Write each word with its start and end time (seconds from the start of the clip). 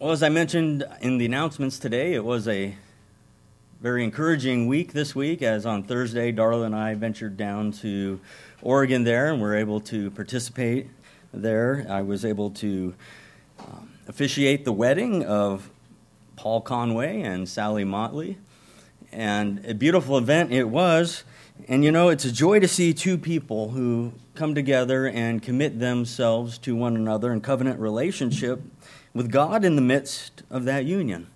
Well, 0.00 0.12
as 0.12 0.22
I 0.22 0.30
mentioned 0.30 0.86
in 1.02 1.18
the 1.18 1.26
announcements 1.26 1.78
today, 1.78 2.14
it 2.14 2.24
was 2.24 2.48
a 2.48 2.74
very 3.82 4.02
encouraging 4.02 4.66
week 4.66 4.94
this 4.94 5.14
week, 5.14 5.42
as 5.42 5.66
on 5.66 5.82
Thursday, 5.82 6.32
Darla 6.32 6.64
and 6.64 6.74
I 6.74 6.94
ventured 6.94 7.36
down 7.36 7.72
to 7.82 8.18
Oregon 8.62 9.04
there 9.04 9.30
and 9.30 9.42
were 9.42 9.54
able 9.54 9.78
to 9.80 10.10
participate 10.12 10.88
there. 11.34 11.84
I 11.86 12.00
was 12.00 12.24
able 12.24 12.48
to 12.52 12.94
um, 13.58 13.90
officiate 14.08 14.64
the 14.64 14.72
wedding 14.72 15.22
of 15.22 15.68
Paul 16.34 16.62
Conway 16.62 17.20
and 17.20 17.46
Sally 17.46 17.84
Motley. 17.84 18.38
And 19.12 19.62
a 19.66 19.74
beautiful 19.74 20.16
event 20.16 20.50
it 20.50 20.70
was. 20.70 21.24
And 21.68 21.84
you 21.84 21.92
know, 21.92 22.08
it's 22.08 22.24
a 22.24 22.32
joy 22.32 22.58
to 22.60 22.68
see 22.68 22.94
two 22.94 23.18
people 23.18 23.72
who 23.72 24.14
come 24.34 24.54
together 24.54 25.06
and 25.06 25.42
commit 25.42 25.78
themselves 25.78 26.56
to 26.60 26.74
one 26.74 26.96
another 26.96 27.34
in 27.34 27.42
covenant 27.42 27.78
relationship 27.78 28.62
with 29.14 29.30
God 29.30 29.64
in 29.64 29.76
the 29.76 29.82
midst 29.82 30.42
of 30.50 30.64
that 30.64 30.84
union. 30.84 31.26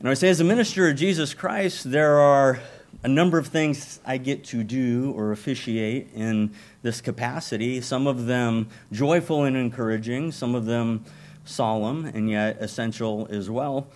And 0.00 0.08
I 0.08 0.14
say, 0.14 0.28
as 0.28 0.40
a 0.40 0.44
minister 0.44 0.88
of 0.88 0.96
Jesus 0.96 1.34
Christ, 1.34 1.90
there 1.90 2.18
are 2.18 2.60
a 3.02 3.08
number 3.08 3.38
of 3.38 3.48
things 3.48 4.00
I 4.04 4.16
get 4.16 4.44
to 4.46 4.64
do 4.64 5.12
or 5.16 5.32
officiate 5.32 6.08
in 6.14 6.52
this 6.82 7.00
capacity, 7.00 7.80
some 7.80 8.06
of 8.06 8.26
them 8.26 8.68
joyful 8.92 9.44
and 9.44 9.56
encouraging, 9.56 10.32
some 10.32 10.54
of 10.54 10.66
them 10.66 11.04
solemn 11.44 12.04
and 12.06 12.28
yet 12.30 12.58
essential 12.60 13.26
as 13.30 13.50
well. 13.50 13.86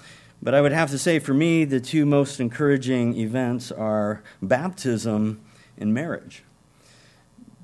But 0.43 0.55
I 0.55 0.61
would 0.61 0.73
have 0.73 0.91
to 0.91 0.99
say, 0.99 1.19
for 1.19 1.35
me, 1.35 1.65
the 1.65 1.81
two 1.81 2.05
most 2.05 2.41
encouraging 2.41 3.17
events 3.17 3.71
are 3.71 4.23
baptism 4.41 5.41
and 5.79 5.95
marriage 5.95 6.43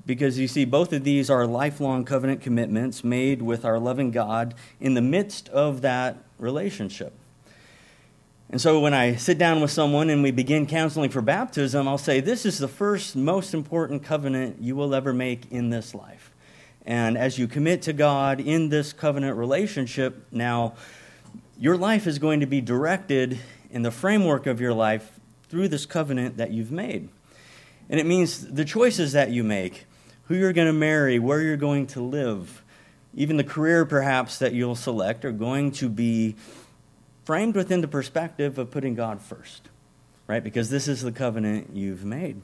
because 0.09 0.39
you 0.39 0.47
see, 0.47 0.65
both 0.65 0.91
of 0.91 1.03
these 1.03 1.29
are 1.29 1.45
lifelong 1.45 2.03
covenant 2.03 2.41
commitments 2.41 3.03
made 3.03 3.43
with 3.43 3.63
our 3.63 3.77
loving 3.77 4.09
God 4.09 4.55
in 4.79 4.95
the 4.95 5.03
midst 5.03 5.49
of 5.49 5.81
that 5.81 6.17
relationship. 6.39 7.13
And 8.49 8.59
so 8.59 8.79
when 8.79 8.95
I 8.95 9.17
sit 9.17 9.37
down 9.37 9.61
with 9.61 9.69
someone 9.69 10.09
and 10.09 10.23
we 10.23 10.31
begin 10.31 10.65
counseling 10.65 11.11
for 11.11 11.21
baptism, 11.21 11.87
I'll 11.87 11.99
say, 11.99 12.21
This 12.21 12.43
is 12.43 12.57
the 12.57 12.67
first 12.67 13.15
most 13.15 13.53
important 13.53 14.01
covenant 14.01 14.59
you 14.59 14.75
will 14.75 14.95
ever 14.95 15.13
make 15.13 15.51
in 15.51 15.69
this 15.69 15.93
life. 15.93 16.31
And 16.87 17.15
as 17.15 17.37
you 17.37 17.47
commit 17.47 17.83
to 17.83 17.93
God 17.93 18.39
in 18.39 18.69
this 18.69 18.93
covenant 18.93 19.37
relationship, 19.37 20.25
now 20.31 20.73
your 21.55 21.77
life 21.77 22.07
is 22.07 22.17
going 22.17 22.39
to 22.39 22.47
be 22.47 22.61
directed 22.61 23.37
in 23.69 23.83
the 23.83 23.91
framework 23.91 24.47
of 24.47 24.59
your 24.59 24.73
life 24.73 25.19
through 25.49 25.67
this 25.67 25.85
covenant 25.85 26.37
that 26.37 26.49
you've 26.49 26.71
made. 26.71 27.09
And 27.91 27.99
it 27.99 28.07
means 28.07 28.47
the 28.47 28.65
choices 28.65 29.11
that 29.11 29.29
you 29.29 29.43
make 29.43 29.85
who 30.29 30.35
you're 30.35 30.53
going 30.53 30.67
to 30.67 30.73
marry, 30.73 31.17
where 31.17 31.41
you're 31.41 31.57
going 31.57 31.87
to 31.87 32.01
live, 32.01 32.63
even 33.15 33.35
the 33.35 33.43
career 33.43 33.83
perhaps 33.83 34.37
that 34.37 34.53
you'll 34.53 34.75
select 34.75 35.25
are 35.25 35.31
going 35.31 35.71
to 35.71 35.89
be 35.89 36.35
framed 37.25 37.55
within 37.55 37.81
the 37.81 37.87
perspective 37.87 38.59
of 38.59 38.69
putting 38.69 38.93
God 38.93 39.21
first, 39.21 39.69
right? 40.27 40.43
Because 40.43 40.69
this 40.69 40.87
is 40.87 41.01
the 41.01 41.11
covenant 41.11 41.71
you've 41.73 42.05
made. 42.05 42.39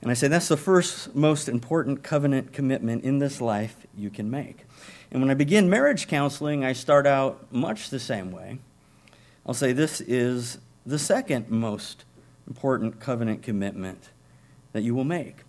And 0.00 0.10
I 0.10 0.14
say 0.14 0.28
that's 0.28 0.48
the 0.48 0.56
first 0.56 1.14
most 1.14 1.50
important 1.50 2.02
covenant 2.02 2.54
commitment 2.54 3.04
in 3.04 3.18
this 3.18 3.42
life 3.42 3.86
you 3.94 4.08
can 4.08 4.30
make. 4.30 4.64
And 5.10 5.20
when 5.20 5.30
I 5.30 5.34
begin 5.34 5.68
marriage 5.68 6.08
counseling, 6.08 6.64
I 6.64 6.72
start 6.72 7.06
out 7.06 7.52
much 7.52 7.90
the 7.90 8.00
same 8.00 8.32
way. 8.32 8.58
I'll 9.44 9.54
say 9.54 9.74
this 9.74 10.00
is 10.00 10.58
the 10.86 10.98
second 10.98 11.50
most 11.50 12.06
important 12.46 13.00
covenant 13.00 13.42
commitment 13.42 14.08
that 14.72 14.82
you 14.82 14.94
will 14.94 15.04
make. 15.04 15.45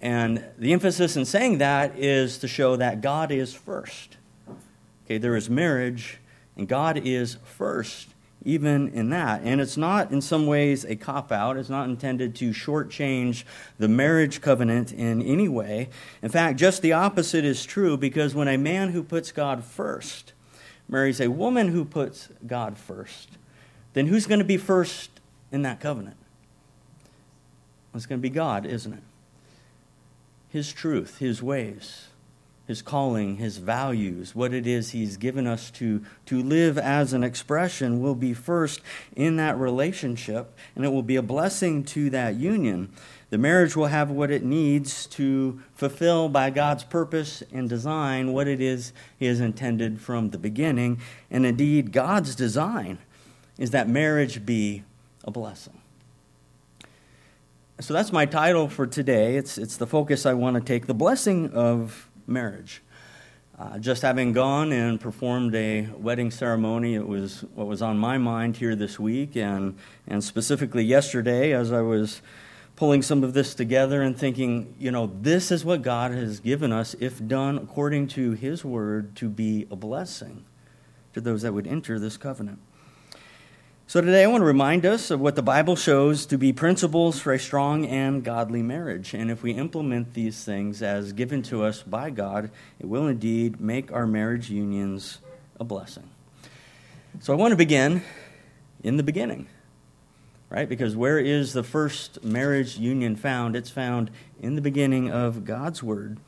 And 0.00 0.44
the 0.56 0.72
emphasis 0.72 1.16
in 1.16 1.24
saying 1.24 1.58
that 1.58 1.98
is 1.98 2.38
to 2.38 2.48
show 2.48 2.76
that 2.76 3.00
God 3.00 3.30
is 3.30 3.52
first. 3.52 4.16
Okay, 5.04 5.18
there 5.18 5.36
is 5.36 5.50
marriage, 5.50 6.18
and 6.56 6.66
God 6.66 6.96
is 6.96 7.36
first, 7.44 8.08
even 8.44 8.88
in 8.88 9.10
that. 9.10 9.42
And 9.42 9.60
it's 9.60 9.76
not, 9.76 10.10
in 10.10 10.22
some 10.22 10.46
ways, 10.46 10.84
a 10.84 10.96
cop 10.96 11.30
out. 11.30 11.56
It's 11.56 11.68
not 11.68 11.88
intended 11.88 12.34
to 12.36 12.50
shortchange 12.50 13.44
the 13.78 13.88
marriage 13.88 14.40
covenant 14.40 14.92
in 14.92 15.20
any 15.20 15.48
way. 15.48 15.90
In 16.22 16.30
fact, 16.30 16.58
just 16.58 16.80
the 16.80 16.92
opposite 16.92 17.44
is 17.44 17.66
true 17.66 17.96
because 17.96 18.34
when 18.34 18.48
a 18.48 18.56
man 18.56 18.90
who 18.90 19.02
puts 19.02 19.32
God 19.32 19.64
first 19.64 20.32
marries 20.88 21.20
a 21.20 21.28
woman 21.28 21.68
who 21.68 21.84
puts 21.84 22.28
God 22.46 22.76
first, 22.76 23.30
then 23.92 24.06
who's 24.06 24.26
going 24.26 24.40
to 24.40 24.44
be 24.44 24.56
first 24.56 25.10
in 25.52 25.62
that 25.62 25.80
covenant? 25.80 26.16
It's 27.94 28.06
going 28.06 28.20
to 28.20 28.22
be 28.22 28.30
God, 28.30 28.66
isn't 28.66 28.92
it? 28.92 29.02
His 30.50 30.72
truth, 30.72 31.18
His 31.18 31.42
ways, 31.42 32.08
His 32.66 32.82
calling, 32.82 33.36
His 33.36 33.58
values, 33.58 34.34
what 34.34 34.52
it 34.52 34.66
is 34.66 34.90
He's 34.90 35.16
given 35.16 35.46
us 35.46 35.70
to, 35.72 36.04
to 36.26 36.42
live 36.42 36.76
as 36.76 37.12
an 37.12 37.22
expression 37.22 38.02
will 38.02 38.16
be 38.16 38.34
first 38.34 38.80
in 39.14 39.36
that 39.36 39.56
relationship, 39.56 40.52
and 40.74 40.84
it 40.84 40.88
will 40.88 41.04
be 41.04 41.14
a 41.14 41.22
blessing 41.22 41.84
to 41.84 42.10
that 42.10 42.34
union. 42.34 42.92
The 43.30 43.38
marriage 43.38 43.76
will 43.76 43.86
have 43.86 44.10
what 44.10 44.32
it 44.32 44.42
needs 44.42 45.06
to 45.06 45.62
fulfill 45.72 46.28
by 46.28 46.50
God's 46.50 46.82
purpose 46.82 47.44
and 47.52 47.68
design 47.68 48.32
what 48.32 48.48
it 48.48 48.60
is 48.60 48.92
He 49.18 49.26
has 49.26 49.40
intended 49.40 50.00
from 50.00 50.30
the 50.30 50.38
beginning. 50.38 51.00
And 51.30 51.46
indeed, 51.46 51.92
God's 51.92 52.34
design 52.34 52.98
is 53.56 53.70
that 53.70 53.88
marriage 53.88 54.44
be 54.44 54.82
a 55.22 55.30
blessing. 55.30 55.79
So 57.80 57.94
that's 57.94 58.12
my 58.12 58.26
title 58.26 58.68
for 58.68 58.86
today. 58.86 59.36
It's, 59.36 59.56
it's 59.56 59.78
the 59.78 59.86
focus 59.86 60.26
I 60.26 60.34
want 60.34 60.56
to 60.56 60.60
take 60.60 60.86
the 60.86 60.92
blessing 60.92 61.52
of 61.54 62.10
marriage. 62.26 62.82
Uh, 63.58 63.78
just 63.78 64.02
having 64.02 64.34
gone 64.34 64.70
and 64.70 65.00
performed 65.00 65.54
a 65.54 65.88
wedding 65.96 66.30
ceremony, 66.30 66.94
it 66.94 67.08
was 67.08 67.42
what 67.54 67.66
was 67.66 67.80
on 67.80 67.96
my 67.96 68.18
mind 68.18 68.58
here 68.58 68.76
this 68.76 69.00
week, 69.00 69.34
and, 69.34 69.78
and 70.06 70.22
specifically 70.22 70.84
yesterday 70.84 71.52
as 71.54 71.72
I 71.72 71.80
was 71.80 72.20
pulling 72.76 73.00
some 73.00 73.24
of 73.24 73.32
this 73.32 73.54
together 73.54 74.02
and 74.02 74.16
thinking, 74.16 74.74
you 74.78 74.90
know, 74.90 75.10
this 75.22 75.50
is 75.50 75.64
what 75.64 75.80
God 75.80 76.12
has 76.12 76.38
given 76.38 76.72
us, 76.72 76.94
if 77.00 77.26
done 77.26 77.56
according 77.56 78.08
to 78.08 78.32
His 78.32 78.62
word, 78.62 79.16
to 79.16 79.30
be 79.30 79.66
a 79.70 79.76
blessing 79.76 80.44
to 81.14 81.20
those 81.22 81.40
that 81.42 81.54
would 81.54 81.66
enter 81.66 81.98
this 81.98 82.18
covenant. 82.18 82.58
So, 83.90 84.00
today 84.00 84.22
I 84.22 84.28
want 84.28 84.42
to 84.42 84.46
remind 84.46 84.86
us 84.86 85.10
of 85.10 85.18
what 85.18 85.34
the 85.34 85.42
Bible 85.42 85.74
shows 85.74 86.24
to 86.26 86.38
be 86.38 86.52
principles 86.52 87.18
for 87.18 87.32
a 87.32 87.40
strong 87.40 87.84
and 87.86 88.22
godly 88.22 88.62
marriage. 88.62 89.14
And 89.14 89.32
if 89.32 89.42
we 89.42 89.50
implement 89.50 90.14
these 90.14 90.44
things 90.44 90.80
as 90.80 91.12
given 91.12 91.42
to 91.42 91.64
us 91.64 91.82
by 91.82 92.10
God, 92.10 92.52
it 92.78 92.86
will 92.86 93.08
indeed 93.08 93.60
make 93.60 93.90
our 93.90 94.06
marriage 94.06 94.48
unions 94.48 95.18
a 95.58 95.64
blessing. 95.64 96.08
So, 97.18 97.32
I 97.32 97.36
want 97.36 97.50
to 97.50 97.56
begin 97.56 98.02
in 98.84 98.96
the 98.96 99.02
beginning, 99.02 99.48
right? 100.50 100.68
Because 100.68 100.94
where 100.94 101.18
is 101.18 101.52
the 101.52 101.64
first 101.64 102.22
marriage 102.22 102.78
union 102.78 103.16
found? 103.16 103.56
It's 103.56 103.70
found 103.70 104.12
in 104.40 104.54
the 104.54 104.62
beginning 104.62 105.10
of 105.10 105.44
God's 105.44 105.82
Word 105.82 106.20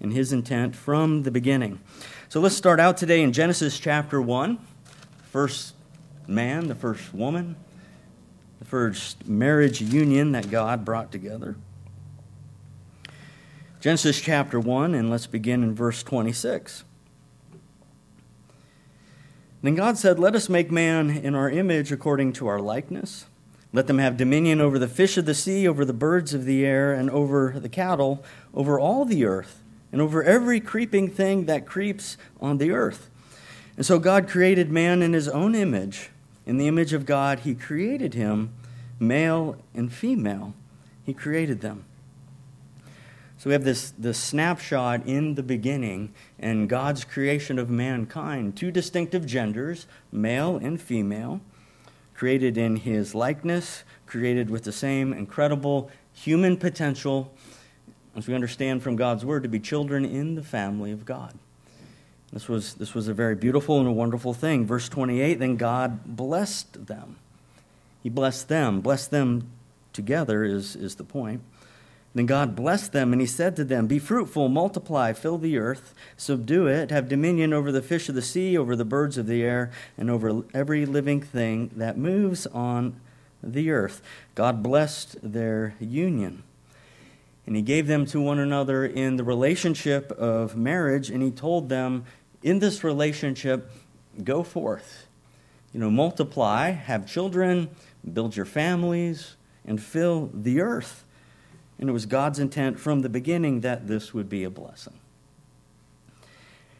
and 0.00 0.12
His 0.12 0.32
intent 0.32 0.76
from 0.76 1.24
the 1.24 1.32
beginning. 1.32 1.80
So, 2.28 2.38
let's 2.38 2.54
start 2.54 2.78
out 2.78 2.96
today 2.96 3.20
in 3.20 3.32
Genesis 3.32 3.80
chapter 3.80 4.22
1, 4.22 4.64
verse 5.32 5.72
man, 6.26 6.68
the 6.68 6.74
first 6.74 7.12
woman, 7.14 7.56
the 8.58 8.64
first 8.64 9.26
marriage 9.26 9.80
union 9.80 10.32
that 10.32 10.50
God 10.50 10.84
brought 10.84 11.10
together. 11.10 11.56
Genesis 13.80 14.20
chapter 14.20 14.60
1, 14.60 14.94
and 14.94 15.10
let's 15.10 15.26
begin 15.26 15.62
in 15.62 15.74
verse 15.74 16.02
26. 16.02 16.84
Then 19.62 19.74
God 19.74 19.98
said, 19.98 20.18
Let 20.18 20.34
us 20.34 20.48
make 20.48 20.70
man 20.70 21.10
in 21.10 21.34
our 21.34 21.50
image 21.50 21.92
according 21.92 22.34
to 22.34 22.46
our 22.46 22.60
likeness. 22.60 23.26
Let 23.72 23.86
them 23.86 23.98
have 23.98 24.16
dominion 24.16 24.60
over 24.60 24.78
the 24.78 24.88
fish 24.88 25.16
of 25.16 25.26
the 25.26 25.34
sea, 25.34 25.68
over 25.68 25.84
the 25.84 25.92
birds 25.92 26.34
of 26.34 26.44
the 26.44 26.66
air, 26.66 26.92
and 26.92 27.08
over 27.08 27.54
the 27.58 27.68
cattle, 27.68 28.24
over 28.52 28.80
all 28.80 29.04
the 29.04 29.24
earth, 29.24 29.62
and 29.92 30.00
over 30.00 30.22
every 30.22 30.60
creeping 30.60 31.08
thing 31.08 31.46
that 31.46 31.66
creeps 31.66 32.16
on 32.40 32.58
the 32.58 32.72
earth. 32.72 33.08
And 33.80 33.86
so 33.86 33.98
God 33.98 34.28
created 34.28 34.70
man 34.70 35.00
in 35.00 35.14
his 35.14 35.26
own 35.26 35.54
image. 35.54 36.10
In 36.44 36.58
the 36.58 36.68
image 36.68 36.92
of 36.92 37.06
God, 37.06 37.38
He 37.38 37.54
created 37.54 38.12
him, 38.12 38.52
male 38.98 39.56
and 39.72 39.90
female. 39.90 40.52
He 41.02 41.14
created 41.14 41.62
them. 41.62 41.86
So 43.38 43.48
we 43.48 43.54
have 43.54 43.64
this, 43.64 43.94
this 43.96 44.18
snapshot 44.18 45.06
in 45.06 45.34
the 45.34 45.42
beginning 45.42 46.12
and 46.38 46.68
God's 46.68 47.04
creation 47.04 47.58
of 47.58 47.70
mankind. 47.70 48.54
Two 48.54 48.70
distinctive 48.70 49.24
genders, 49.24 49.86
male 50.12 50.58
and 50.58 50.78
female, 50.78 51.40
created 52.12 52.58
in 52.58 52.76
His 52.76 53.14
likeness, 53.14 53.84
created 54.04 54.50
with 54.50 54.64
the 54.64 54.72
same 54.72 55.14
incredible 55.14 55.90
human 56.12 56.58
potential, 56.58 57.32
as 58.14 58.28
we 58.28 58.34
understand 58.34 58.82
from 58.82 58.96
God's 58.96 59.24
Word, 59.24 59.42
to 59.44 59.48
be 59.48 59.58
children 59.58 60.04
in 60.04 60.34
the 60.34 60.42
family 60.42 60.92
of 60.92 61.06
God. 61.06 61.32
This 62.32 62.48
was, 62.48 62.74
this 62.74 62.94
was 62.94 63.08
a 63.08 63.14
very 63.14 63.34
beautiful 63.34 63.78
and 63.80 63.88
a 63.88 63.92
wonderful 63.92 64.34
thing. 64.34 64.66
Verse 64.66 64.88
28 64.88 65.34
Then 65.34 65.56
God 65.56 66.16
blessed 66.16 66.86
them. 66.86 67.16
He 68.02 68.08
blessed 68.08 68.48
them. 68.48 68.80
Blessed 68.80 69.10
them 69.10 69.50
together 69.92 70.44
is, 70.44 70.76
is 70.76 70.94
the 70.94 71.04
point. 71.04 71.42
Then 72.14 72.26
God 72.26 72.56
blessed 72.56 72.92
them, 72.92 73.12
and 73.12 73.20
he 73.20 73.26
said 73.26 73.54
to 73.56 73.64
them, 73.64 73.86
Be 73.86 74.00
fruitful, 74.00 74.48
multiply, 74.48 75.12
fill 75.12 75.38
the 75.38 75.58
earth, 75.58 75.94
subdue 76.16 76.66
it, 76.66 76.90
have 76.90 77.08
dominion 77.08 77.52
over 77.52 77.70
the 77.70 77.82
fish 77.82 78.08
of 78.08 78.16
the 78.16 78.22
sea, 78.22 78.58
over 78.58 78.74
the 78.74 78.84
birds 78.84 79.16
of 79.16 79.26
the 79.26 79.44
air, 79.44 79.70
and 79.96 80.10
over 80.10 80.42
every 80.52 80.86
living 80.86 81.20
thing 81.20 81.70
that 81.76 81.96
moves 81.96 82.46
on 82.48 83.00
the 83.42 83.70
earth. 83.70 84.02
God 84.34 84.62
blessed 84.62 85.18
their 85.22 85.76
union. 85.78 86.42
And 87.46 87.54
he 87.54 87.62
gave 87.62 87.86
them 87.86 88.06
to 88.06 88.20
one 88.20 88.38
another 88.38 88.84
in 88.84 89.16
the 89.16 89.24
relationship 89.24 90.10
of 90.12 90.56
marriage, 90.56 91.10
and 91.10 91.22
he 91.22 91.30
told 91.30 91.68
them, 91.68 92.04
In 92.42 92.58
this 92.58 92.82
relationship, 92.82 93.70
go 94.22 94.42
forth. 94.42 95.06
You 95.72 95.80
know, 95.80 95.90
multiply, 95.90 96.70
have 96.70 97.06
children, 97.06 97.70
build 98.12 98.36
your 98.36 98.46
families, 98.46 99.36
and 99.64 99.80
fill 99.80 100.30
the 100.32 100.60
earth. 100.60 101.04
And 101.78 101.88
it 101.88 101.92
was 101.92 102.06
God's 102.06 102.38
intent 102.38 102.78
from 102.78 103.00
the 103.00 103.08
beginning 103.08 103.60
that 103.60 103.86
this 103.86 104.12
would 104.12 104.28
be 104.28 104.44
a 104.44 104.50
blessing. 104.50 104.94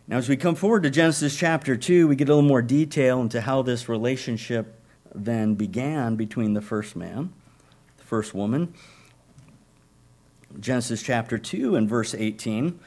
Now, 0.08 0.16
as 0.16 0.28
we 0.28 0.36
come 0.36 0.56
forward 0.56 0.82
to 0.82 0.90
Genesis 0.90 1.36
chapter 1.36 1.76
2, 1.76 2.08
we 2.08 2.16
get 2.16 2.28
a 2.28 2.34
little 2.34 2.48
more 2.48 2.62
detail 2.62 3.20
into 3.20 3.40
how 3.42 3.62
this 3.62 3.88
relationship 3.88 4.80
then 5.14 5.54
began 5.54 6.16
between 6.16 6.54
the 6.54 6.60
first 6.60 6.96
man, 6.96 7.32
the 7.98 8.04
first 8.04 8.34
woman. 8.34 8.74
Genesis 10.58 11.02
chapter 11.02 11.38
2 11.38 11.76
and 11.76 11.88
verse 11.88 12.12
18. 12.12 12.80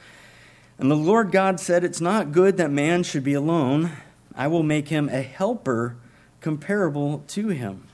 And 0.84 0.92
the 0.92 0.96
Lord 0.96 1.32
God 1.32 1.62
said, 1.62 1.86
It's 1.86 2.02
not 2.02 2.34
good 2.34 2.58
that 2.58 2.70
man 2.70 3.04
should 3.04 3.24
be 3.24 3.36
alone. 3.36 3.92
I 4.36 4.48
will 4.48 4.64
make 4.64 4.90
him 4.90 5.08
a 5.08 5.22
helper 5.22 5.96
comparable 6.42 7.24
to 7.30 7.48
him. 7.48 7.88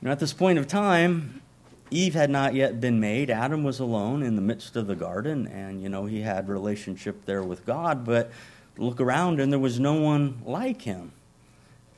Now, 0.00 0.12
at 0.12 0.18
this 0.18 0.32
point 0.32 0.58
of 0.58 0.66
time, 0.66 1.42
Eve 1.90 2.14
had 2.14 2.30
not 2.30 2.54
yet 2.54 2.80
been 2.80 2.98
made. 2.98 3.28
Adam 3.28 3.62
was 3.62 3.78
alone 3.78 4.22
in 4.22 4.36
the 4.36 4.40
midst 4.40 4.74
of 4.74 4.86
the 4.86 4.94
garden, 4.94 5.46
and 5.48 5.82
you 5.82 5.90
know 5.90 6.06
he 6.06 6.22
had 6.22 6.48
relationship 6.48 7.26
there 7.26 7.42
with 7.42 7.66
God. 7.66 8.06
But 8.06 8.30
look 8.78 9.02
around, 9.02 9.38
and 9.38 9.52
there 9.52 9.58
was 9.58 9.78
no 9.78 9.92
one 9.92 10.40
like 10.46 10.80
him, 10.80 11.12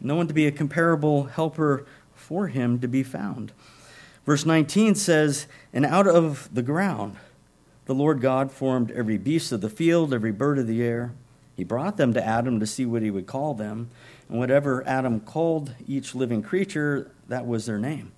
no 0.01 0.17
one 0.17 0.27
to 0.27 0.35
be 0.35 0.49
a 0.49 0.51
comparable 0.51 1.27
helper 1.27 1.87
for 2.17 2.49
him 2.49 2.81
to 2.81 2.89
be 2.89 3.05
found. 3.05 3.53
Verse 4.27 4.45
19 4.45 4.97
says, 4.97 5.47
"And 5.73 5.87
out 5.87 6.09
of 6.09 6.53
the 6.53 6.63
ground 6.63 7.15
the 7.91 7.95
Lord 7.95 8.21
God 8.21 8.53
formed 8.53 8.93
every 8.93 9.19
beast 9.19 9.51
of 9.51 9.63
the 9.63 9.69
field, 9.69 10.15
every 10.15 10.31
bird 10.31 10.61
of 10.61 10.69
the 10.69 10.81
air. 10.81 11.11
He 11.57 11.65
brought 11.65 11.97
them 11.97 12.15
to 12.15 12.25
Adam 12.25 12.61
to 12.61 12.67
see 12.67 12.87
what 12.87 13.03
he 13.03 13.11
would 13.11 13.27
call 13.27 13.53
them, 13.53 13.91
and 14.29 14.39
whatever 14.39 14.87
Adam 14.87 15.19
called 15.19 15.75
each 15.89 16.15
living 16.15 16.41
creature, 16.41 17.11
that 17.27 17.49
was 17.49 17.67
their 17.67 17.81
name." 17.81 18.13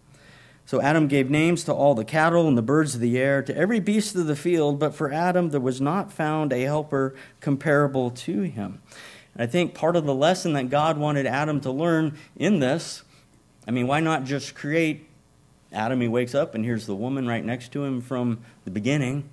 So 0.67 0.83
Adam 0.83 1.09
gave 1.09 1.31
names 1.31 1.65
to 1.65 1.73
all 1.73 1.95
the 1.95 2.05
cattle 2.05 2.47
and 2.47 2.59
the 2.59 2.61
birds 2.61 2.95
of 2.95 3.01
the 3.01 3.19
air, 3.19 3.41
to 3.41 3.57
every 3.57 3.81
beast 3.81 4.15
of 4.15 4.27
the 4.27 4.37
field, 4.37 4.79
but 4.79 4.95
for 4.95 5.11
Adam 5.11 5.49
there 5.49 5.59
was 5.59 5.81
not 5.81 6.13
found 6.13 6.53
a 6.53 6.65
helper 6.65 7.15
comparable 7.41 8.11
to 8.11 8.43
him. 8.43 8.79
I 9.35 9.47
think 9.47 9.73
part 9.73 9.97
of 9.97 10.05
the 10.05 10.15
lesson 10.15 10.53
that 10.53 10.69
God 10.69 10.99
wanted 10.99 11.25
Adam 11.25 11.63
to 11.63 11.71
learn 11.71 12.19
in 12.37 12.61
this, 12.61 13.05
I 13.67 13.71
mean, 13.71 13.87
why 13.87 14.01
not 14.01 14.25
just 14.25 14.55
create 14.55 15.07
Adam? 15.73 16.03
He 16.03 16.09
wakes 16.09 16.35
up 16.35 16.55
and 16.55 16.63
here's 16.63 16.85
the 16.85 16.95
woman 16.95 17.27
right 17.27 17.43
next 17.43 17.73
to 17.73 17.85
him 17.85 18.03
from 18.03 18.41
the 18.67 18.71
beginning 18.71 19.25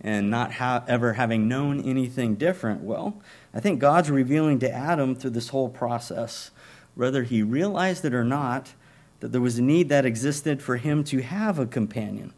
and 0.00 0.30
not 0.30 0.52
ha- 0.54 0.84
ever 0.86 1.14
having 1.14 1.48
known 1.48 1.80
anything 1.80 2.34
different. 2.34 2.82
Well, 2.82 3.20
I 3.54 3.60
think 3.60 3.80
God's 3.80 4.10
revealing 4.10 4.58
to 4.60 4.70
Adam 4.70 5.14
through 5.14 5.30
this 5.30 5.48
whole 5.48 5.68
process, 5.68 6.50
whether 6.94 7.22
he 7.22 7.42
realized 7.42 8.04
it 8.04 8.14
or 8.14 8.24
not 8.24 8.72
that 9.20 9.32
there 9.32 9.40
was 9.40 9.58
a 9.58 9.62
need 9.62 9.88
that 9.88 10.04
existed 10.04 10.62
for 10.62 10.76
him 10.76 11.02
to 11.04 11.22
have 11.22 11.58
a 11.58 11.66
companion, 11.66 12.32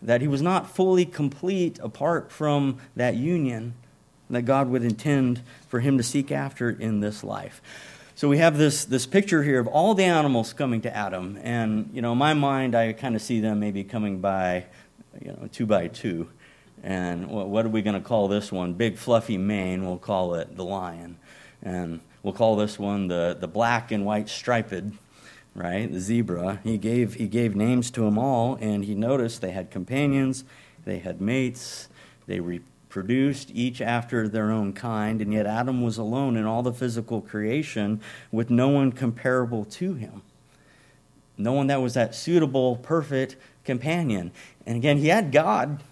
that 0.00 0.20
he 0.20 0.28
was 0.28 0.40
not 0.40 0.70
fully 0.70 1.04
complete 1.04 1.78
apart 1.82 2.32
from 2.32 2.78
that 2.96 3.16
union 3.16 3.74
that 4.30 4.42
God 4.42 4.68
would 4.68 4.82
intend 4.82 5.42
for 5.68 5.80
him 5.80 5.98
to 5.98 6.04
seek 6.04 6.30
after 6.30 6.70
in 6.70 7.00
this 7.00 7.22
life. 7.24 7.60
So 8.14 8.28
we 8.28 8.38
have 8.38 8.58
this, 8.58 8.84
this 8.84 9.06
picture 9.06 9.42
here 9.42 9.58
of 9.58 9.66
all 9.66 9.94
the 9.94 10.04
animals 10.04 10.52
coming 10.52 10.82
to 10.82 10.94
Adam. 10.94 11.38
And, 11.42 11.90
you 11.92 12.02
know, 12.02 12.12
in 12.12 12.18
my 12.18 12.34
mind, 12.34 12.74
I 12.74 12.92
kind 12.92 13.16
of 13.16 13.22
see 13.22 13.40
them 13.40 13.60
maybe 13.60 13.82
coming 13.82 14.20
by, 14.20 14.66
you 15.20 15.32
know, 15.32 15.48
two 15.50 15.66
by 15.66 15.88
two. 15.88 16.28
And 16.82 17.28
what 17.28 17.66
are 17.66 17.68
we 17.68 17.82
going 17.82 18.00
to 18.00 18.06
call 18.06 18.28
this 18.28 18.50
one? 18.50 18.72
Big 18.74 18.96
fluffy 18.96 19.36
mane, 19.36 19.84
we'll 19.84 19.98
call 19.98 20.34
it 20.34 20.56
the 20.56 20.64
lion. 20.64 21.16
And 21.62 22.00
we'll 22.22 22.32
call 22.32 22.56
this 22.56 22.78
one 22.78 23.08
the, 23.08 23.36
the 23.38 23.48
black 23.48 23.92
and 23.92 24.04
white 24.04 24.28
striped 24.28 24.72
right? 25.54 25.90
The 25.90 26.00
zebra. 26.00 26.60
He 26.64 26.78
gave, 26.78 27.14
he 27.14 27.28
gave 27.28 27.54
names 27.56 27.90
to 27.92 28.02
them 28.02 28.18
all, 28.18 28.56
and 28.60 28.84
he 28.84 28.94
noticed 28.94 29.40
they 29.40 29.50
had 29.50 29.70
companions, 29.70 30.44
they 30.84 30.98
had 30.98 31.20
mates, 31.20 31.88
they 32.26 32.40
reproduced 32.40 33.50
each 33.52 33.80
after 33.80 34.28
their 34.28 34.50
own 34.50 34.72
kind, 34.72 35.20
and 35.20 35.32
yet 35.32 35.46
Adam 35.46 35.82
was 35.82 35.98
alone 35.98 36.36
in 36.36 36.46
all 36.46 36.62
the 36.62 36.72
physical 36.72 37.20
creation 37.20 38.00
with 38.30 38.50
no 38.50 38.68
one 38.68 38.92
comparable 38.92 39.64
to 39.64 39.94
him. 39.94 40.22
No 41.36 41.52
one 41.52 41.68
that 41.68 41.80
was 41.80 41.94
that 41.94 42.14
suitable, 42.14 42.76
perfect 42.76 43.36
companion. 43.64 44.30
And 44.66 44.76
again, 44.76 44.98
he 44.98 45.08
had 45.08 45.32
God, 45.32 45.82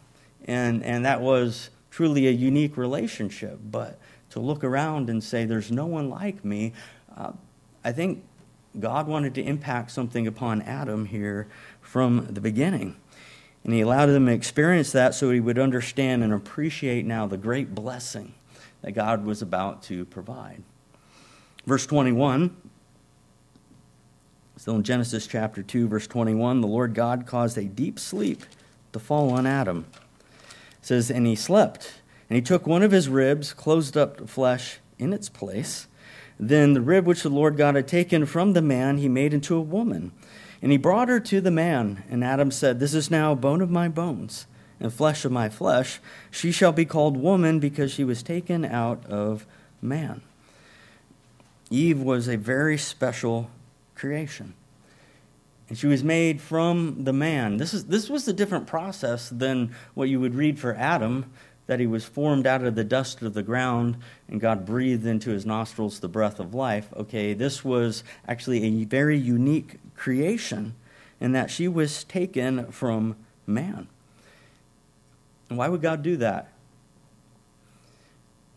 and, 0.48 0.82
and 0.82 1.04
that 1.04 1.20
was 1.20 1.70
truly 1.90 2.26
a 2.26 2.30
unique 2.30 2.76
relationship. 2.76 3.60
But 3.70 4.00
to 4.30 4.40
look 4.40 4.64
around 4.64 5.10
and 5.10 5.22
say, 5.22 5.44
there's 5.44 5.70
no 5.70 5.86
one 5.86 6.08
like 6.08 6.44
me, 6.44 6.72
uh, 7.16 7.32
I 7.84 7.92
think 7.92 8.24
God 8.80 9.06
wanted 9.06 9.34
to 9.34 9.42
impact 9.42 9.90
something 9.90 10.26
upon 10.26 10.62
Adam 10.62 11.04
here 11.04 11.48
from 11.80 12.28
the 12.32 12.40
beginning. 12.40 12.96
And 13.62 13.74
he 13.74 13.82
allowed 13.82 14.08
him 14.08 14.26
to 14.26 14.32
experience 14.32 14.92
that 14.92 15.14
so 15.14 15.30
he 15.30 15.40
would 15.40 15.58
understand 15.58 16.24
and 16.24 16.32
appreciate 16.32 17.04
now 17.04 17.26
the 17.26 17.36
great 17.36 17.74
blessing 17.74 18.34
that 18.82 18.92
God 18.92 19.24
was 19.24 19.42
about 19.42 19.82
to 19.84 20.04
provide. 20.06 20.62
Verse 21.66 21.86
21, 21.86 22.56
still 24.56 24.76
in 24.76 24.82
Genesis 24.82 25.26
chapter 25.26 25.62
2, 25.62 25.88
verse 25.88 26.06
21, 26.06 26.62
the 26.62 26.66
Lord 26.66 26.94
God 26.94 27.26
caused 27.26 27.58
a 27.58 27.64
deep 27.64 27.98
sleep 27.98 28.44
to 28.92 28.98
fall 28.98 29.30
on 29.30 29.46
Adam. 29.46 29.84
Says, 30.88 31.10
And 31.10 31.26
he 31.26 31.34
slept, 31.34 32.00
and 32.30 32.36
he 32.36 32.42
took 32.42 32.66
one 32.66 32.82
of 32.82 32.92
his 32.92 33.08
ribs, 33.08 33.52
closed 33.52 33.96
up 33.96 34.16
the 34.16 34.26
flesh 34.26 34.78
in 34.98 35.12
its 35.12 35.28
place 35.28 35.86
then 36.38 36.74
the 36.74 36.80
rib 36.80 37.06
which 37.06 37.22
the 37.22 37.30
Lord 37.30 37.56
God 37.56 37.74
had 37.74 37.88
taken 37.88 38.24
from 38.24 38.52
the 38.52 38.62
man, 38.62 38.98
he 38.98 39.08
made 39.08 39.34
into 39.34 39.56
a 39.56 39.60
woman. 39.60 40.12
And 40.62 40.70
he 40.70 40.78
brought 40.78 41.08
her 41.08 41.20
to 41.20 41.40
the 41.40 41.50
man. 41.50 42.04
And 42.08 42.24
Adam 42.24 42.50
said, 42.50 42.78
This 42.78 42.94
is 42.94 43.10
now 43.10 43.34
bone 43.34 43.60
of 43.60 43.70
my 43.70 43.88
bones 43.88 44.46
and 44.80 44.92
flesh 44.92 45.24
of 45.24 45.32
my 45.32 45.48
flesh. 45.48 46.00
She 46.30 46.52
shall 46.52 46.72
be 46.72 46.84
called 46.84 47.16
woman 47.16 47.58
because 47.58 47.92
she 47.92 48.04
was 48.04 48.22
taken 48.22 48.64
out 48.64 49.04
of 49.06 49.46
man. 49.82 50.22
Eve 51.70 52.00
was 52.00 52.28
a 52.28 52.36
very 52.36 52.78
special 52.78 53.50
creation. 53.94 54.54
And 55.68 55.76
she 55.76 55.86
was 55.86 56.02
made 56.02 56.40
from 56.40 57.04
the 57.04 57.12
man. 57.12 57.58
This, 57.58 57.74
is, 57.74 57.86
this 57.86 58.08
was 58.08 58.26
a 58.26 58.32
different 58.32 58.66
process 58.66 59.28
than 59.28 59.74
what 59.94 60.08
you 60.08 60.18
would 60.20 60.34
read 60.34 60.58
for 60.58 60.74
Adam 60.74 61.30
that 61.66 61.78
he 61.78 61.86
was 61.86 62.04
formed 62.04 62.46
out 62.46 62.64
of 62.64 62.74
the 62.74 62.84
dust 62.84 63.20
of 63.20 63.34
the 63.34 63.42
ground 63.42 63.98
and 64.26 64.40
God 64.40 64.64
breathed 64.64 65.06
into 65.06 65.30
his 65.30 65.44
nostrils 65.44 66.00
the 66.00 66.08
breath 66.08 66.40
of 66.40 66.54
life. 66.54 66.88
Okay, 66.96 67.34
this 67.34 67.62
was 67.62 68.02
actually 68.26 68.64
a 68.64 68.84
very 68.84 69.18
unique 69.18 69.78
creation 69.94 70.74
in 71.20 71.32
that 71.32 71.50
she 71.50 71.68
was 71.68 72.04
taken 72.04 72.72
from 72.72 73.16
man. 73.46 73.86
And 75.50 75.58
why 75.58 75.68
would 75.68 75.82
God 75.82 76.02
do 76.02 76.16
that? 76.16 76.48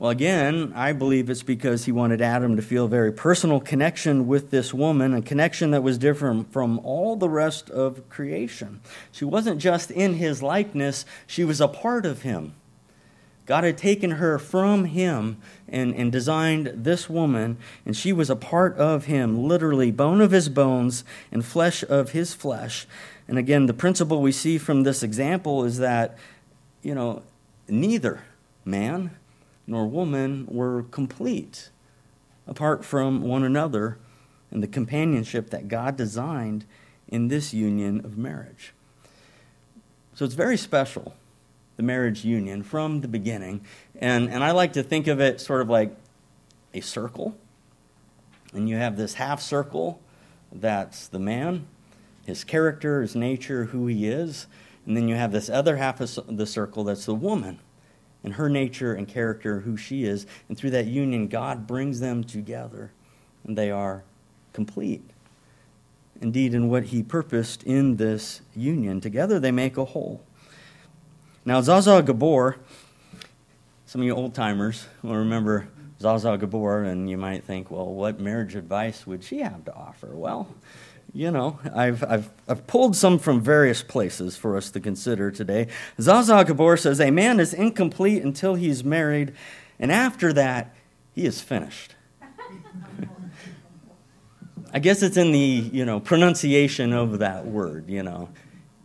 Well, 0.01 0.09
again, 0.09 0.73
I 0.75 0.93
believe 0.93 1.29
it's 1.29 1.43
because 1.43 1.85
he 1.85 1.91
wanted 1.91 2.23
Adam 2.23 2.55
to 2.55 2.63
feel 2.63 2.85
a 2.85 2.89
very 2.89 3.11
personal 3.11 3.59
connection 3.59 4.25
with 4.25 4.49
this 4.49 4.73
woman, 4.73 5.13
a 5.13 5.21
connection 5.21 5.69
that 5.69 5.83
was 5.83 5.99
different 5.99 6.51
from 6.51 6.79
all 6.79 7.15
the 7.15 7.29
rest 7.29 7.69
of 7.69 8.09
creation. 8.09 8.81
She 9.11 9.25
wasn't 9.25 9.61
just 9.61 9.91
in 9.91 10.15
his 10.15 10.41
likeness, 10.41 11.05
she 11.27 11.43
was 11.43 11.61
a 11.61 11.67
part 11.67 12.07
of 12.07 12.23
him. 12.23 12.55
God 13.45 13.63
had 13.63 13.77
taken 13.77 14.09
her 14.13 14.39
from 14.39 14.85
him 14.85 15.37
and, 15.69 15.93
and 15.93 16.11
designed 16.11 16.71
this 16.73 17.07
woman, 17.07 17.57
and 17.85 17.95
she 17.95 18.11
was 18.11 18.31
a 18.31 18.35
part 18.35 18.75
of 18.77 19.05
him, 19.05 19.43
literally, 19.43 19.91
bone 19.91 20.19
of 20.19 20.31
his 20.31 20.49
bones 20.49 21.03
and 21.31 21.45
flesh 21.45 21.83
of 21.83 22.13
his 22.13 22.33
flesh. 22.33 22.87
And 23.27 23.37
again, 23.37 23.67
the 23.67 23.73
principle 23.75 24.19
we 24.19 24.31
see 24.31 24.57
from 24.57 24.81
this 24.81 25.03
example 25.03 25.63
is 25.63 25.77
that, 25.77 26.17
you 26.81 26.95
know, 26.95 27.21
neither 27.67 28.23
man 28.65 29.11
nor 29.71 29.87
woman 29.87 30.45
were 30.49 30.83
complete 30.91 31.69
apart 32.45 32.83
from 32.83 33.21
one 33.21 33.41
another 33.41 33.97
and 34.51 34.61
the 34.61 34.67
companionship 34.67 35.49
that 35.49 35.69
God 35.69 35.95
designed 35.95 36.65
in 37.07 37.29
this 37.29 37.53
union 37.53 38.03
of 38.03 38.17
marriage. 38.17 38.73
So 40.13 40.25
it's 40.25 40.33
very 40.33 40.57
special 40.57 41.15
the 41.77 41.83
marriage 41.83 42.25
union 42.25 42.63
from 42.63 42.99
the 42.99 43.07
beginning. 43.07 43.61
And, 43.95 44.29
and 44.29 44.43
I 44.43 44.51
like 44.51 44.73
to 44.73 44.83
think 44.83 45.07
of 45.07 45.21
it 45.21 45.39
sort 45.39 45.61
of 45.61 45.69
like 45.69 45.95
a 46.73 46.81
circle. 46.81 47.37
And 48.53 48.67
you 48.67 48.75
have 48.75 48.97
this 48.97 49.13
half 49.13 49.41
circle 49.41 50.01
that's 50.51 51.07
the 51.07 51.17
man, 51.17 51.65
his 52.25 52.43
character, 52.43 53.01
his 53.01 53.15
nature, 53.15 53.63
who 53.65 53.87
he 53.87 54.09
is. 54.09 54.47
And 54.85 54.97
then 54.97 55.07
you 55.07 55.15
have 55.15 55.31
this 55.31 55.49
other 55.49 55.77
half 55.77 56.01
of 56.01 56.37
the 56.37 56.45
circle 56.45 56.83
that's 56.83 57.05
the 57.05 57.15
woman 57.15 57.59
and 58.23 58.33
her 58.35 58.49
nature 58.49 58.93
and 58.93 59.07
character, 59.07 59.61
who 59.61 59.75
she 59.77 60.03
is. 60.03 60.27
And 60.47 60.57
through 60.57 60.71
that 60.71 60.85
union, 60.85 61.27
God 61.27 61.65
brings 61.67 61.99
them 61.99 62.23
together, 62.23 62.91
and 63.45 63.57
they 63.57 63.71
are 63.71 64.03
complete. 64.53 65.03
Indeed, 66.21 66.53
in 66.53 66.69
what 66.69 66.85
He 66.85 67.01
purposed 67.01 67.63
in 67.63 67.97
this 67.97 68.41
union, 68.55 69.01
together 69.01 69.39
they 69.39 69.51
make 69.51 69.77
a 69.77 69.85
whole. 69.85 70.21
Now, 71.43 71.61
Zsa 71.61 71.81
Zsa 71.81 72.05
Gabor, 72.05 72.57
some 73.87 74.01
of 74.01 74.05
you 74.05 74.13
old 74.13 74.35
timers 74.35 74.85
will 75.01 75.15
remember 75.15 75.67
Zsa 75.99 76.21
Zsa 76.21 76.39
Gabor, 76.39 76.83
and 76.83 77.09
you 77.09 77.17
might 77.17 77.43
think, 77.43 77.71
well, 77.71 77.91
what 77.91 78.19
marriage 78.19 78.55
advice 78.55 79.07
would 79.07 79.23
she 79.23 79.39
have 79.39 79.65
to 79.65 79.73
offer? 79.73 80.09
Well, 80.13 80.47
you 81.13 81.29
know, 81.29 81.59
I've, 81.73 82.03
I've, 82.03 82.29
I've 82.47 82.67
pulled 82.67 82.95
some 82.95 83.19
from 83.19 83.41
various 83.41 83.83
places 83.83 84.37
for 84.37 84.55
us 84.55 84.71
to 84.71 84.79
consider 84.79 85.29
today. 85.29 85.67
Zsa 85.97 86.23
Zsa 86.23 86.47
Gabor 86.47 86.77
says, 86.77 87.01
A 87.01 87.11
man 87.11 87.39
is 87.39 87.53
incomplete 87.53 88.23
until 88.23 88.55
he's 88.55 88.83
married, 88.83 89.33
and 89.77 89.91
after 89.91 90.31
that, 90.33 90.73
he 91.13 91.25
is 91.25 91.41
finished. 91.41 91.95
I 94.73 94.79
guess 94.79 95.03
it's 95.03 95.17
in 95.17 95.33
the, 95.33 95.39
you 95.39 95.83
know, 95.83 95.99
pronunciation 95.99 96.93
of 96.93 97.19
that 97.19 97.45
word, 97.45 97.89
you 97.89 98.03
know. 98.03 98.29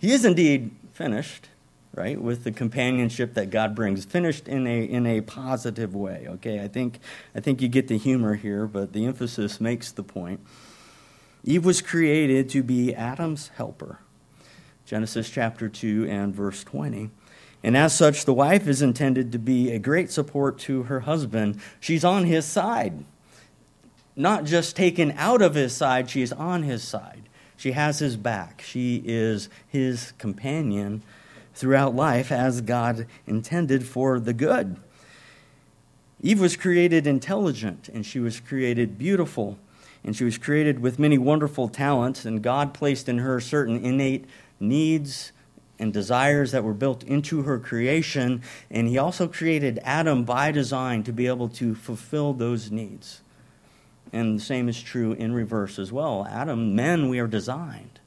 He 0.01 0.13
is 0.13 0.25
indeed 0.25 0.73
finished, 0.93 1.49
right, 1.95 2.21
with 2.21 2.43
the 2.43 2.51
companionship 2.51 3.35
that 3.35 3.51
God 3.51 3.77
brings, 3.77 4.05
finished 4.05 4.49
in 4.49 4.67
a, 4.67 4.83
in 4.83 5.07
a 5.07 5.21
positive 5.21 5.95
way, 5.95 6.27
okay? 6.29 6.61
I 6.61 6.67
think, 6.67 6.99
I 7.37 7.41
think 7.41 7.63
you 7.63 7.69
get 7.69 7.87
the 7.87 7.99
humor 7.99 8.35
here, 8.35 8.67
but 8.67 8.93
the 8.93 9.07
emphasis 9.07 9.61
makes 9.61 9.93
the 9.93 10.03
point. 10.03 10.41
Eve 11.47 11.65
was 11.65 11.81
created 11.81 12.49
to 12.51 12.63
be 12.65 12.93
Adam's 12.93 13.49
helper. 13.57 14.01
Genesis 14.85 15.31
chapter 15.31 15.69
2 15.69 16.07
and 16.11 16.35
verse 16.35 16.65
20. 16.65 17.11
And 17.63 17.77
as 17.77 17.97
such, 17.97 18.25
the 18.25 18.35
wife 18.35 18.67
is 18.67 18.83
intended 18.83 19.31
to 19.33 19.39
be 19.39 19.71
a 19.71 19.79
great 19.79 20.11
support 20.11 20.59
to 20.61 20.85
her 20.85 21.01
husband. 21.01 21.61
She's 21.79 22.05
on 22.05 22.25
his 22.25 22.45
side. 22.45 23.05
Not 24.17 24.45
just 24.45 24.75
taken 24.75 25.13
out 25.13 25.41
of 25.41 25.55
his 25.55 25.75
side, 25.75 26.11
she's 26.11 26.33
on 26.33 26.65
his 26.65 26.83
side. 26.83 27.29
She 27.57 27.73
has 27.73 28.01
his 28.01 28.17
back. 28.17 28.61
She 28.61 29.03
is 29.05 29.49
his 29.69 30.13
companion 30.19 31.03
throughout 31.55 31.95
life 31.95 32.33
as 32.33 32.61
God 32.61 33.07
intended 33.27 33.87
for 33.87 34.19
the 34.19 34.33
good. 34.33 34.77
Eve 36.21 36.41
was 36.41 36.57
created 36.57 37.07
intelligent 37.07 37.89
and 37.89 38.05
she 38.05 38.19
was 38.19 38.41
created 38.41 38.99
beautiful 38.99 39.59
and 40.07 40.15
she 40.15 40.25
was 40.25 40.39
created 40.39 40.79
with 40.79 41.01
many 41.01 41.19
wonderful 41.19 41.69
talents, 41.69 42.25
and 42.25 42.41
God 42.41 42.73
placed 42.73 43.09
in 43.09 43.19
her 43.19 43.41
certain 43.41 43.85
innate 43.85 44.25
needs 44.61 45.33
and 45.81 45.93
desires 45.93 46.53
that 46.53 46.63
were 46.63 46.73
built 46.73 47.03
into 47.03 47.43
her 47.43 47.59
creation, 47.59 48.41
and 48.71 48.87
He 48.87 48.97
also 48.97 49.27
created 49.27 49.81
Adam 49.83 50.25
by 50.25 50.53
design 50.53 51.03
to 51.03 51.13
be 51.13 51.27
able 51.27 51.49
to 51.51 51.75
fulfill 51.75 52.33
those 52.33 52.71
needs. 52.71 53.21
And 54.13 54.39
the 54.39 54.43
same 54.43 54.69
is 54.69 54.81
true 54.81 55.13
in 55.13 55.35
reverse 55.35 55.77
as 55.77 55.93
well. 55.93 56.25
Adam, 56.31 56.77
men, 56.77 57.09
we 57.09 57.19
are 57.19 57.27
designed 57.27 57.99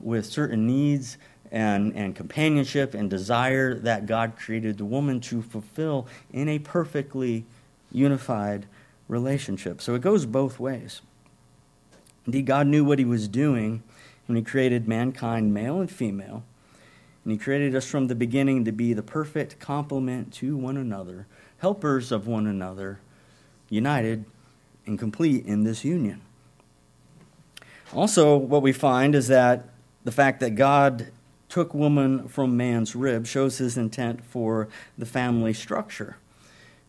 with 0.00 0.26
certain 0.26 0.64
needs 0.64 1.18
and, 1.50 1.92
and 1.94 2.14
companionship 2.14 2.94
and 2.94 3.10
desire 3.10 3.74
that 3.74 4.06
God 4.06 4.36
created 4.36 4.78
the 4.78 4.84
woman 4.84 5.20
to 5.22 5.42
fulfill 5.42 6.06
in 6.32 6.48
a 6.48 6.60
perfectly 6.60 7.44
unified 7.90 8.66
relationship. 9.08 9.82
So 9.82 9.96
it 9.96 10.02
goes 10.02 10.24
both 10.24 10.60
ways. 10.60 11.02
Indeed, 12.26 12.46
God 12.46 12.66
knew 12.66 12.84
what 12.84 12.98
He 12.98 13.04
was 13.04 13.28
doing 13.28 13.82
when 14.26 14.36
He 14.36 14.42
created 14.42 14.86
mankind, 14.86 15.52
male 15.52 15.80
and 15.80 15.90
female. 15.90 16.44
And 17.24 17.32
He 17.32 17.38
created 17.38 17.74
us 17.74 17.86
from 17.86 18.06
the 18.06 18.14
beginning 18.14 18.64
to 18.64 18.72
be 18.72 18.92
the 18.92 19.02
perfect 19.02 19.58
complement 19.58 20.32
to 20.34 20.56
one 20.56 20.76
another, 20.76 21.26
helpers 21.58 22.12
of 22.12 22.26
one 22.26 22.46
another, 22.46 23.00
united 23.68 24.24
and 24.86 24.98
complete 24.98 25.46
in 25.46 25.64
this 25.64 25.84
union. 25.84 26.20
Also, 27.92 28.36
what 28.36 28.62
we 28.62 28.72
find 28.72 29.14
is 29.14 29.28
that 29.28 29.68
the 30.04 30.12
fact 30.12 30.40
that 30.40 30.54
God 30.54 31.08
took 31.48 31.74
woman 31.74 32.26
from 32.28 32.56
man's 32.56 32.96
rib 32.96 33.26
shows 33.26 33.58
his 33.58 33.76
intent 33.76 34.24
for 34.24 34.68
the 34.96 35.06
family 35.06 35.52
structure 35.52 36.16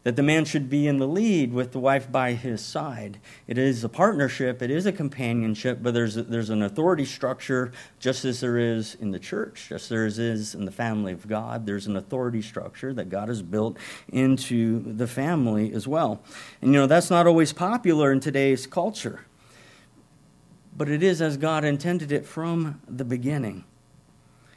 that 0.03 0.17
the 0.17 0.23
man 0.23 0.43
should 0.45 0.69
be 0.69 0.87
in 0.87 0.97
the 0.97 1.07
lead 1.07 1.53
with 1.53 1.71
the 1.71 1.79
wife 1.79 2.11
by 2.11 2.33
his 2.33 2.63
side. 2.63 3.19
It 3.47 3.57
is 3.57 3.83
a 3.83 3.89
partnership, 3.89 4.61
it 4.61 4.69
is 4.69 4.85
a 4.85 4.91
companionship, 4.91 5.79
but 5.81 5.93
there's, 5.93 6.17
a, 6.17 6.23
there's 6.23 6.49
an 6.49 6.61
authority 6.61 7.05
structure 7.05 7.71
just 7.99 8.25
as 8.25 8.41
there 8.41 8.57
is 8.57 8.95
in 8.95 9.11
the 9.11 9.19
church, 9.19 9.67
just 9.69 9.85
as 9.85 9.89
there 9.89 10.05
is 10.33 10.55
in 10.55 10.65
the 10.65 10.71
family 10.71 11.13
of 11.13 11.27
God. 11.27 11.65
There's 11.65 11.87
an 11.87 11.95
authority 11.95 12.41
structure 12.41 12.93
that 12.93 13.09
God 13.09 13.29
has 13.29 13.41
built 13.41 13.77
into 14.09 14.79
the 14.79 15.07
family 15.07 15.73
as 15.73 15.87
well. 15.87 16.21
And 16.61 16.73
you 16.73 16.79
know, 16.79 16.87
that's 16.87 17.09
not 17.09 17.25
always 17.25 17.53
popular 17.53 18.11
in 18.11 18.19
today's 18.19 18.67
culture, 18.67 19.21
but 20.75 20.89
it 20.89 21.01
is 21.01 21.21
as 21.21 21.37
God 21.37 21.63
intended 21.63 22.11
it 22.11 22.25
from 22.25 22.81
the 22.87 23.05
beginning. 23.05 23.63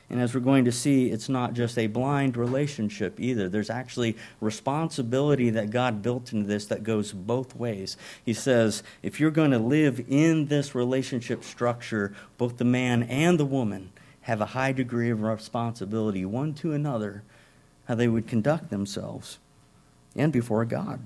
And 0.09 0.21
as 0.21 0.35
we're 0.35 0.41
going 0.41 0.65
to 0.67 0.73
see, 0.73 1.11
it's 1.11 1.29
not 1.29 1.55
just 1.55 1.77
a 1.77 1.89
blind 1.89 2.37
relationship 2.37 3.19
either. 3.19 3.49
There's 3.49 3.71
actually 3.71 4.17
responsibility 4.41 5.51
that 5.51 5.71
God 5.71 6.01
built 6.01 6.33
into 6.33 6.47
this 6.47 6.67
that 6.67 6.85
goes 6.85 7.13
both 7.13 7.57
ways. 7.57 7.97
He 8.25 8.33
says, 8.33 8.85
if 9.03 9.19
you're 9.19 9.33
going 9.33 9.51
to 9.51 9.59
live 9.59 10.05
in 10.09 10.47
this 10.47 10.77
relationship 10.77 11.43
structure, 11.43 12.15
both 12.39 12.59
the 12.59 12.65
man 12.65 13.03
and 13.05 13.39
the 13.39 13.45
woman 13.45 13.91
have 14.23 14.41
a 14.41 14.47
high 14.47 14.73
degree 14.73 15.11
of 15.11 15.23
responsibility 15.23 16.25
one 16.25 16.55
to 16.55 16.73
another, 16.73 17.25
how 17.87 17.97
they 17.97 18.09
would 18.09 18.29
conduct 18.29 18.71
themselves 18.71 19.39
and 20.15 20.33
before 20.33 20.65
God. 20.65 21.01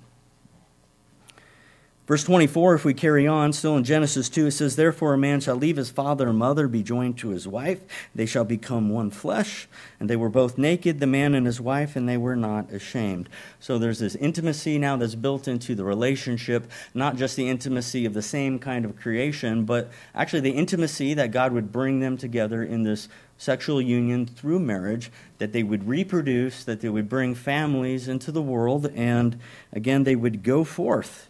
Verse 2.11 2.25
24, 2.25 2.75
if 2.75 2.85
we 2.85 2.93
carry 2.93 3.29
on, 3.29 3.52
still 3.52 3.76
in 3.76 3.85
Genesis 3.85 4.29
2, 4.29 4.49
it 4.49 4.50
says, 4.50 4.75
Therefore 4.75 5.14
a 5.14 5.17
man 5.17 5.38
shall 5.38 5.55
leave 5.55 5.76
his 5.76 5.90
father 5.90 6.29
and 6.29 6.38
mother, 6.38 6.67
be 6.67 6.83
joined 6.83 7.17
to 7.19 7.29
his 7.29 7.47
wife. 7.47 7.85
They 8.17 8.26
shall 8.26 8.43
become 8.43 8.90
one 8.90 9.12
flesh. 9.12 9.69
And 10.00 10.11
they 10.11 10.17
were 10.17 10.29
both 10.29 10.59
naked, 10.59 10.99
the 10.99 11.07
man 11.07 11.37
and 11.37 11.47
his 11.47 11.61
wife, 11.61 11.95
and 11.95 12.09
they 12.09 12.17
were 12.17 12.35
not 12.35 12.73
ashamed. 12.73 13.29
So 13.61 13.79
there's 13.79 14.00
this 14.00 14.17
intimacy 14.17 14.76
now 14.76 14.97
that's 14.97 15.14
built 15.14 15.47
into 15.47 15.76
the 15.76 15.85
relationship, 15.85 16.69
not 16.95 17.14
just 17.14 17.37
the 17.37 17.49
intimacy 17.49 18.05
of 18.05 18.14
the 18.14 18.23
same 18.23 18.59
kind 18.59 18.85
of 18.85 18.97
creation, 18.97 19.64
but 19.64 19.93
actually 20.12 20.40
the 20.40 20.50
intimacy 20.50 21.14
that 21.14 21.31
God 21.31 21.52
would 21.52 21.71
bring 21.71 22.00
them 22.00 22.17
together 22.17 22.64
in 22.64 22.83
this 22.83 23.09
sexual 23.38 23.81
union 23.81 24.26
through 24.26 24.59
marriage, 24.59 25.12
that 25.38 25.52
they 25.52 25.62
would 25.62 25.87
reproduce, 25.87 26.64
that 26.64 26.81
they 26.81 26.88
would 26.88 27.09
bring 27.09 27.37
families 27.37 28.09
into 28.09 28.33
the 28.33 28.43
world, 28.43 28.87
and 28.97 29.38
again, 29.73 30.02
they 30.02 30.17
would 30.17 30.43
go 30.43 30.64
forth 30.64 31.29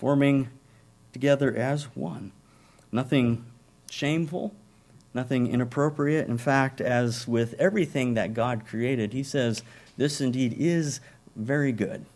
forming 0.00 0.48
together 1.12 1.54
as 1.54 1.94
one. 1.94 2.32
Nothing 2.90 3.44
shameful, 3.90 4.54
nothing 5.12 5.46
inappropriate. 5.46 6.26
In 6.26 6.38
fact, 6.38 6.80
as 6.80 7.28
with 7.28 7.54
everything 7.58 8.14
that 8.14 8.32
God 8.32 8.66
created, 8.66 9.12
He 9.12 9.22
says, 9.22 9.62
This 9.98 10.22
indeed 10.22 10.54
is 10.58 11.00
very 11.36 11.70
good. 11.70 12.06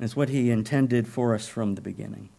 It's 0.00 0.16
what 0.16 0.30
He 0.30 0.50
intended 0.50 1.06
for 1.06 1.34
us 1.34 1.46
from 1.46 1.74
the 1.74 1.82
beginning. 1.82 2.30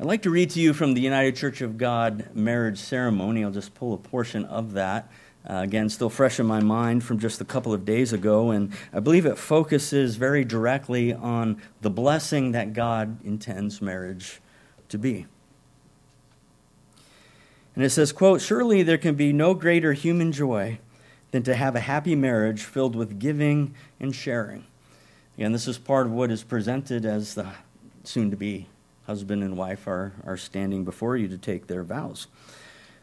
I'd 0.00 0.06
like 0.06 0.22
to 0.22 0.30
read 0.30 0.50
to 0.50 0.60
you 0.60 0.74
from 0.74 0.94
the 0.94 1.00
United 1.00 1.36
Church 1.36 1.60
of 1.60 1.78
God 1.78 2.34
marriage 2.34 2.78
ceremony. 2.78 3.44
I'll 3.44 3.52
just 3.52 3.74
pull 3.74 3.94
a 3.94 3.98
portion 3.98 4.44
of 4.44 4.72
that. 4.72 5.08
Uh, 5.48 5.60
again, 5.62 5.88
still 5.88 6.10
fresh 6.10 6.40
in 6.40 6.46
my 6.46 6.60
mind 6.60 7.04
from 7.04 7.20
just 7.20 7.40
a 7.40 7.44
couple 7.44 7.72
of 7.72 7.84
days 7.84 8.12
ago, 8.12 8.50
and 8.50 8.72
I 8.92 8.98
believe 8.98 9.26
it 9.26 9.38
focuses 9.38 10.16
very 10.16 10.44
directly 10.44 11.12
on 11.12 11.62
the 11.82 11.90
blessing 11.90 12.52
that 12.52 12.72
God 12.72 13.24
intends 13.24 13.80
marriage 13.80 14.40
to 14.88 14.98
be. 14.98 15.26
And 17.76 17.84
it 17.84 17.90
says, 17.90 18.10
quote, 18.10 18.40
Surely 18.40 18.82
there 18.82 18.98
can 18.98 19.14
be 19.14 19.32
no 19.32 19.54
greater 19.54 19.92
human 19.92 20.32
joy 20.32 20.78
than 21.30 21.44
to 21.44 21.54
have 21.54 21.76
a 21.76 21.80
happy 21.80 22.16
marriage 22.16 22.62
filled 22.62 22.96
with 22.96 23.20
giving 23.20 23.74
and 24.00 24.14
sharing. 24.14 24.64
Again, 25.36 25.52
this 25.52 25.68
is 25.68 25.78
part 25.78 26.06
of 26.06 26.12
what 26.12 26.30
is 26.30 26.42
presented 26.42 27.04
as 27.04 27.34
the 27.34 27.46
soon 28.02 28.30
to 28.30 28.36
be 28.36 28.66
husband 29.06 29.42
and 29.42 29.56
wife 29.56 29.86
are, 29.86 30.12
are 30.24 30.36
standing 30.36 30.84
before 30.84 31.16
you 31.16 31.28
to 31.28 31.38
take 31.38 31.66
their 31.68 31.84
vows. 31.84 32.26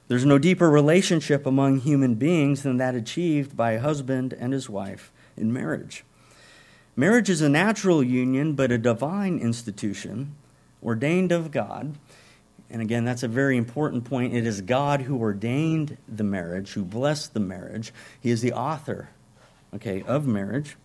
There's 0.08 0.26
no 0.26 0.38
deeper 0.38 0.70
relationship 0.70 1.46
among 1.46 1.80
human 1.80 2.16
beings 2.16 2.64
than 2.64 2.78
that 2.78 2.96
achieved 2.96 3.56
by 3.56 3.72
a 3.72 3.80
husband 3.80 4.34
and 4.34 4.54
his 4.54 4.70
wife 4.70 5.12
in 5.38 5.54
marriage. 5.54 6.04
Marriage 6.96 7.30
is 7.30 7.42
a 7.42 7.50
natural 7.50 8.04
union, 8.04 8.54
but 8.54 8.72
a 8.72 8.78
divine 8.78 9.40
institution 9.40 10.36
ordained 10.84 11.32
of 11.32 11.52
God. 11.52 11.96
And 12.70 12.82
again, 12.82 13.06
that's 13.06 13.24
a 13.24 13.28
very 13.28 13.58
important 13.58 14.04
point. 14.04 14.34
It 14.34 14.46
is 14.46 14.62
God 14.62 15.02
who 15.02 15.18
ordained 15.20 15.98
the 16.08 16.24
marriage, 16.24 16.74
who 16.74 16.84
blessed 16.84 17.34
the 17.34 17.40
marriage. 17.40 17.94
He 18.20 18.30
is 18.30 18.42
the 18.42 18.54
author, 18.54 19.10
okay, 19.74 20.04
of 20.04 20.28
marriage 20.28 20.76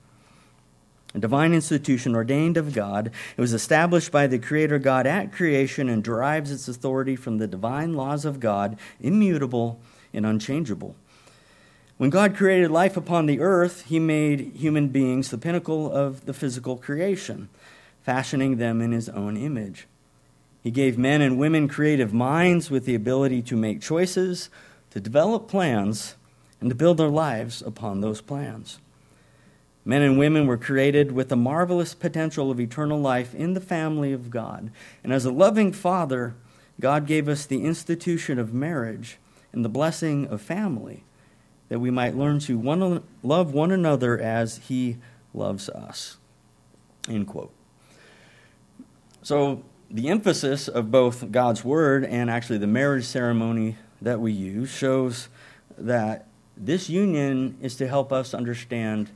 a 1.14 1.18
divine 1.18 1.54
institution 1.54 2.14
ordained 2.14 2.56
of 2.56 2.74
God. 2.74 3.10
It 3.36 3.40
was 3.40 3.54
established 3.54 4.12
by 4.12 4.26
the 4.26 4.38
Creator 4.38 4.78
God 4.78 5.06
at 5.06 5.32
creation 5.32 5.88
and 5.88 6.04
derives 6.04 6.50
its 6.50 6.68
authority 6.68 7.16
from 7.16 7.38
the 7.38 7.46
divine 7.46 7.94
laws 7.94 8.24
of 8.24 8.40
God, 8.40 8.78
immutable 9.00 9.80
and 10.12 10.26
unchangeable. 10.26 10.94
When 11.96 12.10
God 12.10 12.36
created 12.36 12.70
life 12.70 12.96
upon 12.96 13.26
the 13.26 13.40
earth, 13.40 13.86
he 13.86 13.98
made 13.98 14.52
human 14.54 14.88
beings 14.88 15.30
the 15.30 15.38
pinnacle 15.38 15.90
of 15.90 16.26
the 16.26 16.34
physical 16.34 16.76
creation, 16.76 17.48
fashioning 18.02 18.58
them 18.58 18.80
in 18.80 18.92
his 18.92 19.08
own 19.08 19.36
image. 19.36 19.88
He 20.62 20.70
gave 20.70 20.98
men 20.98 21.20
and 21.20 21.38
women 21.38 21.66
creative 21.68 22.12
minds 22.12 22.70
with 22.70 22.84
the 22.84 22.94
ability 22.94 23.42
to 23.42 23.56
make 23.56 23.80
choices, 23.80 24.50
to 24.90 25.00
develop 25.00 25.48
plans, 25.48 26.14
and 26.60 26.68
to 26.68 26.76
build 26.76 26.98
their 26.98 27.08
lives 27.08 27.62
upon 27.62 28.00
those 28.00 28.20
plans. 28.20 28.78
Men 29.88 30.02
and 30.02 30.18
women 30.18 30.46
were 30.46 30.58
created 30.58 31.12
with 31.12 31.30
the 31.30 31.36
marvelous 31.36 31.94
potential 31.94 32.50
of 32.50 32.60
eternal 32.60 33.00
life 33.00 33.34
in 33.34 33.54
the 33.54 33.60
family 33.60 34.12
of 34.12 34.28
God. 34.28 34.70
And 35.02 35.14
as 35.14 35.24
a 35.24 35.32
loving 35.32 35.72
father, 35.72 36.34
God 36.78 37.06
gave 37.06 37.26
us 37.26 37.46
the 37.46 37.64
institution 37.64 38.38
of 38.38 38.52
marriage 38.52 39.16
and 39.50 39.64
the 39.64 39.70
blessing 39.70 40.26
of 40.26 40.42
family 40.42 41.04
that 41.70 41.78
we 41.78 41.90
might 41.90 42.14
learn 42.14 42.38
to 42.40 42.58
one, 42.58 43.02
love 43.22 43.54
one 43.54 43.70
another 43.70 44.18
as 44.18 44.58
he 44.58 44.98
loves 45.32 45.70
us. 45.70 46.18
End 47.08 47.26
quote. 47.26 47.54
So, 49.22 49.62
the 49.90 50.10
emphasis 50.10 50.68
of 50.68 50.90
both 50.90 51.32
God's 51.32 51.64
word 51.64 52.04
and 52.04 52.28
actually 52.28 52.58
the 52.58 52.66
marriage 52.66 53.06
ceremony 53.06 53.78
that 54.02 54.20
we 54.20 54.32
use 54.32 54.68
shows 54.68 55.28
that 55.78 56.26
this 56.58 56.90
union 56.90 57.56
is 57.62 57.74
to 57.76 57.88
help 57.88 58.12
us 58.12 58.34
understand 58.34 59.08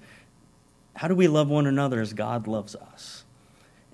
how 0.95 1.09
do 1.09 1.15
we 1.15 1.29
love 1.29 1.49
one 1.49 1.67
another 1.67 2.01
as 2.01 2.13
God 2.13 2.47
loves 2.47 2.75
us. 2.75 3.25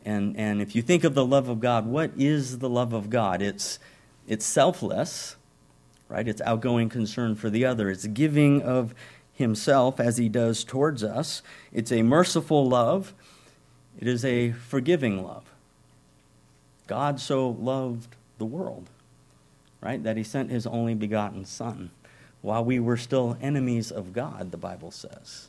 And, 0.05 0.37
and 0.37 0.61
if 0.63 0.75
you 0.75 0.83
think 0.83 1.05
of 1.05 1.15
the 1.15 1.25
love 1.25 1.49
of 1.49 1.61
God, 1.61 1.87
what 1.87 2.13
is 2.17 2.59
the 2.59 2.69
love 2.69 2.93
of 2.93 3.11
God? 3.11 3.43
It's, 3.43 3.79
it's 4.27 4.47
selfless, 4.47 5.37
right? 6.09 6.27
It's 6.27 6.41
outgoing 6.41 6.89
concern 6.89 7.35
for 7.35 7.51
the 7.51 7.65
other. 7.65 7.91
It's 7.91 8.07
giving 8.07 8.63
of 8.63 8.95
himself 9.33 10.01
as 10.01 10.17
he 10.17 10.29
does 10.29 10.65
towards 10.65 11.05
us. 11.05 11.43
It's 11.73 11.93
a 11.93 12.03
merciful 12.03 12.69
love. 12.69 13.15
It 13.99 14.09
is 14.09 14.25
a 14.25 14.53
forgiving 14.53 15.23
love. 15.23 15.45
God 16.87 17.21
so 17.21 17.51
loved 17.51 18.17
the 18.39 18.47
world, 18.47 18.89
right, 19.81 20.03
that 20.03 20.17
he 20.17 20.25
sent 20.25 20.51
his 20.51 20.67
only 20.67 20.95
begotten 20.95 21.45
Son. 21.45 21.91
While 22.41 22.65
we 22.65 22.81
were 22.81 22.97
still 22.97 23.37
enemies 23.43 23.91
of 23.91 24.13
God, 24.13 24.53
the 24.53 24.57
Bible 24.57 24.91
says, 24.91 25.49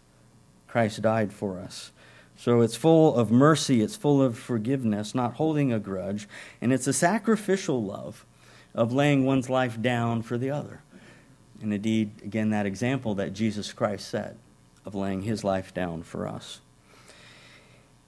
Christ 0.70 1.02
died 1.02 1.34
for 1.34 1.60
us. 1.60 1.92
So 2.38 2.62
it's 2.62 2.76
full 2.76 3.16
of 3.16 3.32
mercy, 3.32 3.82
it's 3.82 3.98
full 3.98 4.22
of 4.22 4.38
forgiveness, 4.38 5.14
not 5.14 5.34
holding 5.34 5.74
a 5.74 5.80
grudge, 5.80 6.28
and 6.62 6.72
it's 6.72 6.88
a 6.88 6.94
sacrificial 6.94 7.84
love 7.84 8.26
of 8.74 8.94
laying 8.94 9.26
one's 9.26 9.50
life 9.50 9.82
down 9.82 10.22
for 10.22 10.38
the 10.38 10.50
other. 10.50 10.82
And 11.62 11.74
indeed, 11.74 12.12
again, 12.24 12.52
that 12.52 12.66
example 12.66 13.16
that 13.16 13.34
Jesus 13.34 13.74
Christ 13.74 14.08
set 14.08 14.38
of 14.86 14.96
laying 14.96 15.24
his 15.24 15.44
life 15.44 15.74
down 15.74 16.04
for 16.04 16.28
us. 16.28 16.62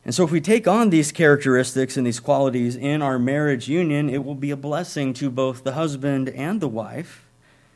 And 0.06 0.16
so, 0.16 0.24
if 0.24 0.32
we 0.32 0.40
take 0.40 0.68
on 0.68 0.90
these 0.90 1.12
characteristics 1.12 1.98
and 1.98 2.08
these 2.08 2.20
qualities 2.20 2.76
in 2.76 3.02
our 3.02 3.20
marriage 3.20 3.68
union, 3.68 4.10
it 4.10 4.24
will 4.24 4.36
be 4.36 4.50
a 4.50 4.56
blessing 4.56 5.14
to 5.16 5.30
both 5.30 5.64
the 5.64 5.74
husband 5.74 6.30
and 6.30 6.62
the 6.62 6.70
wife, 6.70 7.26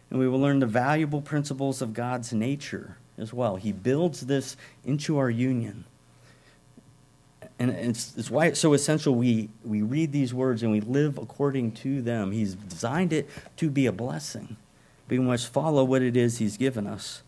and 0.09 0.19
we 0.19 0.27
will 0.27 0.39
learn 0.39 0.59
the 0.59 0.65
valuable 0.65 1.21
principles 1.21 1.81
of 1.81 1.93
God's 1.93 2.31
nature 2.31 2.97
as 3.17 3.33
well. 3.33 3.55
He 3.55 3.71
builds 3.71 4.21
this 4.21 4.57
into 4.83 5.17
our 5.17 5.29
union. 5.29 5.85
And 7.57 7.71
it's, 7.71 8.17
it's 8.17 8.29
why 8.29 8.47
it's 8.47 8.59
so 8.59 8.73
essential 8.73 9.15
we, 9.15 9.49
we 9.63 9.81
read 9.81 10.11
these 10.11 10.33
words 10.33 10.61
and 10.61 10.71
we 10.71 10.81
live 10.81 11.17
according 11.17 11.71
to 11.73 12.01
them. 12.01 12.31
He's 12.31 12.55
designed 12.55 13.13
it 13.13 13.29
to 13.57 13.69
be 13.69 13.85
a 13.85 13.93
blessing. 13.93 14.57
We 15.07 15.19
must 15.19 15.51
follow 15.51 15.83
what 15.83 16.01
it 16.01 16.17
is 16.17 16.39
He's 16.39 16.57
given 16.57 16.85
us. 16.87 17.21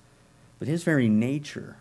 But 0.60 0.68
His 0.68 0.84
very 0.84 1.08
nature 1.08 1.78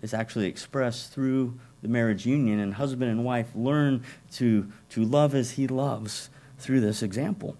is 0.00 0.14
actually 0.14 0.46
expressed 0.46 1.12
through 1.12 1.58
the 1.82 1.88
marriage 1.88 2.24
union, 2.24 2.60
and 2.60 2.74
husband 2.74 3.10
and 3.10 3.24
wife 3.24 3.48
learn 3.54 4.04
to, 4.32 4.70
to 4.90 5.04
love 5.04 5.34
as 5.34 5.52
He 5.52 5.66
loves 5.66 6.30
through 6.58 6.80
this 6.80 7.02
example. 7.02 7.56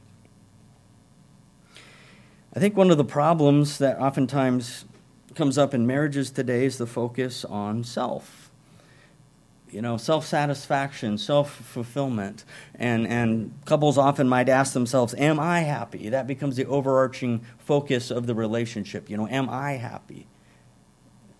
I 2.54 2.60
think 2.60 2.76
one 2.76 2.90
of 2.90 2.98
the 2.98 3.04
problems 3.04 3.78
that 3.78 3.98
oftentimes 3.98 4.84
comes 5.34 5.58
up 5.58 5.74
in 5.74 5.86
marriages 5.86 6.30
today 6.30 6.64
is 6.64 6.78
the 6.78 6.86
focus 6.86 7.44
on 7.44 7.84
self 7.84 8.42
you 9.72 9.80
know, 9.80 9.96
self 9.96 10.26
satisfaction, 10.26 11.16
self 11.16 11.50
fulfillment. 11.50 12.44
And, 12.74 13.06
and 13.06 13.54
couples 13.64 13.96
often 13.96 14.28
might 14.28 14.48
ask 14.48 14.74
themselves, 14.74 15.14
Am 15.16 15.40
I 15.40 15.60
happy? 15.60 16.10
That 16.10 16.26
becomes 16.26 16.56
the 16.56 16.66
overarching 16.66 17.44
focus 17.58 18.10
of 18.10 18.26
the 18.26 18.34
relationship. 18.34 19.08
You 19.08 19.16
know, 19.16 19.26
am 19.26 19.48
I 19.48 19.72
happy? 19.72 20.26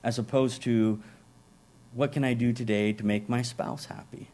As 0.02 0.18
opposed 0.18 0.62
to, 0.62 1.00
What 1.92 2.10
can 2.10 2.24
I 2.24 2.32
do 2.32 2.52
today 2.52 2.92
to 2.94 3.04
make 3.04 3.28
my 3.28 3.42
spouse 3.42 3.84
happy? 3.84 4.28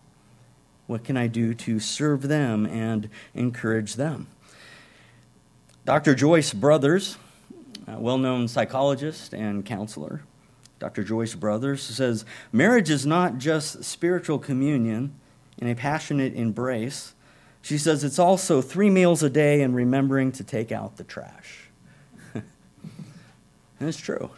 What 0.87 1.05
can 1.05 1.17
I 1.17 1.27
do 1.27 1.53
to 1.53 1.81
serve 1.81 2.23
them 2.23 2.65
and 2.65 3.11
encourage 3.35 3.97
them? 3.97 4.29
Dr. 5.85 6.15
Joyce 6.15 6.55
Brothers, 6.55 7.19
well 7.97 8.19
known 8.19 8.49
psychologist 8.49 9.33
and 9.33 9.65
counselor, 9.65 10.23
Dr. 10.79 11.03
Joyce 11.03 11.35
Brothers 11.35 11.83
says 11.83 12.25
marriage 12.53 12.91
is 12.91 13.05
not 13.07 13.39
just 13.39 13.85
spiritual 13.85 14.39
communion 14.39 15.15
in 15.59 15.69
a 15.69 15.75
passionate 15.75 16.35
embrace. 16.35 17.15
She 17.63 17.79
says 17.79 18.05
it's 18.05 18.19
also 18.19 18.63
three 18.63 18.91
meals 18.91 19.23
a 19.23 19.31
day 19.31 19.63
and 19.63 19.75
remembering 19.75 20.33
to 20.33 20.45
take 20.45 20.71
out 20.71 20.97
the 20.97 21.05
trash. 21.05 21.69
and 22.35 22.45
it's 23.81 23.99
true. 23.99 24.31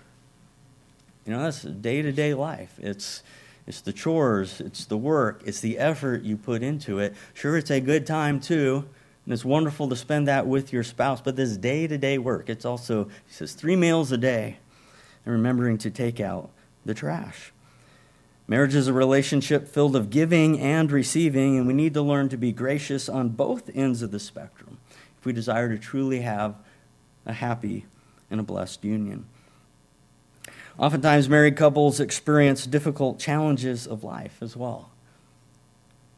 You 1.26 1.34
know, 1.34 1.42
that's 1.42 1.62
day 1.62 2.02
to 2.02 2.12
day 2.12 2.34
life. 2.34 2.74
It's, 2.78 3.22
it's 3.66 3.82
the 3.82 3.92
chores, 3.92 4.60
it's 4.60 4.86
the 4.86 4.96
work, 4.96 5.42
it's 5.44 5.60
the 5.60 5.78
effort 5.78 6.22
you 6.22 6.36
put 6.36 6.62
into 6.62 6.98
it. 6.98 7.14
Sure, 7.34 7.56
it's 7.56 7.70
a 7.70 7.80
good 7.80 8.06
time 8.06 8.40
too, 8.40 8.88
and 9.24 9.33
it's 9.33 9.44
wonderful 9.44 9.88
to 9.88 9.96
spend 9.96 10.28
that 10.28 10.46
with 10.46 10.72
your 10.72 10.83
spouse, 10.83 11.20
but 11.20 11.37
this 11.37 11.56
day 11.56 11.87
to 11.87 11.98
day 11.98 12.18
work, 12.18 12.48
it's 12.48 12.64
also, 12.64 13.04
he 13.04 13.33
says, 13.33 13.52
three 13.52 13.76
meals 13.76 14.12
a 14.12 14.18
day 14.18 14.59
and 15.24 15.33
remembering 15.33 15.78
to 15.78 15.90
take 15.90 16.20
out 16.20 16.50
the 16.85 16.94
trash. 16.94 17.52
Marriage 18.48 18.74
is 18.74 18.88
a 18.88 18.92
relationship 18.92 19.68
filled 19.68 19.94
of 19.94 20.11
giving 20.11 20.59
and 20.59 20.90
receiving, 20.90 21.56
and 21.56 21.66
we 21.68 21.72
need 21.72 21.94
to 21.94 22.02
learn 22.02 22.28
to 22.28 22.37
be 22.37 22.50
gracious 22.50 23.09
on 23.09 23.28
both 23.28 23.70
ends 23.74 24.02
of 24.02 24.11
the 24.11 24.18
spectrum 24.18 24.78
if 25.18 25.24
we 25.24 25.33
desire 25.33 25.68
to 25.68 25.78
truly 25.78 26.22
have 26.22 26.56
a 27.26 27.33
happy 27.33 27.87
and 28.30 28.40
a 28.40 28.42
blessed 28.42 28.85
union. 28.85 29.26
Oftentimes, 30.78 31.28
married 31.28 31.56
couples 31.56 32.00
experience 32.00 32.66
difficult 32.66 33.18
challenges 33.18 33.87
of 33.87 34.02
life 34.02 34.38
as 34.40 34.56
well, 34.56 34.90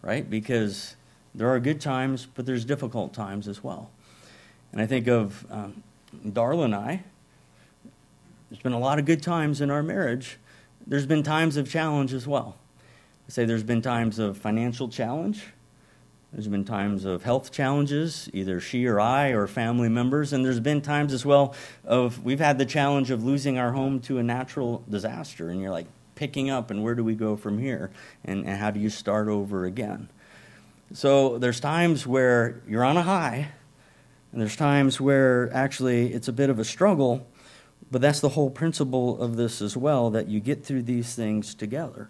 right? 0.00 0.30
Because 0.30 0.96
there 1.34 1.48
are 1.48 1.60
good 1.60 1.80
times, 1.80 2.26
but 2.26 2.46
there's 2.46 2.64
difficult 2.64 3.14
times 3.14 3.48
as 3.48 3.64
well. 3.64 3.90
And 4.72 4.80
I 4.80 4.86
think 4.86 5.06
of 5.06 5.46
um, 5.50 5.82
Darla 6.26 6.64
and 6.64 6.74
I, 6.74 7.02
there's 8.50 8.62
been 8.62 8.72
a 8.72 8.78
lot 8.78 8.98
of 8.98 9.06
good 9.06 9.22
times 9.22 9.60
in 9.62 9.70
our 9.70 9.82
marriage. 9.82 10.38
There's 10.86 11.06
been 11.06 11.22
times 11.22 11.56
of 11.56 11.70
challenge 11.70 12.12
as 12.12 12.26
well. 12.26 12.56
I 13.26 13.30
say 13.30 13.44
there's 13.46 13.62
been 13.62 13.80
times 13.80 14.18
of 14.18 14.36
financial 14.36 14.88
challenge. 14.88 15.44
There's 16.32 16.48
been 16.48 16.64
times 16.64 17.04
of 17.04 17.22
health 17.22 17.52
challenges, 17.52 18.28
either 18.32 18.60
she 18.60 18.86
or 18.86 19.00
I 19.00 19.28
or 19.28 19.46
family 19.46 19.88
members. 19.88 20.32
And 20.32 20.44
there's 20.44 20.60
been 20.60 20.80
times 20.80 21.12
as 21.12 21.24
well 21.24 21.54
of 21.84 22.24
we've 22.24 22.40
had 22.40 22.58
the 22.58 22.66
challenge 22.66 23.10
of 23.10 23.22
losing 23.22 23.58
our 23.58 23.72
home 23.72 24.00
to 24.00 24.18
a 24.18 24.22
natural 24.22 24.84
disaster. 24.88 25.48
And 25.48 25.60
you're 25.60 25.70
like 25.70 25.86
picking 26.14 26.50
up 26.50 26.70
and 26.70 26.82
where 26.82 26.94
do 26.94 27.04
we 27.04 27.14
go 27.14 27.36
from 27.36 27.58
here? 27.58 27.90
And, 28.24 28.46
and 28.46 28.58
how 28.58 28.70
do 28.70 28.80
you 28.80 28.90
start 28.90 29.28
over 29.28 29.64
again? 29.64 30.08
So 30.94 31.38
there's 31.38 31.60
times 31.60 32.06
where 32.06 32.62
you're 32.68 32.84
on 32.84 32.96
a 32.96 33.02
high, 33.02 33.48
and 34.30 34.40
there's 34.40 34.56
times 34.56 35.00
where 35.00 35.50
actually 35.52 36.12
it's 36.12 36.28
a 36.28 36.32
bit 36.32 36.50
of 36.50 36.58
a 36.58 36.64
struggle. 36.64 37.26
But 37.90 38.00
that's 38.00 38.20
the 38.20 38.30
whole 38.30 38.48
principle 38.48 39.20
of 39.20 39.36
this 39.36 39.60
as 39.60 39.76
well 39.76 40.10
that 40.10 40.28
you 40.28 40.40
get 40.40 40.64
through 40.64 40.84
these 40.84 41.14
things 41.14 41.54
together, 41.54 42.08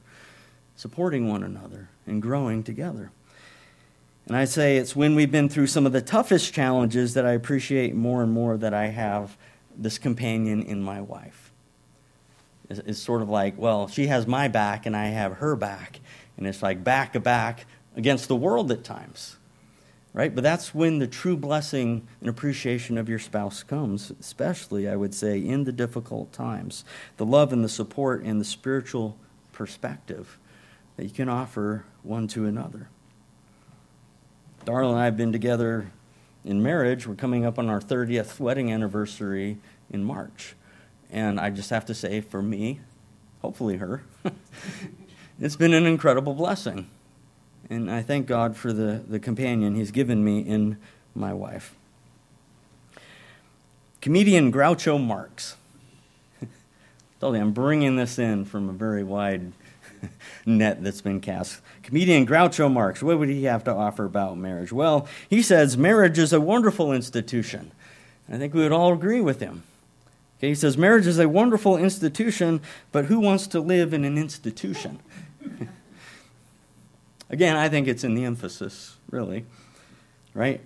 supporting 0.76 1.28
one 1.28 1.42
another 1.42 1.88
and 2.06 2.22
growing 2.22 2.62
together. 2.62 3.10
And 4.26 4.36
I 4.36 4.44
say 4.44 4.76
it's 4.76 4.94
when 4.94 5.16
we've 5.16 5.32
been 5.32 5.48
through 5.48 5.66
some 5.66 5.84
of 5.84 5.92
the 5.92 6.00
toughest 6.00 6.54
challenges 6.54 7.14
that 7.14 7.26
I 7.26 7.32
appreciate 7.32 7.96
more 7.96 8.22
and 8.22 8.30
more 8.30 8.56
that 8.56 8.72
I 8.72 8.86
have 8.86 9.36
this 9.76 9.98
companion 9.98 10.62
in 10.62 10.82
my 10.82 11.00
wife. 11.00 11.50
It's, 12.70 13.00
sort 13.00 13.20
of 13.20 13.28
like, 13.28 13.58
well, 13.58 13.88
she 13.88 14.06
has 14.06 14.26
my 14.26 14.46
back 14.46 14.86
and 14.86 14.96
I 14.96 15.06
have 15.06 15.34
her 15.34 15.56
back. 15.56 15.98
And 16.36 16.46
it's 16.46 16.62
like 16.62 16.84
back 16.84 17.14
to 17.14 17.20
back 17.20 17.66
against 17.96 18.28
the 18.28 18.36
world 18.36 18.70
at 18.72 18.84
times 18.84 19.36
right? 20.12 20.34
But 20.34 20.44
that's 20.44 20.74
when 20.74 20.98
the 20.98 21.06
true 21.06 21.36
blessing 21.36 22.06
and 22.20 22.28
appreciation 22.28 22.98
of 22.98 23.08
your 23.08 23.18
spouse 23.18 23.62
comes, 23.62 24.12
especially, 24.20 24.88
I 24.88 24.96
would 24.96 25.14
say, 25.14 25.38
in 25.38 25.64
the 25.64 25.72
difficult 25.72 26.32
times. 26.32 26.84
The 27.16 27.26
love 27.26 27.52
and 27.52 27.64
the 27.64 27.68
support 27.68 28.22
and 28.22 28.40
the 28.40 28.44
spiritual 28.44 29.16
perspective 29.52 30.38
that 30.96 31.04
you 31.04 31.10
can 31.10 31.28
offer 31.28 31.84
one 32.02 32.28
to 32.28 32.46
another. 32.46 32.88
Darla 34.66 34.90
and 34.90 34.98
I 34.98 35.06
have 35.06 35.16
been 35.16 35.32
together 35.32 35.90
in 36.44 36.62
marriage. 36.62 37.06
We're 37.06 37.14
coming 37.14 37.46
up 37.46 37.58
on 37.58 37.68
our 37.68 37.80
30th 37.80 38.38
wedding 38.38 38.70
anniversary 38.70 39.58
in 39.90 40.04
March. 40.04 40.54
And 41.10 41.40
I 41.40 41.50
just 41.50 41.70
have 41.70 41.86
to 41.86 41.94
say, 41.94 42.20
for 42.20 42.42
me, 42.42 42.80
hopefully 43.40 43.78
her, 43.78 44.02
it's 45.40 45.56
been 45.56 45.74
an 45.74 45.86
incredible 45.86 46.34
blessing. 46.34 46.88
And 47.70 47.90
I 47.90 48.02
thank 48.02 48.26
God 48.26 48.56
for 48.56 48.72
the, 48.72 49.02
the 49.06 49.18
companion 49.18 49.74
He's 49.74 49.90
given 49.90 50.24
me 50.24 50.40
in 50.40 50.76
my 51.14 51.32
wife. 51.32 51.74
Comedian 54.00 54.52
Groucho 54.52 55.02
Marx. 55.02 55.56
You, 57.22 57.28
I'm 57.28 57.52
bringing 57.52 57.94
this 57.94 58.18
in 58.18 58.44
from 58.44 58.68
a 58.68 58.72
very 58.72 59.04
wide 59.04 59.52
net 60.46 60.82
that's 60.82 61.00
been 61.00 61.20
cast. 61.20 61.60
Comedian 61.84 62.26
Groucho 62.26 62.70
Marx, 62.70 63.02
what 63.02 63.18
would 63.18 63.28
he 63.28 63.44
have 63.44 63.62
to 63.64 63.72
offer 63.72 64.04
about 64.04 64.36
marriage? 64.36 64.72
Well, 64.72 65.06
he 65.30 65.40
says 65.40 65.76
marriage 65.76 66.18
is 66.18 66.32
a 66.32 66.40
wonderful 66.40 66.92
institution. 66.92 67.70
I 68.28 68.38
think 68.38 68.54
we 68.54 68.62
would 68.62 68.72
all 68.72 68.92
agree 68.92 69.20
with 69.20 69.40
him. 69.40 69.62
Okay, 70.38 70.48
he 70.48 70.54
says 70.56 70.76
marriage 70.76 71.06
is 71.06 71.20
a 71.20 71.28
wonderful 71.28 71.76
institution, 71.76 72.60
but 72.90 73.04
who 73.04 73.20
wants 73.20 73.46
to 73.48 73.60
live 73.60 73.94
in 73.94 74.04
an 74.04 74.18
institution? 74.18 74.98
Again, 77.32 77.56
I 77.56 77.68
think 77.68 77.88
it's 77.88 78.04
in 78.04 78.14
the 78.14 78.24
emphasis, 78.24 78.96
really. 79.10 79.44
Right? 80.34 80.60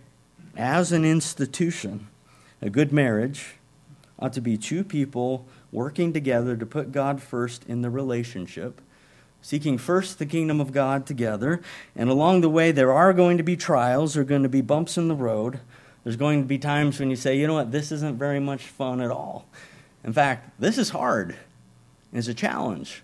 As 0.56 0.92
an 0.92 1.04
institution, 1.04 2.08
a 2.60 2.68
good 2.68 2.92
marriage 2.92 3.54
ought 4.18 4.34
to 4.34 4.40
be 4.42 4.58
two 4.58 4.84
people 4.84 5.46
working 5.72 6.12
together 6.12 6.56
to 6.56 6.66
put 6.66 6.92
God 6.92 7.22
first 7.22 7.64
in 7.66 7.80
the 7.80 7.90
relationship 7.90 8.82
seeking 9.46 9.78
first 9.78 10.18
the 10.18 10.26
kingdom 10.26 10.60
of 10.60 10.72
God 10.72 11.06
together. 11.06 11.60
And 11.94 12.10
along 12.10 12.40
the 12.40 12.48
way, 12.48 12.72
there 12.72 12.92
are 12.92 13.12
going 13.12 13.36
to 13.36 13.44
be 13.44 13.56
trials, 13.56 14.14
there 14.14 14.22
are 14.22 14.26
going 14.26 14.42
to 14.42 14.48
be 14.48 14.60
bumps 14.60 14.98
in 14.98 15.06
the 15.06 15.14
road. 15.14 15.60
There's 16.02 16.16
going 16.16 16.42
to 16.42 16.48
be 16.48 16.58
times 16.58 16.98
when 16.98 17.10
you 17.10 17.16
say, 17.16 17.36
you 17.36 17.46
know 17.46 17.54
what, 17.54 17.70
this 17.70 17.92
isn't 17.92 18.18
very 18.18 18.40
much 18.40 18.64
fun 18.64 19.00
at 19.00 19.10
all. 19.12 19.46
In 20.02 20.12
fact, 20.12 20.50
this 20.60 20.78
is 20.78 20.90
hard. 20.90 21.36
It's 22.12 22.26
a 22.26 22.34
challenge. 22.34 23.02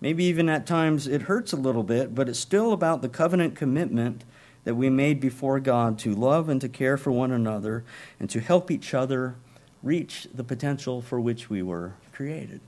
Maybe 0.00 0.24
even 0.24 0.48
at 0.48 0.66
times 0.66 1.06
it 1.06 1.22
hurts 1.22 1.52
a 1.52 1.56
little 1.56 1.82
bit, 1.82 2.14
but 2.14 2.28
it's 2.28 2.38
still 2.38 2.72
about 2.72 3.02
the 3.02 3.08
covenant 3.08 3.56
commitment 3.56 4.24
that 4.64 4.74
we 4.74 4.90
made 4.90 5.20
before 5.20 5.60
God 5.60 5.98
to 6.00 6.14
love 6.14 6.48
and 6.48 6.60
to 6.60 6.68
care 6.68 6.96
for 6.96 7.10
one 7.10 7.32
another 7.32 7.84
and 8.20 8.28
to 8.30 8.40
help 8.40 8.70
each 8.70 8.94
other 8.94 9.34
reach 9.82 10.28
the 10.32 10.44
potential 10.44 11.00
for 11.00 11.20
which 11.20 11.48
we 11.48 11.62
were 11.62 11.94
created. 12.12 12.60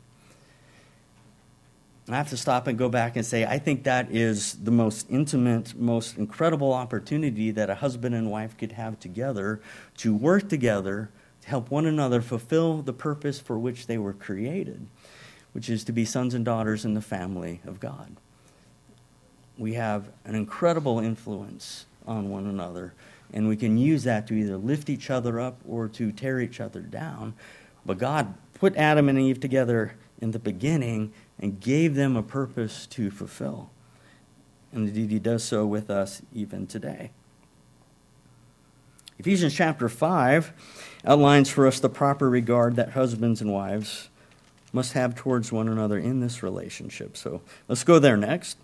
I 2.08 2.16
have 2.16 2.30
to 2.30 2.36
stop 2.36 2.66
and 2.66 2.76
go 2.76 2.88
back 2.88 3.14
and 3.14 3.24
say, 3.24 3.44
I 3.44 3.58
think 3.58 3.84
that 3.84 4.10
is 4.10 4.54
the 4.54 4.72
most 4.72 5.06
intimate, 5.10 5.78
most 5.78 6.18
incredible 6.18 6.72
opportunity 6.72 7.52
that 7.52 7.70
a 7.70 7.76
husband 7.76 8.14
and 8.16 8.30
wife 8.30 8.56
could 8.56 8.72
have 8.72 8.98
together 8.98 9.60
to 9.98 10.14
work 10.14 10.48
together 10.48 11.10
to 11.42 11.48
help 11.48 11.70
one 11.70 11.86
another 11.86 12.20
fulfill 12.20 12.82
the 12.82 12.92
purpose 12.92 13.38
for 13.38 13.58
which 13.58 13.86
they 13.86 13.96
were 13.96 14.12
created, 14.12 14.86
which 15.52 15.68
is 15.68 15.84
to 15.84 15.92
be 15.92 16.04
sons 16.04 16.34
and 16.34 16.44
daughters 16.44 16.84
in 16.84 16.94
the 16.94 17.00
family 17.00 17.60
of 17.66 17.80
God. 17.80 18.16
We 19.58 19.74
have 19.74 20.10
an 20.24 20.34
incredible 20.34 20.98
influence 20.98 21.86
on 22.06 22.30
one 22.30 22.46
another, 22.46 22.94
and 23.32 23.48
we 23.48 23.56
can 23.56 23.76
use 23.76 24.04
that 24.04 24.26
to 24.28 24.34
either 24.34 24.56
lift 24.56 24.88
each 24.88 25.10
other 25.10 25.40
up 25.40 25.58
or 25.68 25.88
to 25.88 26.12
tear 26.12 26.40
each 26.40 26.60
other 26.60 26.80
down. 26.80 27.34
But 27.84 27.98
God 27.98 28.34
put 28.54 28.76
Adam 28.76 29.08
and 29.08 29.18
Eve 29.18 29.40
together 29.40 29.96
in 30.20 30.30
the 30.32 30.38
beginning 30.38 31.12
and 31.38 31.60
gave 31.60 31.94
them 31.94 32.16
a 32.16 32.22
purpose 32.22 32.86
to 32.88 33.10
fulfill. 33.10 33.70
And 34.72 34.88
indeed, 34.88 35.10
he 35.10 35.18
does 35.18 35.42
so 35.42 35.66
with 35.66 35.90
us 35.90 36.22
even 36.32 36.66
today. 36.66 37.10
Ephesians 39.18 39.54
chapter 39.54 39.88
5 39.88 40.52
outlines 41.04 41.50
for 41.50 41.66
us 41.66 41.80
the 41.80 41.88
proper 41.88 42.30
regard 42.30 42.76
that 42.76 42.90
husbands 42.90 43.40
and 43.40 43.52
wives 43.52 44.09
must 44.72 44.92
have 44.92 45.14
towards 45.14 45.50
one 45.52 45.68
another 45.68 45.98
in 45.98 46.20
this 46.20 46.42
relationship. 46.42 47.16
So 47.16 47.42
let's 47.68 47.84
go 47.84 47.98
there 47.98 48.16
next. 48.16 48.56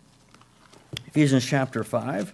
Ephesians 1.07 1.45
chapter 1.45 1.83
5. 1.83 2.33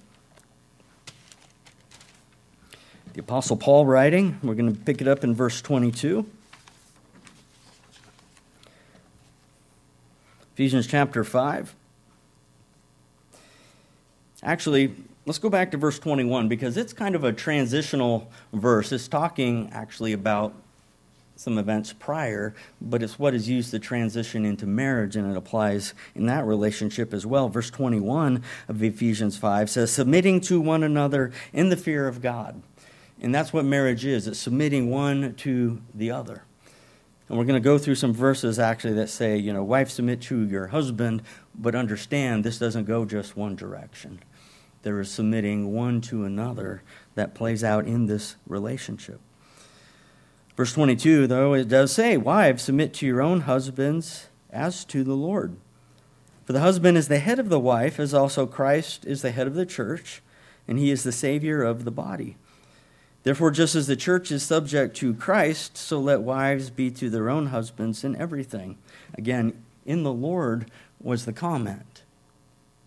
The 3.14 3.20
Apostle 3.20 3.56
Paul 3.56 3.85
writing, 3.85 4.38
we're 4.42 4.54
going 4.54 4.74
to 4.74 4.80
pick 4.80 5.00
it 5.00 5.08
up 5.08 5.22
in 5.22 5.35
verse 5.35 5.61
22. 5.61 6.26
Ephesians 10.54 10.87
chapter 10.87 11.24
5. 11.24 11.74
Actually, 14.42 14.94
let's 15.26 15.38
go 15.38 15.48
back 15.48 15.70
to 15.70 15.76
verse 15.76 15.98
21 15.98 16.48
because 16.48 16.76
it's 16.76 16.92
kind 16.92 17.14
of 17.14 17.22
a 17.24 17.32
transitional 17.32 18.30
verse. 18.52 18.92
It's 18.92 19.08
talking 19.08 19.70
actually 19.72 20.12
about 20.12 20.54
some 21.36 21.58
events 21.58 21.92
prior, 21.92 22.54
but 22.80 23.02
it's 23.02 23.18
what 23.18 23.34
is 23.34 23.48
used 23.48 23.70
to 23.70 23.78
transition 23.78 24.44
into 24.44 24.66
marriage, 24.66 25.16
and 25.16 25.30
it 25.30 25.36
applies 25.36 25.94
in 26.14 26.26
that 26.26 26.44
relationship 26.44 27.12
as 27.12 27.26
well. 27.26 27.48
Verse 27.48 27.70
21 27.70 28.42
of 28.68 28.82
Ephesians 28.82 29.36
5 29.36 29.70
says, 29.70 29.90
Submitting 29.90 30.40
to 30.42 30.60
one 30.60 30.82
another 30.82 31.32
in 31.52 31.68
the 31.68 31.76
fear 31.76 32.06
of 32.06 32.22
God. 32.22 32.62
And 33.20 33.34
that's 33.34 33.52
what 33.52 33.64
marriage 33.64 34.04
is 34.04 34.26
it's 34.26 34.38
submitting 34.38 34.90
one 34.90 35.34
to 35.36 35.80
the 35.94 36.10
other. 36.10 36.42
And 37.28 37.38
we're 37.38 37.44
going 37.44 37.60
to 37.62 37.64
go 37.64 37.78
through 37.78 37.94
some 37.94 38.12
verses 38.12 38.58
actually 38.58 38.94
that 38.94 39.08
say, 39.08 39.36
you 39.38 39.52
know, 39.52 39.62
wife, 39.62 39.90
submit 39.90 40.20
to 40.22 40.44
your 40.44 40.66
husband, 40.66 41.22
but 41.54 41.74
understand 41.74 42.44
this 42.44 42.58
doesn't 42.58 42.84
go 42.84 43.04
just 43.04 43.36
one 43.36 43.56
direction. 43.56 44.20
There 44.82 45.00
is 45.00 45.10
submitting 45.10 45.72
one 45.72 46.00
to 46.02 46.24
another 46.24 46.82
that 47.14 47.34
plays 47.34 47.62
out 47.62 47.86
in 47.86 48.06
this 48.06 48.36
relationship. 48.46 49.20
Verse 50.56 50.72
22, 50.74 51.26
though, 51.26 51.54
it 51.54 51.68
does 51.68 51.92
say, 51.92 52.16
Wives, 52.16 52.64
submit 52.64 52.92
to 52.94 53.06
your 53.06 53.22
own 53.22 53.42
husbands 53.42 54.28
as 54.50 54.84
to 54.86 55.02
the 55.02 55.14
Lord. 55.14 55.56
For 56.44 56.52
the 56.52 56.60
husband 56.60 56.98
is 56.98 57.08
the 57.08 57.20
head 57.20 57.38
of 57.38 57.48
the 57.48 57.60
wife, 57.60 57.98
as 57.98 58.12
also 58.12 58.46
Christ 58.46 59.06
is 59.06 59.22
the 59.22 59.30
head 59.30 59.46
of 59.46 59.54
the 59.54 59.64
church, 59.64 60.22
and 60.68 60.78
he 60.78 60.90
is 60.90 61.02
the 61.02 61.12
Savior 61.12 61.62
of 61.62 61.84
the 61.84 61.90
body. 61.90 62.36
Therefore, 63.22 63.50
just 63.52 63.74
as 63.74 63.86
the 63.86 63.96
church 63.96 64.32
is 64.32 64.42
subject 64.42 64.96
to 64.96 65.14
Christ, 65.14 65.76
so 65.76 65.98
let 66.00 66.22
wives 66.22 66.70
be 66.70 66.90
to 66.90 67.08
their 67.08 67.30
own 67.30 67.46
husbands 67.46 68.02
in 68.02 68.16
everything. 68.16 68.76
Again, 69.14 69.64
in 69.86 70.02
the 70.02 70.12
Lord 70.12 70.70
was 71.00 71.24
the 71.24 71.32
comment. 71.32 72.02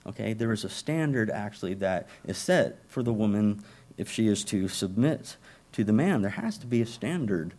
Okay, 0.06 0.34
there 0.34 0.52
is 0.52 0.64
a 0.64 0.70
standard 0.70 1.30
actually 1.30 1.74
that 1.76 2.08
is 2.26 2.38
set 2.38 2.80
for 2.88 3.02
the 3.02 3.14
woman 3.14 3.64
if 3.98 4.12
she 4.12 4.28
is 4.28 4.44
to 4.44 4.68
submit 4.68 5.38
to 5.76 5.84
the 5.84 5.94
man. 5.94 6.22
There 6.22 6.32
has 6.32 6.58
to 6.60 6.68
be 6.68 6.82
a 6.82 6.86
standard 6.86 7.54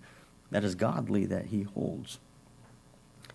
that 0.51 0.65
is 0.65 0.75
godly 0.75 1.27
that 1.27 1.47
he 1.47 1.63
holds. 1.63 2.19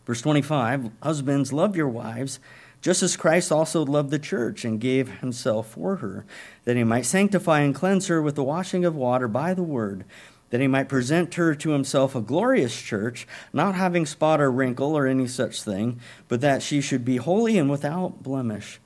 Verse 0.06 0.22
25 0.22 0.92
Husbands, 1.02 1.54
love 1.54 1.76
your 1.76 1.88
wives 1.88 2.40
just 2.82 3.04
as 3.04 3.16
Christ 3.16 3.52
also 3.52 3.86
loved 3.86 4.10
the 4.10 4.20
church 4.20 4.66
and 4.66 4.80
gave 4.80 5.20
himself 5.20 5.70
for 5.70 5.98
her, 5.98 6.26
that 6.66 6.76
he 6.76 6.84
might 6.84 7.06
sanctify 7.06 7.60
and 7.60 7.76
cleanse 7.76 8.08
her 8.08 8.22
with 8.22 8.36
the 8.36 8.44
washing 8.44 8.84
of 8.86 8.96
water 8.96 9.28
by 9.28 9.54
the 9.54 9.64
word, 9.64 10.04
that 10.50 10.62
he 10.62 10.68
might 10.68 10.90
present 10.90 11.36
her 11.36 11.54
to 11.54 11.70
himself 11.70 12.16
a 12.16 12.22
glorious 12.22 12.82
church, 12.82 13.28
not 13.54 13.76
having 13.76 14.08
spot 14.08 14.42
or 14.42 14.52
wrinkle 14.52 14.98
or 14.98 15.06
any 15.06 15.28
such 15.28 15.62
thing, 15.62 16.00
but 16.28 16.42
that 16.42 16.64
she 16.64 16.82
should 16.82 17.06
be 17.06 17.18
holy 17.18 17.58
and 17.58 17.70
without 17.70 18.24
blemish. 18.24 18.80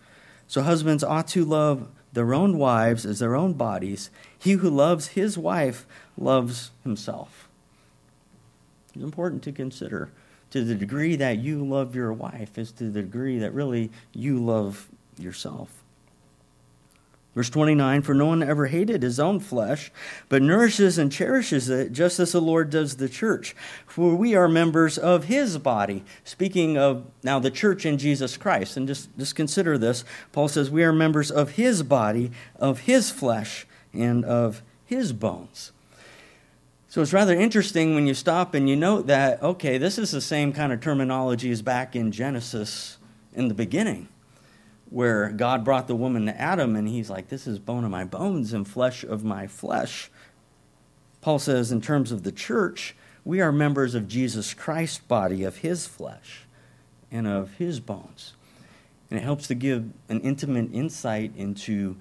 So 0.48 0.62
husbands 0.62 1.04
ought 1.04 1.30
to 1.30 1.46
love 1.46 1.88
their 2.16 2.34
own 2.34 2.58
wives 2.58 3.06
as 3.06 3.20
their 3.20 3.36
own 3.36 3.54
bodies. 3.54 4.10
He 4.38 4.54
who 4.54 4.70
loves 4.70 5.10
his 5.10 5.38
wife 5.38 5.86
loves 6.18 6.72
himself. 6.84 7.48
It's 8.94 9.04
important 9.04 9.44
to 9.44 9.52
consider 9.52 10.10
to 10.50 10.64
the 10.64 10.76
degree 10.76 11.16
that 11.18 11.38
you 11.38 11.64
love 11.64 11.96
your 11.96 12.14
wife 12.14 12.58
is 12.58 12.72
to 12.74 12.86
the 12.86 13.02
degree 13.02 13.38
that 13.40 13.54
really 13.54 13.92
you 14.14 14.44
love 14.44 14.88
yourself. 15.20 15.84
Verse 17.36 17.50
29 17.50 18.02
For 18.02 18.16
no 18.16 18.26
one 18.26 18.42
ever 18.42 18.68
hated 18.68 19.04
his 19.04 19.20
own 19.20 19.40
flesh, 19.40 19.92
but 20.30 20.42
nourishes 20.42 20.98
and 20.98 21.12
cherishes 21.12 21.70
it, 21.70 21.92
just 21.92 22.20
as 22.20 22.32
the 22.32 22.42
Lord 22.42 22.70
does 22.70 22.96
the 22.96 23.10
church. 23.10 23.56
For 23.86 24.16
we 24.16 24.34
are 24.34 24.48
members 24.48 24.98
of 24.98 25.26
his 25.26 25.58
body. 25.58 26.04
Speaking 26.24 26.78
of 26.78 27.06
now 27.22 27.38
the 27.40 27.52
church 27.52 27.86
in 27.86 27.98
Jesus 27.98 28.38
Christ. 28.38 28.78
And 28.78 28.88
just, 28.88 29.16
just 29.18 29.36
consider 29.36 29.78
this. 29.78 30.06
Paul 30.32 30.48
says, 30.48 30.72
We 30.72 30.84
are 30.84 30.94
members 30.94 31.30
of 31.30 31.52
his 31.52 31.84
body, 31.84 32.32
of 32.56 32.82
his 32.82 33.12
flesh, 33.12 33.68
and 33.94 34.26
of 34.26 34.64
his 34.86 35.14
bones. 35.14 35.74
So 36.88 37.02
it's 37.02 37.12
rather 37.12 37.36
interesting 37.36 37.94
when 37.94 38.08
you 38.08 38.14
stop 38.14 38.54
and 38.54 38.70
you 38.70 38.78
note 38.78 39.08
that, 39.08 39.44
okay, 39.44 39.78
this 39.78 39.98
is 39.98 40.12
the 40.12 40.22
same 40.22 40.54
kind 40.54 40.72
of 40.72 40.80
terminology 40.80 41.52
as 41.52 41.62
back 41.62 41.94
in 41.94 42.14
Genesis 42.14 42.98
in 43.34 43.50
the 43.50 43.54
beginning, 43.54 44.08
where 44.90 45.30
God 45.32 45.64
brought 45.64 45.88
the 45.88 45.96
woman 45.96 46.26
to 46.28 46.40
Adam 46.40 46.76
and 46.76 46.88
he's 46.88 47.10
like, 47.10 47.30
this 47.30 47.48
is 47.48 47.60
bone 47.60 47.84
of 47.84 47.92
my 47.92 48.04
bones 48.04 48.54
and 48.54 48.68
flesh 48.68 49.04
of 49.04 49.24
my 49.24 49.48
flesh. 49.48 50.10
Paul 51.22 51.40
says, 51.40 51.72
in 51.72 51.82
terms 51.82 52.12
of 52.12 52.24
the 52.24 52.32
church, 52.32 52.96
we 53.24 53.42
are 53.42 53.52
members 53.52 53.96
of 53.96 54.08
Jesus 54.08 54.54
Christ's 54.54 55.00
body, 55.00 55.44
of 55.44 55.58
his 55.58 55.88
flesh 55.88 56.46
and 57.12 57.28
of 57.28 57.56
his 57.56 57.80
bones. 57.80 58.34
And 59.10 59.20
it 59.20 59.24
helps 59.24 59.48
to 59.48 59.56
give 59.56 59.92
an 60.10 60.22
intimate 60.22 60.70
insight 60.72 61.34
into 61.36 61.96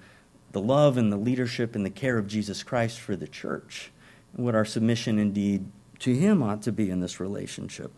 the 0.51 0.61
love 0.61 0.97
and 0.97 1.11
the 1.11 1.17
leadership 1.17 1.75
and 1.75 1.85
the 1.85 1.89
care 1.89 2.17
of 2.17 2.27
Jesus 2.27 2.63
Christ 2.63 2.99
for 2.99 3.15
the 3.15 3.27
church 3.27 3.91
and 4.35 4.45
what 4.45 4.55
our 4.55 4.65
submission 4.65 5.19
indeed 5.19 5.65
to 5.99 6.13
Him 6.13 6.41
ought 6.41 6.61
to 6.63 6.71
be 6.71 6.89
in 6.89 6.99
this 6.99 7.19
relationship. 7.19 7.91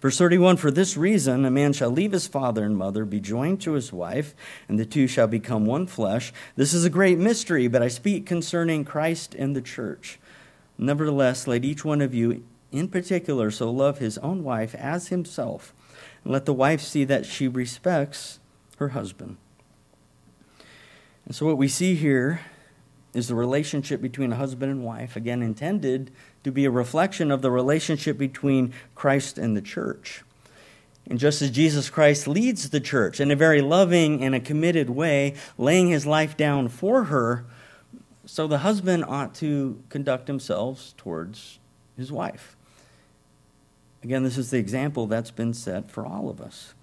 Verse 0.00 0.16
31 0.16 0.56
For 0.56 0.70
this 0.70 0.96
reason, 0.96 1.44
a 1.44 1.50
man 1.50 1.72
shall 1.72 1.90
leave 1.90 2.12
his 2.12 2.26
father 2.26 2.64
and 2.64 2.76
mother, 2.76 3.04
be 3.04 3.20
joined 3.20 3.60
to 3.62 3.72
his 3.72 3.92
wife, 3.92 4.34
and 4.68 4.78
the 4.78 4.86
two 4.86 5.06
shall 5.06 5.26
become 5.26 5.66
one 5.66 5.86
flesh. 5.86 6.32
This 6.56 6.72
is 6.72 6.84
a 6.84 6.90
great 6.90 7.18
mystery, 7.18 7.68
but 7.68 7.82
I 7.82 7.88
speak 7.88 8.26
concerning 8.26 8.84
Christ 8.84 9.34
and 9.34 9.54
the 9.54 9.60
church. 9.60 10.18
Nevertheless, 10.78 11.46
let 11.46 11.64
each 11.64 11.84
one 11.84 12.00
of 12.00 12.14
you 12.14 12.42
in 12.72 12.88
particular 12.88 13.50
so 13.50 13.70
love 13.70 13.98
his 13.98 14.16
own 14.18 14.42
wife 14.42 14.74
as 14.74 15.08
himself, 15.08 15.74
and 16.24 16.32
let 16.32 16.46
the 16.46 16.54
wife 16.54 16.80
see 16.80 17.04
that 17.04 17.26
she 17.26 17.46
respects 17.46 18.38
her 18.78 18.90
husband. 18.90 19.36
And 21.26 21.34
so, 21.34 21.44
what 21.44 21.58
we 21.58 21.68
see 21.68 21.94
here 21.94 22.40
is 23.12 23.28
the 23.28 23.34
relationship 23.34 24.00
between 24.00 24.32
a 24.32 24.36
husband 24.36 24.70
and 24.70 24.84
wife, 24.84 25.16
again 25.16 25.42
intended 25.42 26.10
to 26.44 26.50
be 26.50 26.64
a 26.64 26.70
reflection 26.70 27.30
of 27.30 27.42
the 27.42 27.50
relationship 27.50 28.16
between 28.16 28.72
Christ 28.94 29.38
and 29.38 29.56
the 29.56 29.62
church. 29.62 30.22
And 31.06 31.18
just 31.18 31.42
as 31.42 31.50
Jesus 31.50 31.90
Christ 31.90 32.28
leads 32.28 32.70
the 32.70 32.80
church 32.80 33.20
in 33.20 33.30
a 33.30 33.36
very 33.36 33.60
loving 33.60 34.22
and 34.22 34.34
a 34.34 34.40
committed 34.40 34.90
way, 34.90 35.34
laying 35.58 35.88
his 35.88 36.06
life 36.06 36.36
down 36.36 36.68
for 36.68 37.04
her, 37.04 37.44
so 38.24 38.46
the 38.46 38.58
husband 38.58 39.04
ought 39.04 39.34
to 39.36 39.82
conduct 39.88 40.28
himself 40.28 40.94
towards 40.96 41.58
his 41.96 42.12
wife. 42.12 42.56
Again, 44.04 44.22
this 44.22 44.38
is 44.38 44.50
the 44.50 44.58
example 44.58 45.06
that's 45.06 45.32
been 45.32 45.52
set 45.52 45.90
for 45.90 46.06
all 46.06 46.30
of 46.30 46.40
us. 46.40 46.74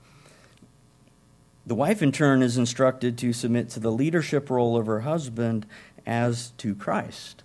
The 1.65 1.75
wife, 1.75 2.01
in 2.01 2.11
turn, 2.11 2.41
is 2.41 2.57
instructed 2.57 3.17
to 3.19 3.33
submit 3.33 3.69
to 3.71 3.79
the 3.79 3.91
leadership 3.91 4.49
role 4.49 4.77
of 4.77 4.85
her 4.85 5.01
husband 5.01 5.65
as 6.05 6.51
to 6.57 6.75
Christ. 6.75 7.43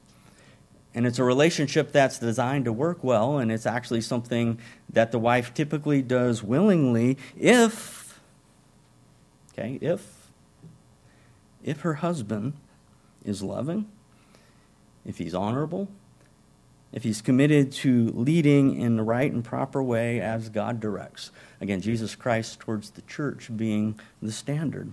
And 0.95 1.07
it's 1.07 1.19
a 1.19 1.25
relationship 1.25 1.93
that's 1.93 2.19
designed 2.19 2.67
to 2.67 2.73
work 2.73 3.03
well, 3.03 3.39
and 3.39 3.51
it's 3.51 3.65
actually 3.67 4.03
something 4.03 4.59
that 4.91 5.11
the 5.11 5.19
wife 5.19 5.55
typically 5.55 6.03
does 6.03 6.43
willingly 6.43 7.17
if, 7.39 8.21
okay, 9.53 9.79
if, 9.81 10.31
if 11.65 11.81
her 11.81 11.95
husband 11.95 12.55
is 13.25 13.43
loving, 13.43 13.87
if 15.07 15.19
he's 15.19 15.35
honorable, 15.35 15.89
if 16.93 17.05
he's 17.05 17.23
committed 17.23 17.73
to 17.73 18.09
leading 18.09 18.79
in 18.79 18.97
the 18.97 19.03
right 19.03 19.33
and 19.33 19.43
proper 19.43 19.83
way 19.83 20.21
as 20.21 20.51
God 20.51 20.79
directs. 20.79 21.31
Again, 21.61 21.81
Jesus 21.81 22.15
Christ 22.15 22.61
towards 22.61 22.91
the 22.91 23.03
church 23.03 23.51
being 23.57 23.99
the 24.21 24.33
standard. 24.33 24.93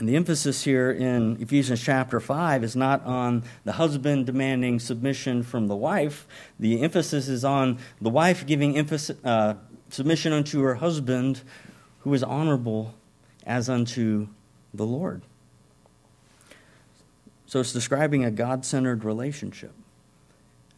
And 0.00 0.08
the 0.08 0.16
emphasis 0.16 0.64
here 0.64 0.90
in 0.90 1.36
Ephesians 1.42 1.82
chapter 1.82 2.20
5 2.20 2.64
is 2.64 2.74
not 2.74 3.04
on 3.04 3.42
the 3.64 3.72
husband 3.72 4.24
demanding 4.24 4.80
submission 4.80 5.42
from 5.42 5.66
the 5.66 5.76
wife. 5.76 6.26
The 6.58 6.80
emphasis 6.80 7.28
is 7.28 7.44
on 7.44 7.76
the 8.00 8.08
wife 8.08 8.46
giving 8.46 8.78
emphasis, 8.78 9.14
uh, 9.22 9.56
submission 9.90 10.32
unto 10.32 10.62
her 10.62 10.76
husband 10.76 11.42
who 11.98 12.14
is 12.14 12.22
honorable 12.22 12.94
as 13.44 13.68
unto 13.68 14.28
the 14.72 14.86
Lord. 14.86 15.20
So 17.44 17.60
it's 17.60 17.74
describing 17.74 18.24
a 18.24 18.30
God 18.30 18.64
centered 18.64 19.04
relationship. 19.04 19.74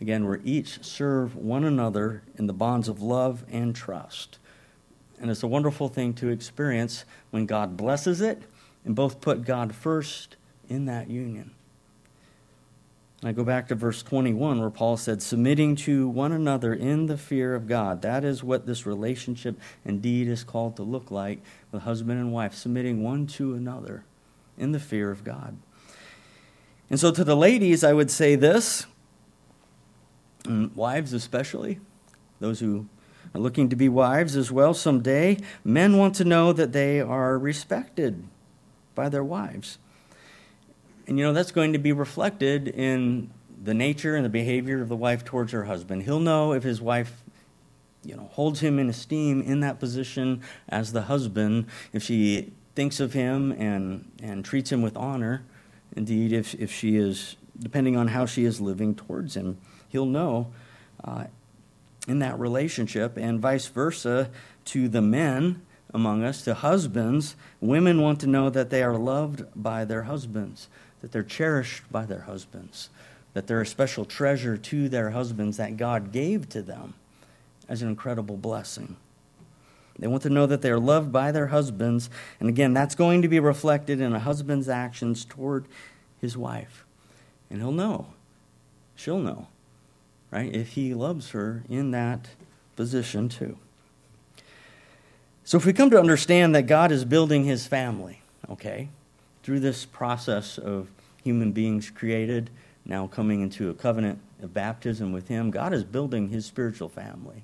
Again, 0.00 0.26
where 0.26 0.40
each 0.42 0.82
serve 0.82 1.36
one 1.36 1.62
another 1.62 2.24
in 2.34 2.48
the 2.48 2.52
bonds 2.52 2.88
of 2.88 3.00
love 3.00 3.44
and 3.52 3.72
trust. 3.72 4.40
And 5.20 5.30
it's 5.30 5.44
a 5.44 5.46
wonderful 5.46 5.86
thing 5.86 6.12
to 6.14 6.28
experience 6.28 7.04
when 7.30 7.46
God 7.46 7.76
blesses 7.76 8.20
it 8.20 8.42
and 8.84 8.94
both 8.94 9.20
put 9.20 9.44
God 9.44 9.74
first 9.74 10.36
in 10.68 10.86
that 10.86 11.08
union. 11.08 11.52
And 13.22 13.28
I 13.28 13.32
go 13.32 13.44
back 13.44 13.68
to 13.68 13.76
verse 13.76 14.02
21 14.02 14.60
where 14.60 14.70
Paul 14.70 14.96
said, 14.96 15.22
submitting 15.22 15.76
to 15.76 16.08
one 16.08 16.32
another 16.32 16.74
in 16.74 17.06
the 17.06 17.16
fear 17.16 17.54
of 17.54 17.68
God. 17.68 18.02
That 18.02 18.24
is 18.24 18.42
what 18.42 18.66
this 18.66 18.84
relationship 18.84 19.60
indeed 19.84 20.26
is 20.26 20.42
called 20.42 20.74
to 20.76 20.82
look 20.82 21.10
like 21.10 21.40
with 21.70 21.82
husband 21.82 22.18
and 22.18 22.32
wife, 22.32 22.54
submitting 22.54 23.02
one 23.02 23.28
to 23.28 23.54
another 23.54 24.04
in 24.58 24.72
the 24.72 24.80
fear 24.80 25.12
of 25.12 25.22
God. 25.22 25.56
And 26.90 26.98
so 26.98 27.12
to 27.12 27.22
the 27.22 27.36
ladies, 27.36 27.84
I 27.84 27.92
would 27.92 28.10
say 28.10 28.34
this, 28.34 28.86
mm, 30.42 30.74
wives 30.74 31.12
especially, 31.12 31.78
those 32.40 32.58
who 32.58 32.88
are 33.34 33.40
looking 33.40 33.68
to 33.68 33.76
be 33.76 33.88
wives 33.88 34.34
as 34.34 34.50
well 34.50 34.74
someday, 34.74 35.38
men 35.64 35.96
want 35.96 36.16
to 36.16 36.24
know 36.24 36.52
that 36.52 36.72
they 36.72 37.00
are 37.00 37.38
respected 37.38 38.24
by 38.94 39.08
their 39.08 39.24
wives. 39.24 39.78
And 41.06 41.18
you 41.18 41.24
know, 41.24 41.32
that's 41.32 41.50
going 41.50 41.72
to 41.72 41.78
be 41.78 41.92
reflected 41.92 42.68
in 42.68 43.30
the 43.62 43.74
nature 43.74 44.16
and 44.16 44.24
the 44.24 44.30
behavior 44.30 44.82
of 44.82 44.88
the 44.88 44.96
wife 44.96 45.24
towards 45.24 45.52
her 45.52 45.64
husband. 45.64 46.02
He'll 46.02 46.20
know 46.20 46.52
if 46.52 46.62
his 46.62 46.80
wife, 46.80 47.22
you 48.04 48.16
know, 48.16 48.28
holds 48.32 48.60
him 48.60 48.78
in 48.78 48.88
esteem 48.88 49.42
in 49.42 49.60
that 49.60 49.78
position 49.78 50.42
as 50.68 50.92
the 50.92 51.02
husband, 51.02 51.66
if 51.92 52.02
she 52.02 52.52
thinks 52.74 53.00
of 53.00 53.12
him 53.12 53.52
and, 53.52 54.10
and 54.22 54.44
treats 54.44 54.72
him 54.72 54.82
with 54.82 54.96
honor. 54.96 55.44
Indeed, 55.94 56.32
if, 56.32 56.54
if 56.54 56.72
she 56.72 56.96
is, 56.96 57.36
depending 57.58 57.96
on 57.96 58.08
how 58.08 58.26
she 58.26 58.44
is 58.44 58.60
living 58.60 58.94
towards 58.94 59.36
him, 59.36 59.58
he'll 59.88 60.06
know 60.06 60.52
uh, 61.04 61.24
in 62.08 62.18
that 62.20 62.38
relationship, 62.38 63.16
and 63.16 63.40
vice 63.40 63.66
versa 63.66 64.30
to 64.64 64.88
the 64.88 65.02
men 65.02 65.62
among 65.94 66.24
us 66.24 66.42
to 66.42 66.54
husbands. 66.54 67.36
Women 67.60 68.00
want 68.00 68.20
to 68.20 68.26
know 68.26 68.50
that 68.50 68.70
they 68.70 68.82
are 68.82 68.96
loved 68.96 69.44
by 69.54 69.84
their 69.84 70.02
husbands, 70.02 70.68
that 71.00 71.12
they're 71.12 71.22
cherished 71.22 71.90
by 71.90 72.04
their 72.06 72.22
husbands, 72.22 72.88
that 73.34 73.46
they're 73.46 73.60
a 73.60 73.66
special 73.66 74.04
treasure 74.04 74.56
to 74.56 74.88
their 74.88 75.10
husbands 75.10 75.56
that 75.56 75.76
God 75.76 76.12
gave 76.12 76.48
to 76.50 76.62
them 76.62 76.94
as 77.68 77.82
an 77.82 77.88
incredible 77.88 78.36
blessing. 78.36 78.96
They 79.98 80.06
want 80.06 80.22
to 80.22 80.30
know 80.30 80.46
that 80.46 80.62
they 80.62 80.70
are 80.70 80.80
loved 80.80 81.12
by 81.12 81.32
their 81.32 81.48
husbands. 81.48 82.08
And 82.40 82.48
again, 82.48 82.72
that's 82.74 82.94
going 82.94 83.22
to 83.22 83.28
be 83.28 83.40
reflected 83.40 84.00
in 84.00 84.12
a 84.14 84.18
husband's 84.18 84.68
actions 84.68 85.24
toward 85.24 85.66
his 86.20 86.36
wife. 86.36 86.84
And 87.50 87.60
he'll 87.60 87.72
know, 87.72 88.06
she'll 88.96 89.18
know, 89.18 89.48
right, 90.30 90.52
if 90.54 90.70
he 90.70 90.94
loves 90.94 91.30
her 91.30 91.62
in 91.68 91.90
that 91.90 92.28
position 92.74 93.28
too. 93.28 93.58
So, 95.44 95.58
if 95.58 95.66
we 95.66 95.72
come 95.72 95.90
to 95.90 95.98
understand 95.98 96.54
that 96.54 96.62
God 96.62 96.92
is 96.92 97.04
building 97.04 97.44
his 97.44 97.66
family, 97.66 98.22
okay, 98.48 98.88
through 99.42 99.58
this 99.58 99.84
process 99.84 100.56
of 100.56 100.88
human 101.24 101.50
beings 101.50 101.90
created, 101.90 102.48
now 102.84 103.08
coming 103.08 103.40
into 103.40 103.68
a 103.68 103.74
covenant 103.74 104.20
of 104.40 104.54
baptism 104.54 105.12
with 105.12 105.26
him, 105.26 105.50
God 105.50 105.72
is 105.72 105.82
building 105.82 106.28
his 106.28 106.46
spiritual 106.46 106.88
family. 106.88 107.42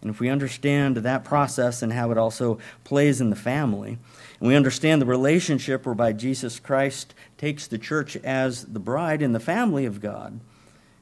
And 0.00 0.10
if 0.10 0.18
we 0.18 0.30
understand 0.30 0.96
that 0.96 1.24
process 1.24 1.82
and 1.82 1.92
how 1.92 2.10
it 2.10 2.16
also 2.16 2.58
plays 2.84 3.20
in 3.20 3.28
the 3.28 3.36
family, 3.36 3.98
and 4.40 4.48
we 4.48 4.56
understand 4.56 5.02
the 5.02 5.06
relationship 5.06 5.84
whereby 5.84 6.12
Jesus 6.12 6.58
Christ 6.58 7.12
takes 7.36 7.66
the 7.66 7.78
church 7.78 8.16
as 8.18 8.64
the 8.64 8.78
bride 8.78 9.20
in 9.20 9.32
the 9.32 9.40
family 9.40 9.84
of 9.84 10.00
God, 10.00 10.40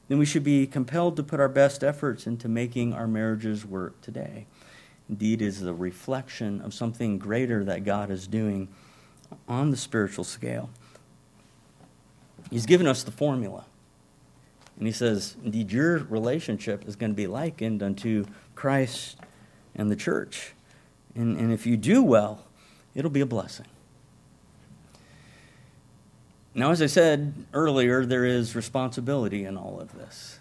then 0.09 0.17
we 0.17 0.25
should 0.25 0.43
be 0.43 0.67
compelled 0.67 1.15
to 1.15 1.23
put 1.23 1.39
our 1.39 1.49
best 1.49 1.81
efforts 1.81 2.27
into 2.27 2.49
making 2.49 2.93
our 2.93 3.07
marriages 3.07 3.65
work 3.65 4.01
today 4.01 4.47
indeed 5.09 5.41
is 5.41 5.61
a 5.61 5.73
reflection 5.73 6.61
of 6.61 6.73
something 6.73 7.17
greater 7.17 7.63
that 7.63 7.83
God 7.83 8.09
is 8.09 8.27
doing 8.27 8.67
on 9.47 9.71
the 9.71 9.77
spiritual 9.77 10.23
scale. 10.23 10.69
He's 12.49 12.65
given 12.65 12.87
us 12.87 13.03
the 13.03 13.11
formula. 13.11 13.65
And 14.77 14.87
he 14.87 14.93
says, 14.93 15.35
indeed, 15.43 15.71
your 15.71 15.99
relationship 15.99 16.87
is 16.87 16.95
going 16.95 17.11
to 17.11 17.15
be 17.15 17.27
likened 17.27 17.81
unto 17.81 18.25
Christ 18.55 19.17
and 19.73 19.89
the 19.89 19.95
church. 19.95 20.53
And, 21.15 21.37
and 21.37 21.51
if 21.53 21.65
you 21.65 21.77
do 21.77 22.03
well, 22.03 22.45
it'll 22.93 23.11
be 23.11 23.21
a 23.21 23.25
blessing. 23.25 23.67
Now, 26.53 26.71
as 26.71 26.81
I 26.81 26.87
said 26.87 27.33
earlier, 27.53 28.05
there 28.05 28.25
is 28.25 28.55
responsibility 28.55 29.45
in 29.45 29.57
all 29.57 29.79
of 29.79 29.93
this. 29.93 30.39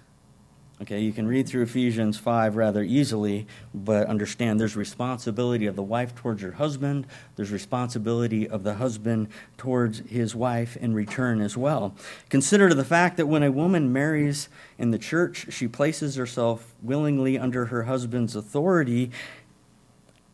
Okay, 0.82 1.00
you 1.00 1.12
can 1.12 1.28
read 1.28 1.48
through 1.48 1.62
Ephesians 1.62 2.18
5 2.18 2.56
rather 2.56 2.82
easily, 2.82 3.46
but 3.72 4.08
understand 4.08 4.58
there's 4.58 4.74
responsibility 4.74 5.66
of 5.66 5.76
the 5.76 5.84
wife 5.84 6.16
towards 6.16 6.42
her 6.42 6.50
husband, 6.52 7.06
there's 7.36 7.52
responsibility 7.52 8.48
of 8.48 8.64
the 8.64 8.74
husband 8.74 9.28
towards 9.56 10.00
his 10.00 10.34
wife 10.34 10.76
in 10.76 10.92
return 10.92 11.40
as 11.40 11.56
well. 11.56 11.94
Consider 12.28 12.74
the 12.74 12.84
fact 12.84 13.16
that 13.18 13.26
when 13.26 13.44
a 13.44 13.52
woman 13.52 13.92
marries 13.92 14.48
in 14.76 14.90
the 14.90 14.98
church, 14.98 15.46
she 15.52 15.68
places 15.68 16.16
herself 16.16 16.74
willingly 16.82 17.38
under 17.38 17.66
her 17.66 17.84
husband's 17.84 18.34
authority, 18.34 19.12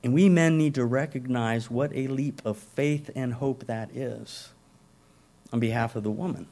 and 0.02 0.14
we 0.14 0.30
men 0.30 0.56
need 0.56 0.74
to 0.74 0.86
recognize 0.86 1.70
what 1.70 1.94
a 1.94 2.06
leap 2.06 2.40
of 2.46 2.56
faith 2.56 3.10
and 3.14 3.34
hope 3.34 3.66
that 3.66 3.94
is 3.94 4.48
on 5.52 5.60
behalf 5.60 5.96
of 5.96 6.02
the 6.02 6.10
woman. 6.10 6.46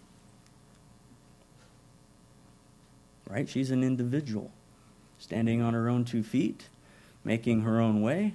Right? 3.29 3.49
She's 3.49 3.71
an 3.71 3.85
individual, 3.85 4.51
standing 5.19 5.61
on 5.61 5.75
her 5.75 5.89
own 5.89 6.05
two 6.05 6.23
feet, 6.23 6.69
making 7.25 7.63
her 7.63 7.81
own 7.81 8.01
way. 8.01 8.35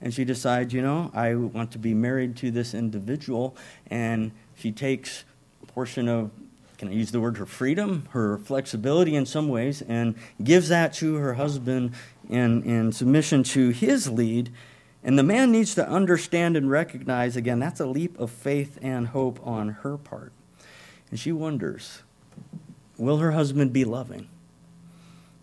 And 0.00 0.14
she 0.14 0.24
decides, 0.24 0.72
you 0.72 0.82
know, 0.82 1.10
I 1.12 1.34
want 1.34 1.72
to 1.72 1.78
be 1.78 1.94
married 1.94 2.36
to 2.36 2.50
this 2.50 2.74
individual. 2.74 3.56
And 3.88 4.30
she 4.54 4.70
takes 4.70 5.24
a 5.62 5.66
portion 5.66 6.08
of, 6.08 6.30
can 6.76 6.88
I 6.88 6.92
use 6.92 7.10
the 7.10 7.20
word, 7.20 7.38
her 7.38 7.46
freedom, 7.46 8.06
her 8.10 8.38
flexibility 8.38 9.16
in 9.16 9.26
some 9.26 9.48
ways, 9.48 9.82
and 9.82 10.14
gives 10.42 10.68
that 10.68 10.92
to 10.94 11.16
her 11.16 11.34
husband 11.34 11.94
in, 12.28 12.62
in 12.62 12.92
submission 12.92 13.42
to 13.44 13.70
his 13.70 14.08
lead. 14.08 14.52
And 15.02 15.18
the 15.18 15.24
man 15.24 15.50
needs 15.50 15.74
to 15.74 15.88
understand 15.88 16.56
and 16.56 16.70
recognize 16.70 17.34
again, 17.36 17.58
that's 17.58 17.80
a 17.80 17.86
leap 17.86 18.18
of 18.20 18.30
faith 18.30 18.78
and 18.80 19.08
hope 19.08 19.44
on 19.44 19.70
her 19.70 19.96
part. 19.96 20.32
And 21.10 21.18
she 21.18 21.32
wonders 21.32 22.02
will 22.98 23.18
her 23.18 23.32
husband 23.32 23.72
be 23.72 23.84
loving? 23.84 24.28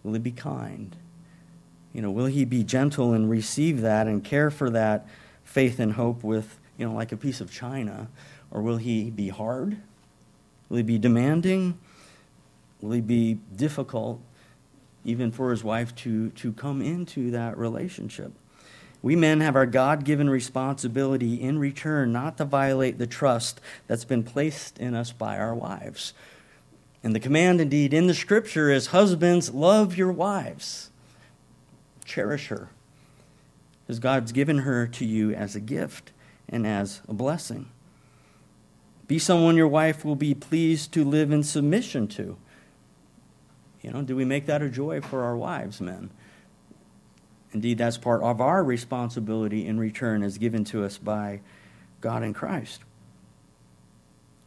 Will 0.04 0.14
he 0.14 0.20
be 0.20 0.32
kind? 0.32 0.96
You 1.94 2.02
know, 2.02 2.12
will 2.12 2.26
he 2.26 2.46
be 2.46 2.64
gentle 2.64 3.14
and 3.14 3.30
receive 3.30 3.82
that 3.82 4.06
and 4.06 4.24
care 4.24 4.52
for 4.52 4.70
that 4.70 5.08
faith 5.44 5.80
and 5.80 5.94
hope 5.94 6.24
with, 6.24 6.60
you 6.78 6.86
know, 6.86 6.94
like 6.94 7.12
a 7.12 7.18
piece 7.18 7.42
of 7.42 7.52
china? 7.52 8.10
Or 8.52 8.62
will 8.62 8.78
he 8.78 9.10
be 9.10 9.30
hard? 9.30 9.78
Will 10.70 10.78
he 10.78 10.84
be 10.84 10.98
demanding? 10.98 11.80
Will 12.82 12.92
he 12.92 13.02
be 13.02 13.40
difficult, 13.56 14.20
even 15.06 15.32
for 15.32 15.52
his 15.52 15.64
wife 15.64 15.96
to, 15.96 16.30
to 16.32 16.52
come 16.52 16.82
into 16.82 17.32
that 17.32 17.58
relationship? 17.58 18.34
We 19.02 19.16
men 19.16 19.40
have 19.42 19.56
our 19.56 19.68
God 19.68 20.04
given 20.04 20.30
responsibility 20.30 21.42
in 21.42 21.60
return 21.60 22.12
not 22.12 22.38
to 22.38 22.46
violate 22.46 22.98
the 22.98 23.08
trust 23.08 23.62
that's 23.88 24.04
been 24.04 24.24
placed 24.24 24.80
in 24.80 24.96
us 24.96 25.12
by 25.12 25.38
our 25.38 25.54
wives. 25.54 26.14
And 27.06 27.14
the 27.14 27.20
command, 27.20 27.62
indeed, 27.62 27.94
in 27.94 28.08
the 28.08 28.16
scripture 28.16 28.72
is 28.72 28.88
husbands, 28.88 29.54
love 29.54 29.96
your 29.96 30.12
wives, 30.12 30.90
cherish 32.04 32.48
her, 32.48 32.70
as 33.88 34.00
God's 34.00 34.32
given 34.32 34.58
her 34.60 34.88
to 34.88 35.06
you 35.06 35.32
as 35.32 35.56
a 35.56 35.60
gift 35.60 36.14
and 36.50 36.66
as 36.66 37.02
a 37.08 37.14
blessing. 37.14 37.70
Be 39.08 39.20
someone 39.20 39.56
your 39.56 39.68
wife 39.68 40.04
will 40.04 40.16
be 40.16 40.34
pleased 40.34 40.94
to 40.94 41.06
live 41.06 41.32
in 41.32 41.44
submission 41.44 42.08
to. 42.08 42.38
You 43.84 43.92
know, 43.92 44.02
do 44.02 44.16
we 44.16 44.26
make 44.26 44.48
that 44.48 44.64
a 44.64 44.70
joy 44.70 45.00
for 45.00 45.26
our 45.26 45.38
wives, 45.38 45.80
men? 45.80 46.10
Indeed, 47.54 47.78
that's 47.78 48.00
part 48.00 48.24
of 48.24 48.42
our 48.42 48.64
responsibility 48.64 49.68
in 49.68 49.80
return 49.80 50.24
as 50.24 50.40
given 50.40 50.64
to 50.66 50.84
us 50.84 50.98
by 50.98 51.42
God 52.02 52.24
in 52.24 52.34
Christ. 52.34 52.82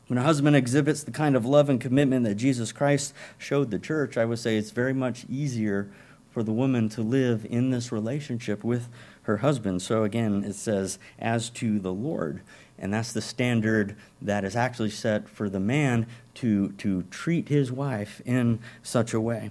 When 0.09 0.19
a 0.19 0.23
husband 0.23 0.57
exhibits 0.57 1.03
the 1.03 1.11
kind 1.11 1.37
of 1.37 1.45
love 1.45 1.69
and 1.69 1.79
commitment 1.79 2.25
that 2.25 2.37
Jesus 2.37 2.73
Christ 2.73 3.13
showed 3.37 3.71
the 3.71 3.79
church, 3.79 4.17
I 4.17 4.25
would 4.25 4.39
say 4.39 4.57
it's 4.57 4.71
very 4.71 4.95
much 4.95 5.27
easier 5.29 5.91
for 6.31 6.43
the 6.43 6.53
woman 6.53 6.89
to 6.91 7.03
live 7.03 7.47
in 7.49 7.71
this 7.71 7.93
relationship 7.93 8.65
with 8.65 8.89
her 9.23 9.39
husband. 9.39 9.83
So 9.83 10.05
again, 10.05 10.45
it 10.45 10.55
says, 10.55 10.99
as 11.19 11.51
to 11.51 11.79
the 11.79 11.93
Lord. 11.93 12.41
And 12.79 12.95
that's 12.95 13.13
the 13.13 13.21
standard 13.21 13.97
that 14.23 14.45
is 14.45 14.57
actually 14.57 14.91
set 14.91 15.29
for 15.29 15.51
the 15.51 15.61
man 15.61 16.07
to, 16.37 16.71
to 16.73 17.03
treat 17.11 17.49
his 17.49 17.71
wife 17.71 18.23
in 18.25 18.61
such 18.83 19.13
a 19.13 19.21
way. 19.21 19.51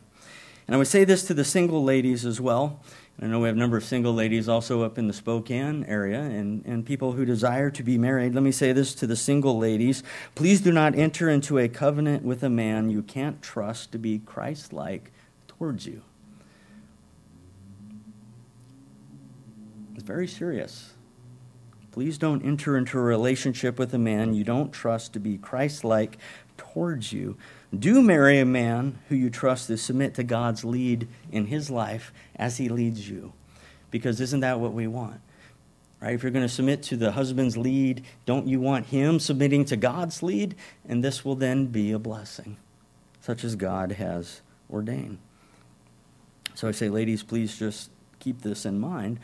And 0.65 0.75
I 0.75 0.79
would 0.79 0.87
say 0.87 1.03
this 1.03 1.23
to 1.27 1.35
the 1.35 1.45
single 1.45 1.83
ladies 1.83 2.25
as 2.25 2.41
well. 2.41 2.79
I 3.19 3.25
know 3.25 3.39
we 3.39 3.47
have 3.47 3.55
a 3.55 3.59
number 3.59 3.77
of 3.77 3.83
single 3.83 4.13
ladies 4.13 4.47
also 4.47 4.83
up 4.83 4.99
in 4.99 5.07
the 5.07 5.13
Spokane 5.13 5.83
area 5.85 6.19
and, 6.19 6.63
and 6.65 6.85
people 6.85 7.13
who 7.13 7.25
desire 7.25 7.71
to 7.71 7.81
be 7.81 7.97
married. 7.97 8.35
Let 8.35 8.43
me 8.43 8.51
say 8.51 8.73
this 8.73 8.93
to 8.95 9.07
the 9.07 9.15
single 9.15 9.57
ladies. 9.57 10.03
Please 10.35 10.61
do 10.61 10.71
not 10.71 10.93
enter 10.93 11.27
into 11.27 11.57
a 11.57 11.67
covenant 11.67 12.23
with 12.23 12.43
a 12.43 12.49
man 12.49 12.91
you 12.91 13.01
can't 13.01 13.41
trust 13.41 13.91
to 13.93 13.97
be 13.97 14.19
Christ 14.19 14.71
like 14.71 15.11
towards 15.47 15.87
you. 15.87 16.03
It's 19.95 20.03
very 20.03 20.27
serious. 20.27 20.93
Please 21.91 22.19
don't 22.19 22.45
enter 22.45 22.77
into 22.77 22.99
a 22.99 23.01
relationship 23.01 23.79
with 23.79 23.95
a 23.95 23.97
man 23.97 24.35
you 24.35 24.43
don't 24.43 24.71
trust 24.71 25.13
to 25.13 25.19
be 25.19 25.39
Christ 25.39 25.83
like 25.83 26.19
towards 26.55 27.11
you. 27.11 27.35
Do 27.77 28.01
marry 28.01 28.39
a 28.39 28.45
man 28.45 28.99
who 29.09 29.15
you 29.15 29.29
trust 29.29 29.67
to 29.67 29.77
submit 29.77 30.13
to 30.15 30.23
God's 30.23 30.63
lead 30.63 31.07
in 31.31 31.47
his 31.47 31.69
life 31.69 32.13
as 32.35 32.57
he 32.57 32.69
leads 32.69 33.09
you. 33.09 33.33
Because 33.91 34.21
isn't 34.21 34.39
that 34.39 34.59
what 34.59 34.73
we 34.73 34.87
want? 34.87 35.21
Right? 36.01 36.13
If 36.13 36.23
you're 36.23 36.31
going 36.31 36.45
to 36.45 36.53
submit 36.53 36.83
to 36.83 36.97
the 36.97 37.11
husband's 37.11 37.57
lead, 37.57 38.05
don't 38.25 38.47
you 38.47 38.59
want 38.59 38.87
him 38.87 39.19
submitting 39.19 39.65
to 39.65 39.75
God's 39.75 40.21
lead? 40.21 40.55
And 40.87 41.03
this 41.03 41.25
will 41.25 41.35
then 41.35 41.67
be 41.67 41.91
a 41.91 41.99
blessing, 41.99 42.57
such 43.19 43.43
as 43.43 43.55
God 43.55 43.93
has 43.93 44.41
ordained. 44.69 45.17
So 46.53 46.67
I 46.67 46.71
say, 46.71 46.89
ladies, 46.89 47.23
please 47.23 47.57
just 47.57 47.89
keep 48.19 48.41
this 48.41 48.65
in 48.65 48.79
mind. 48.79 49.19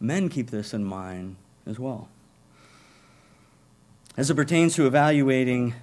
Men, 0.00 0.28
keep 0.28 0.50
this 0.50 0.74
in 0.74 0.84
mind 0.84 1.36
as 1.64 1.78
well. 1.78 2.08
As 4.16 4.30
it 4.30 4.34
pertains 4.34 4.74
to 4.76 4.86
evaluating 4.86 5.74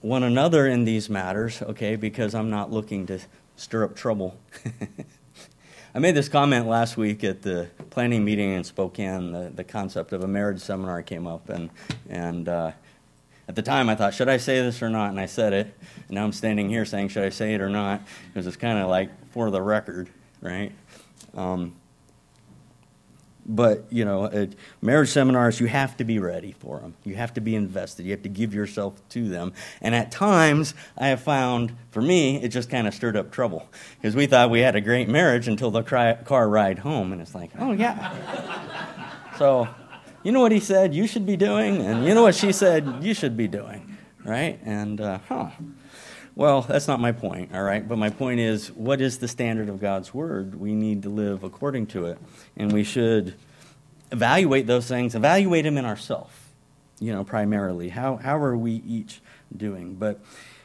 one 0.00 0.22
another 0.22 0.66
in 0.66 0.84
these 0.84 1.10
matters, 1.10 1.60
okay, 1.62 1.96
because 1.96 2.34
I'm 2.34 2.50
not 2.50 2.70
looking 2.70 3.06
to 3.06 3.18
stir 3.56 3.84
up 3.84 3.96
trouble. 3.96 4.38
I 5.94 5.98
made 5.98 6.14
this 6.14 6.28
comment 6.28 6.66
last 6.66 6.96
week 6.96 7.24
at 7.24 7.42
the 7.42 7.68
planning 7.90 8.24
meeting 8.24 8.52
in 8.52 8.62
Spokane. 8.62 9.32
The, 9.32 9.50
the 9.54 9.64
concept 9.64 10.12
of 10.12 10.22
a 10.22 10.28
marriage 10.28 10.60
seminar 10.60 11.02
came 11.02 11.26
up, 11.26 11.48
and, 11.48 11.70
and 12.08 12.48
uh, 12.48 12.72
at 13.48 13.56
the 13.56 13.62
time 13.62 13.88
I 13.88 13.94
thought, 13.94 14.14
should 14.14 14.28
I 14.28 14.36
say 14.36 14.60
this 14.60 14.82
or 14.82 14.90
not? 14.90 15.10
And 15.10 15.18
I 15.18 15.26
said 15.26 15.52
it. 15.52 15.74
And 16.06 16.14
now 16.14 16.24
I'm 16.24 16.32
standing 16.32 16.68
here 16.68 16.84
saying, 16.84 17.08
should 17.08 17.24
I 17.24 17.30
say 17.30 17.54
it 17.54 17.60
or 17.60 17.70
not? 17.70 18.02
Because 18.28 18.46
it's 18.46 18.56
kind 18.56 18.78
of 18.78 18.88
like 18.88 19.10
for 19.32 19.50
the 19.50 19.62
record, 19.62 20.08
right? 20.40 20.70
Um, 21.34 21.74
but 23.48 23.84
you 23.90 24.04
know 24.04 24.48
marriage 24.82 25.08
seminars 25.08 25.58
you 25.58 25.66
have 25.66 25.96
to 25.96 26.04
be 26.04 26.18
ready 26.18 26.52
for 26.52 26.78
them 26.80 26.94
you 27.04 27.14
have 27.14 27.32
to 27.32 27.40
be 27.40 27.54
invested. 27.54 28.04
You 28.04 28.12
have 28.12 28.22
to 28.22 28.28
give 28.28 28.54
yourself 28.54 29.00
to 29.10 29.28
them. 29.28 29.52
And 29.80 29.94
at 29.94 30.12
times 30.12 30.74
i 30.96 31.08
have 31.08 31.20
found 31.20 31.72
for 31.90 32.02
me 32.02 32.42
it 32.42 32.48
just 32.48 32.68
kind 32.70 32.86
of 32.86 32.94
stirred 32.94 33.16
up 33.16 33.32
trouble 33.32 33.66
because 33.96 34.14
we 34.14 34.26
thought 34.26 34.50
we 34.50 34.60
had 34.60 34.76
a 34.76 34.80
great 34.80 35.08
marriage 35.08 35.48
until 35.48 35.70
the 35.70 35.82
car 35.82 36.48
ride 36.48 36.80
home 36.80 37.12
and 37.12 37.22
it's 37.22 37.34
like 37.34 37.50
oh 37.58 37.72
yeah. 37.72 38.14
So 39.38 39.68
you 40.22 40.32
know 40.32 40.40
what 40.40 40.52
he 40.52 40.60
said 40.60 40.94
you 40.94 41.06
should 41.06 41.24
be 41.24 41.36
doing? 41.36 41.80
And 41.80 42.04
you 42.04 42.14
know 42.14 42.22
what 42.22 42.34
she 42.34 42.52
said 42.52 43.02
you 43.02 43.14
should 43.14 43.36
be 43.36 43.48
doing 43.48 43.96
right? 44.24 44.58
And 44.62 45.00
uh, 45.00 45.18
huh 45.28 45.50
well, 46.38 46.62
that's 46.62 46.86
not 46.86 47.00
my 47.00 47.10
point, 47.10 47.52
all 47.52 47.64
right? 47.64 47.86
But 47.86 47.98
my 47.98 48.10
point 48.10 48.38
is, 48.38 48.70
what 48.70 49.00
is 49.00 49.18
the 49.18 49.26
standard 49.26 49.68
of 49.68 49.80
God's 49.80 50.14
Word? 50.14 50.54
We 50.54 50.72
need 50.72 51.02
to 51.02 51.08
live 51.08 51.42
according 51.42 51.88
to 51.88 52.06
it. 52.06 52.18
And 52.56 52.70
we 52.70 52.84
should 52.84 53.34
evaluate 54.12 54.68
those 54.68 54.86
things, 54.86 55.16
evaluate 55.16 55.64
them 55.64 55.76
in 55.76 55.84
ourselves, 55.84 56.32
you 57.00 57.12
know, 57.12 57.24
primarily. 57.24 57.88
How, 57.88 58.18
how 58.18 58.38
are 58.38 58.56
we 58.56 58.84
each 58.86 59.20
doing? 59.54 59.96
But 59.96 60.20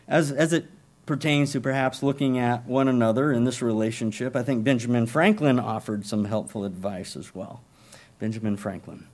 as, 0.07 0.31
as 0.31 0.53
it 0.53 0.67
pertains 1.07 1.53
to 1.53 1.59
perhaps 1.59 2.03
looking 2.03 2.37
at 2.37 2.67
one 2.67 2.87
another 2.87 3.31
in 3.31 3.43
this 3.43 3.59
relationship, 3.59 4.35
I 4.35 4.43
think 4.43 4.63
Benjamin 4.63 5.07
Franklin 5.07 5.59
offered 5.59 6.05
some 6.05 6.25
helpful 6.25 6.65
advice 6.65 7.15
as 7.15 7.33
well. 7.33 7.63
Benjamin 8.19 8.57
Franklin. 8.57 9.07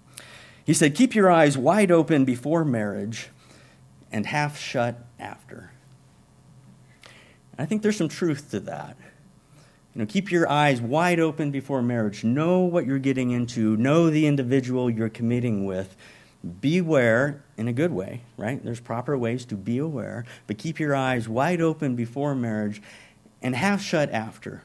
He 0.66 0.74
said, 0.74 0.94
Keep 0.94 1.16
your 1.16 1.32
eyes 1.32 1.58
wide 1.58 1.90
open 1.90 2.26
before 2.26 2.66
marriage 2.66 3.30
and 4.12 4.26
half 4.26 4.60
shut 4.60 4.98
after. 5.18 5.72
I 7.60 7.66
think 7.66 7.82
there's 7.82 7.98
some 7.98 8.08
truth 8.08 8.52
to 8.52 8.62
that. 8.62 8.96
You 9.94 10.00
know, 10.00 10.06
keep 10.06 10.32
your 10.32 10.50
eyes 10.50 10.82
wide 10.82 11.20
open 11.20 11.52
before 11.52 11.82
marriage. 11.82 12.24
Know 12.24 12.60
what 12.60 12.86
you're 12.86 13.00
getting 13.00 13.32
into. 13.32 13.76
Know 13.76 14.10
the 14.10 14.28
individual 14.28 14.90
you're 14.90 15.10
committing 15.10 15.66
with. 15.66 15.98
Beware 16.62 17.44
in 17.58 17.68
a 17.68 17.74
good 17.74 17.92
way, 17.92 18.22
right? 18.38 18.64
There's 18.64 18.80
proper 18.80 19.18
ways 19.18 19.44
to 19.46 19.56
be 19.56 19.78
aware, 19.78 20.24
but 20.48 20.58
keep 20.58 20.80
your 20.80 20.96
eyes 20.96 21.28
wide 21.28 21.60
open 21.60 21.98
before 21.98 22.34
marriage 22.34 22.82
and 23.42 23.54
half 23.54 23.82
shut 23.82 24.10
after. 24.12 24.64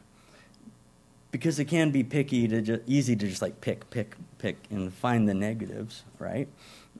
Because 1.32 1.58
it 1.58 1.64
can 1.64 1.90
be 1.90 2.04
picky 2.04 2.46
to 2.46 2.60
just, 2.60 2.82
easy 2.86 3.16
to 3.16 3.26
just 3.26 3.42
like 3.42 3.60
pick, 3.60 3.90
pick, 3.90 4.14
pick, 4.38 4.58
and 4.70 4.94
find 4.94 5.28
the 5.28 5.34
negatives, 5.34 6.04
right? 6.20 6.46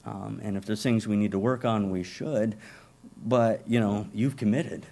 Um, 0.04 0.40
and 0.42 0.56
if 0.56 0.64
there's 0.64 0.82
things 0.82 1.06
we 1.06 1.14
need 1.14 1.30
to 1.30 1.38
work 1.38 1.64
on, 1.64 1.90
we 1.90 2.02
should. 2.02 2.56
But 3.24 3.62
you 3.68 3.78
know, 3.78 4.08
you've 4.12 4.36
committed 4.36 4.86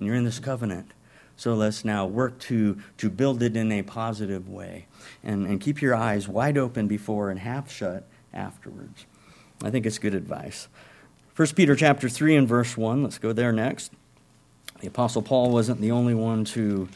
and 0.00 0.06
you're 0.06 0.16
in 0.16 0.24
this 0.24 0.38
covenant. 0.38 0.92
So 1.36 1.54
let's 1.54 1.84
now 1.84 2.06
work 2.06 2.38
to, 2.40 2.78
to 2.96 3.10
build 3.10 3.42
it 3.42 3.54
in 3.54 3.70
a 3.70 3.82
positive 3.82 4.48
way 4.48 4.86
and, 5.22 5.46
and 5.46 5.60
keep 5.60 5.82
your 5.82 5.94
eyes 5.94 6.26
wide 6.26 6.56
open 6.56 6.88
before 6.88 7.30
and 7.30 7.38
half 7.38 7.70
shut 7.70 8.06
afterwards. 8.32 9.04
I 9.62 9.70
think 9.70 9.84
it's 9.84 9.98
good 9.98 10.14
advice. 10.14 10.68
1 11.36 11.48
Peter 11.48 11.76
chapter 11.76 12.08
3 12.08 12.36
and 12.36 12.48
verse 12.48 12.78
1, 12.78 13.02
let's 13.02 13.18
go 13.18 13.34
there 13.34 13.52
next. 13.52 13.92
The 14.80 14.86
Apostle 14.86 15.20
Paul 15.20 15.50
wasn't 15.50 15.82
the 15.82 15.90
only 15.90 16.14
one 16.14 16.44
to 16.46 16.88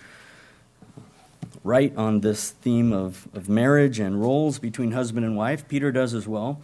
write 1.63 1.95
on 1.97 2.21
this 2.21 2.51
theme 2.51 2.91
of, 2.93 3.29
of 3.35 3.51
marriage 3.51 3.99
and 3.99 4.21
roles 4.21 4.59
between 4.59 4.93
husband 4.93 5.27
and 5.27 5.37
wife. 5.37 5.69
Peter 5.69 5.93
does 5.93 6.15
as 6.15 6.27
well. 6.27 6.63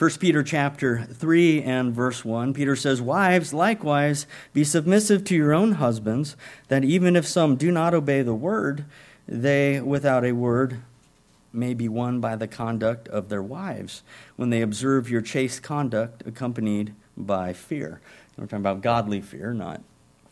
1 0.00 0.12
Peter 0.12 0.42
chapter 0.42 1.04
3 1.12 1.62
and 1.62 1.92
verse 1.92 2.24
1, 2.24 2.54
Peter 2.54 2.74
says, 2.74 3.02
Wives, 3.02 3.52
likewise, 3.52 4.26
be 4.54 4.64
submissive 4.64 5.24
to 5.24 5.36
your 5.36 5.52
own 5.52 5.72
husbands, 5.72 6.38
that 6.68 6.82
even 6.82 7.16
if 7.16 7.26
some 7.26 7.54
do 7.54 7.70
not 7.70 7.92
obey 7.92 8.22
the 8.22 8.32
word, 8.32 8.86
they, 9.28 9.78
without 9.78 10.24
a 10.24 10.32
word, 10.32 10.80
may 11.52 11.74
be 11.74 11.86
won 11.86 12.18
by 12.18 12.34
the 12.34 12.48
conduct 12.48 13.08
of 13.08 13.28
their 13.28 13.42
wives, 13.42 14.02
when 14.36 14.48
they 14.48 14.62
observe 14.62 15.10
your 15.10 15.20
chaste 15.20 15.62
conduct 15.62 16.26
accompanied 16.26 16.94
by 17.14 17.52
fear. 17.52 18.00
We're 18.38 18.46
talking 18.46 18.60
about 18.60 18.80
godly 18.80 19.20
fear, 19.20 19.52
not 19.52 19.82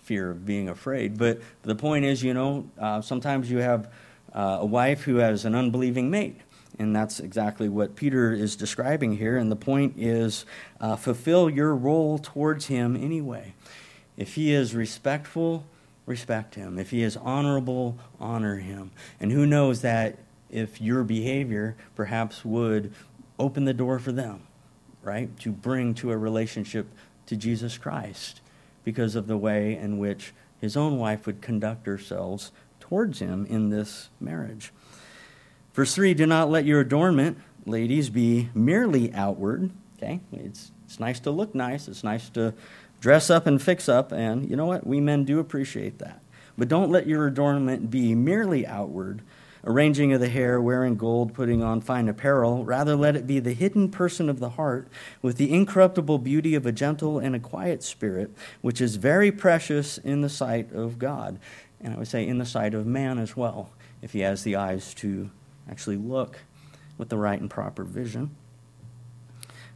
fear 0.03 0.31
of 0.31 0.47
being 0.47 0.71
afraid. 0.71 1.19
But 1.19 1.43
the 1.61 1.75
point 1.75 2.07
is, 2.07 2.23
you 2.23 2.33
know, 2.33 2.71
uh, 2.79 3.03
sometimes 3.03 3.51
you 3.51 3.59
have 3.59 3.93
uh, 4.33 4.61
a 4.61 4.67
wife 4.67 5.03
who 5.03 5.17
has 5.17 5.45
an 5.45 5.55
unbelieving 5.55 6.09
mate. 6.09 6.41
And 6.79 6.95
that's 6.95 7.19
exactly 7.19 7.69
what 7.69 7.97
Peter 7.97 8.33
is 8.33 8.55
describing 8.55 9.17
here. 9.17 9.37
And 9.37 9.51
the 9.51 9.57
point 9.57 9.95
is 9.97 10.47
uh, 10.81 10.97
fulfill 10.97 11.51
your 11.51 11.75
role 11.75 12.19
towards 12.19 12.67
him 12.67 12.97
anyway. 12.97 13.55
If 14.17 14.35
he 14.35 14.53
is 14.53 14.75
respectful, 14.75 15.65
respect 16.07 16.55
him. 16.55 16.79
If 16.79 16.91
he 16.91 17.03
is 17.03 17.17
honorable, 17.17 17.99
honor 18.21 18.57
him. 18.57 18.91
And 19.21 19.33
who 19.33 19.47
knows 19.47 19.83
that 19.83 20.19
if 20.51 20.81
your 20.81 21.05
behavior 21.05 21.77
perhaps 21.95 22.45
would 22.45 22.93
open 23.39 23.65
the 23.65 23.75
door 23.75 23.99
for 23.99 24.13
them, 24.13 24.43
right, 25.03 25.37
to 25.41 25.51
bring 25.51 25.95
to 25.95 26.11
a 26.11 26.17
relationship 26.17 26.87
to 27.27 27.37
Jesus 27.37 27.77
Christ 27.77 28.41
because 28.85 29.15
of 29.15 29.27
the 29.27 29.37
way 29.37 29.77
in 29.77 29.99
which 29.99 30.33
his 30.61 30.77
own 30.77 30.99
wife 30.99 31.27
would 31.27 31.41
conduct 31.41 31.87
herself 31.87 32.51
towards 32.81 33.19
him 33.19 33.47
in 33.47 33.69
this 33.69 34.09
marriage. 34.19 34.73
Verse 35.79 35.95
3 35.95 36.13
Do 36.13 36.27
not 36.27 36.51
let 36.51 36.65
your 36.65 36.81
adornment, 36.81 37.39
ladies, 37.65 38.11
be 38.11 38.49
merely 38.53 39.15
outward. 39.15 39.71
Okay? 39.97 40.19
It's, 40.33 40.73
it's 40.85 40.99
nice 40.99 41.21
to 41.21 41.31
look 41.31 41.55
nice, 41.55 41.87
it's 41.87 42.03
nice 42.03 42.29
to 42.31 42.53
dress 43.01 43.31
up 43.31 43.47
and 43.47 43.63
fix 43.63 43.89
up, 43.89 44.11
and 44.11 44.51
you 44.51 44.57
know 44.57 44.67
what? 44.67 44.85
We 44.85 44.99
men 44.99 45.23
do 45.25 45.39
appreciate 45.39 46.01
that. 46.01 46.21
But 46.57 46.67
don't 46.67 46.91
let 46.91 47.07
your 47.07 47.29
adornment 47.29 47.93
be 47.93 48.17
merely 48.17 48.67
outward, 48.67 49.23
arranging 49.63 50.13
of 50.13 50.19
the 50.19 50.29
hair, 50.29 50.61
wearing 50.61 50.97
gold, 50.97 51.33
putting 51.33 51.63
on 51.63 51.81
fine 51.81 52.09
apparel. 52.09 52.65
Rather, 52.65 52.97
let 52.97 53.15
it 53.15 53.29
be 53.29 53.39
the 53.39 53.53
hidden 53.53 53.89
person 53.89 54.29
of 54.29 54.41
the 54.41 54.51
heart, 54.51 54.89
with 55.23 55.37
the 55.37 55.55
incorruptible 55.55 56.19
beauty 56.19 56.57
of 56.57 56.67
a 56.67 56.73
gentle 56.73 57.21
and 57.21 57.37
a 57.37 57.39
quiet 57.39 57.85
spirit, 57.85 58.33
which 58.63 58.81
is 58.81 58.97
very 58.97 59.31
precious 59.31 59.97
in 59.97 60.23
the 60.23 60.29
sight 60.29 60.73
of 60.73 60.99
God. 60.99 61.39
And 61.81 61.95
I 61.95 61.99
would 61.99 62.09
say 62.09 62.27
in 62.27 62.39
the 62.39 62.45
sight 62.45 62.75
of 62.75 62.85
man 62.85 63.21
as 63.21 63.37
well, 63.37 63.71
if 64.03 64.13
he 64.13 64.21
has 64.21 64.43
the 64.43 64.57
eyes 64.57 64.93
to 64.95 65.31
actually 65.69 65.97
look 65.97 66.39
with 66.97 67.09
the 67.09 67.17
right 67.17 67.41
and 67.41 67.51
proper 67.51 67.85
vision. 67.85 68.35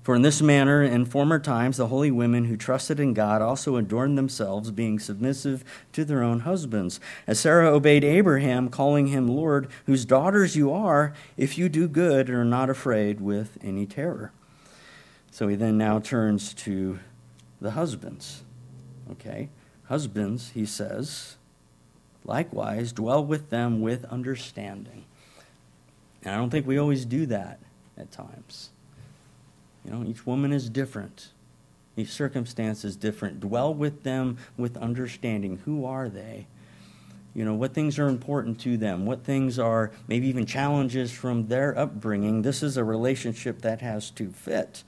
For 0.02 0.16
in 0.16 0.22
this 0.22 0.42
manner, 0.42 0.82
in 0.82 1.04
former 1.04 1.38
times, 1.38 1.76
the 1.76 1.86
holy 1.86 2.10
women 2.10 2.46
who 2.46 2.56
trusted 2.56 2.98
in 2.98 3.14
God 3.14 3.40
also 3.40 3.76
adorned 3.76 4.18
themselves, 4.18 4.72
being 4.72 4.98
submissive 4.98 5.64
to 5.92 6.04
their 6.04 6.24
own 6.24 6.40
husbands. 6.40 6.98
As 7.24 7.38
Sarah 7.38 7.70
obeyed 7.70 8.02
Abraham, 8.02 8.68
calling 8.68 9.06
him 9.06 9.28
Lord, 9.28 9.68
whose 9.86 10.04
daughters 10.04 10.56
you 10.56 10.72
are, 10.72 11.12
if 11.36 11.56
you 11.56 11.68
do 11.68 11.86
good 11.86 12.28
and 12.28 12.36
are 12.36 12.44
not 12.44 12.68
afraid 12.68 13.20
with 13.20 13.58
any 13.62 13.86
terror. 13.86 14.32
So 15.30 15.46
he 15.46 15.54
then 15.54 15.78
now 15.78 16.00
turns 16.00 16.52
to 16.54 16.98
the 17.60 17.70
husbands. 17.70 18.42
Okay? 19.08 19.50
Husbands, 19.84 20.50
he 20.50 20.66
says, 20.66 21.36
likewise, 22.24 22.92
dwell 22.92 23.24
with 23.24 23.50
them 23.50 23.80
with 23.80 24.04
understanding 24.06 25.04
and 26.24 26.34
I 26.34 26.38
don't 26.38 26.50
think 26.50 26.66
we 26.66 26.78
always 26.78 27.04
do 27.04 27.26
that 27.26 27.58
at 27.96 28.10
times. 28.10 28.70
You 29.84 29.90
know, 29.90 30.04
each 30.04 30.26
woman 30.26 30.52
is 30.52 30.68
different. 30.68 31.28
Each 31.96 32.10
circumstance 32.10 32.84
is 32.84 32.96
different. 32.96 33.40
Dwell 33.40 33.74
with 33.74 34.02
them 34.02 34.38
with 34.56 34.76
understanding. 34.76 35.60
Who 35.64 35.84
are 35.84 36.08
they? 36.08 36.46
You 37.34 37.44
know, 37.44 37.54
what 37.54 37.72
things 37.74 37.98
are 37.98 38.08
important 38.08 38.60
to 38.60 38.76
them? 38.76 39.06
What 39.06 39.24
things 39.24 39.58
are 39.58 39.90
maybe 40.06 40.28
even 40.28 40.46
challenges 40.46 41.12
from 41.12 41.48
their 41.48 41.76
upbringing? 41.76 42.42
This 42.42 42.62
is 42.62 42.76
a 42.76 42.84
relationship 42.84 43.62
that 43.62 43.80
has 43.80 44.10
to 44.10 44.30
fit. 44.30 44.84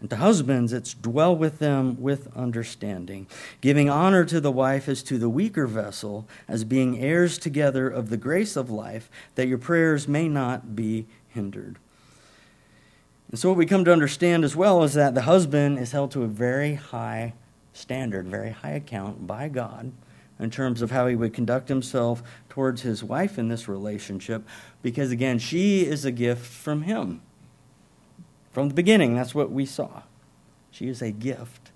And 0.00 0.10
to 0.10 0.16
husbands, 0.16 0.72
it's 0.72 0.92
dwell 0.92 1.34
with 1.34 1.58
them 1.58 2.00
with 2.00 2.34
understanding, 2.36 3.26
giving 3.60 3.88
honor 3.88 4.24
to 4.26 4.40
the 4.40 4.52
wife 4.52 4.88
as 4.88 5.02
to 5.04 5.18
the 5.18 5.30
weaker 5.30 5.66
vessel, 5.66 6.28
as 6.46 6.64
being 6.64 6.98
heirs 6.98 7.38
together 7.38 7.88
of 7.88 8.10
the 8.10 8.18
grace 8.18 8.56
of 8.56 8.70
life, 8.70 9.10
that 9.36 9.48
your 9.48 9.58
prayers 9.58 10.06
may 10.06 10.28
not 10.28 10.76
be 10.76 11.06
hindered. 11.28 11.78
And 13.30 13.38
so, 13.38 13.48
what 13.48 13.58
we 13.58 13.66
come 13.66 13.84
to 13.86 13.92
understand 13.92 14.44
as 14.44 14.54
well 14.54 14.82
is 14.82 14.94
that 14.94 15.14
the 15.14 15.22
husband 15.22 15.78
is 15.78 15.92
held 15.92 16.10
to 16.12 16.22
a 16.22 16.28
very 16.28 16.74
high 16.74 17.32
standard, 17.72 18.26
very 18.28 18.50
high 18.50 18.70
account 18.70 19.26
by 19.26 19.48
God 19.48 19.92
in 20.38 20.50
terms 20.50 20.82
of 20.82 20.90
how 20.90 21.06
he 21.06 21.16
would 21.16 21.32
conduct 21.32 21.68
himself 21.68 22.22
towards 22.48 22.82
his 22.82 23.02
wife 23.02 23.38
in 23.38 23.48
this 23.48 23.68
relationship, 23.68 24.46
because 24.82 25.10
again, 25.10 25.38
she 25.38 25.86
is 25.86 26.04
a 26.04 26.12
gift 26.12 26.46
from 26.46 26.82
him. 26.82 27.22
From 28.56 28.68
the 28.68 28.74
beginning, 28.74 29.14
that's 29.14 29.34
what 29.34 29.50
we 29.50 29.66
saw. 29.66 30.04
She 30.70 30.88
is 30.88 31.02
a 31.02 31.10
gift 31.10 31.72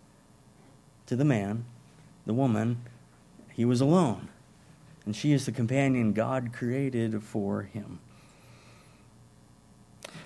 to 1.05 1.15
the 1.15 1.27
man, 1.27 1.67
the 2.25 2.33
woman. 2.33 2.81
He 3.53 3.67
was 3.67 3.83
alone. 3.83 4.31
And 5.05 5.15
she 5.15 5.35
is 5.35 5.45
the 5.45 5.53
companion 5.53 6.15
God 6.15 6.55
created 6.55 7.23
for 7.23 7.65
him. 7.65 7.99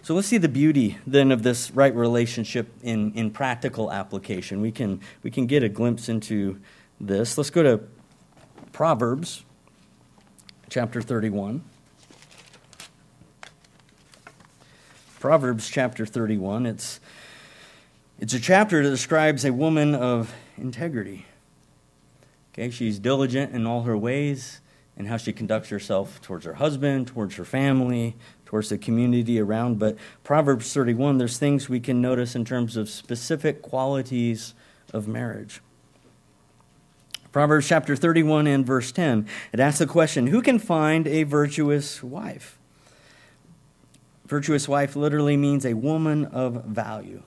So 0.01 0.15
let's 0.15 0.29
see 0.29 0.39
the 0.39 0.49
beauty 0.49 0.99
then 1.05 1.33
of 1.33 1.43
this 1.43 1.73
right 1.73 1.93
relationship 1.93 2.73
in, 2.85 3.13
in 3.15 3.33
practical 3.33 3.91
application. 3.91 4.61
We 4.61 4.71
can, 4.71 5.01
we 5.25 5.33
can 5.33 5.47
get 5.47 5.65
a 5.65 5.69
glimpse 5.69 6.09
into 6.09 6.61
this. 7.01 7.37
Let's 7.37 7.51
go 7.51 7.65
to 7.65 7.81
Proverbs 8.71 9.45
chapter 10.71 11.03
31. 11.03 11.65
Proverbs 15.25 15.71
chapter 15.71 16.05
31. 16.05 16.67
It's, 16.67 17.01
it's 18.21 18.35
a 18.35 18.39
chapter 18.39 18.83
that 18.83 18.91
describes 18.91 19.47
a 19.47 19.55
woman 19.55 19.95
of 19.95 20.35
integrity. 20.59 21.25
Okay, 22.53 22.69
she's 22.69 22.99
diligent 22.99 23.55
in 23.55 23.67
all 23.67 23.85
her 23.85 23.97
ways 23.97 24.61
and 24.99 25.09
how 25.09 25.17
she 25.17 25.33
conducts 25.33 25.71
herself 25.71 26.21
towards 26.21 26.45
her 26.45 26.53
husband, 26.53 27.07
towards 27.07 27.37
her 27.37 27.45
family, 27.47 28.17
towards 28.45 28.69
the 28.69 28.77
community 28.77 29.41
around. 29.41 29.79
But 29.79 29.97
Proverbs 30.25 30.71
31, 30.75 31.17
there's 31.17 31.39
things 31.39 31.71
we 31.71 31.81
can 31.81 32.03
notice 32.03 32.35
in 32.37 32.45
terms 32.45 32.77
of 32.77 32.91
specific 32.91 33.63
qualities 33.63 34.53
of 34.93 35.09
marriage. 35.09 35.63
Proverbs 37.33 37.67
chapter 37.67 37.97
31 37.97 38.47
and 38.47 38.67
verse 38.67 38.93
10, 38.93 39.27
it 39.55 39.59
asks 39.59 39.79
the 39.79 39.87
question 39.87 40.27
Who 40.27 40.43
can 40.43 40.59
find 40.59 41.07
a 41.07 41.23
virtuous 41.23 42.03
wife? 42.03 42.59
Virtuous 44.27 44.69
wife 44.69 44.97
literally 44.97 45.37
means 45.37 45.67
a 45.67 45.75
woman 45.75 46.25
of 46.27 46.65
value. 46.65 47.23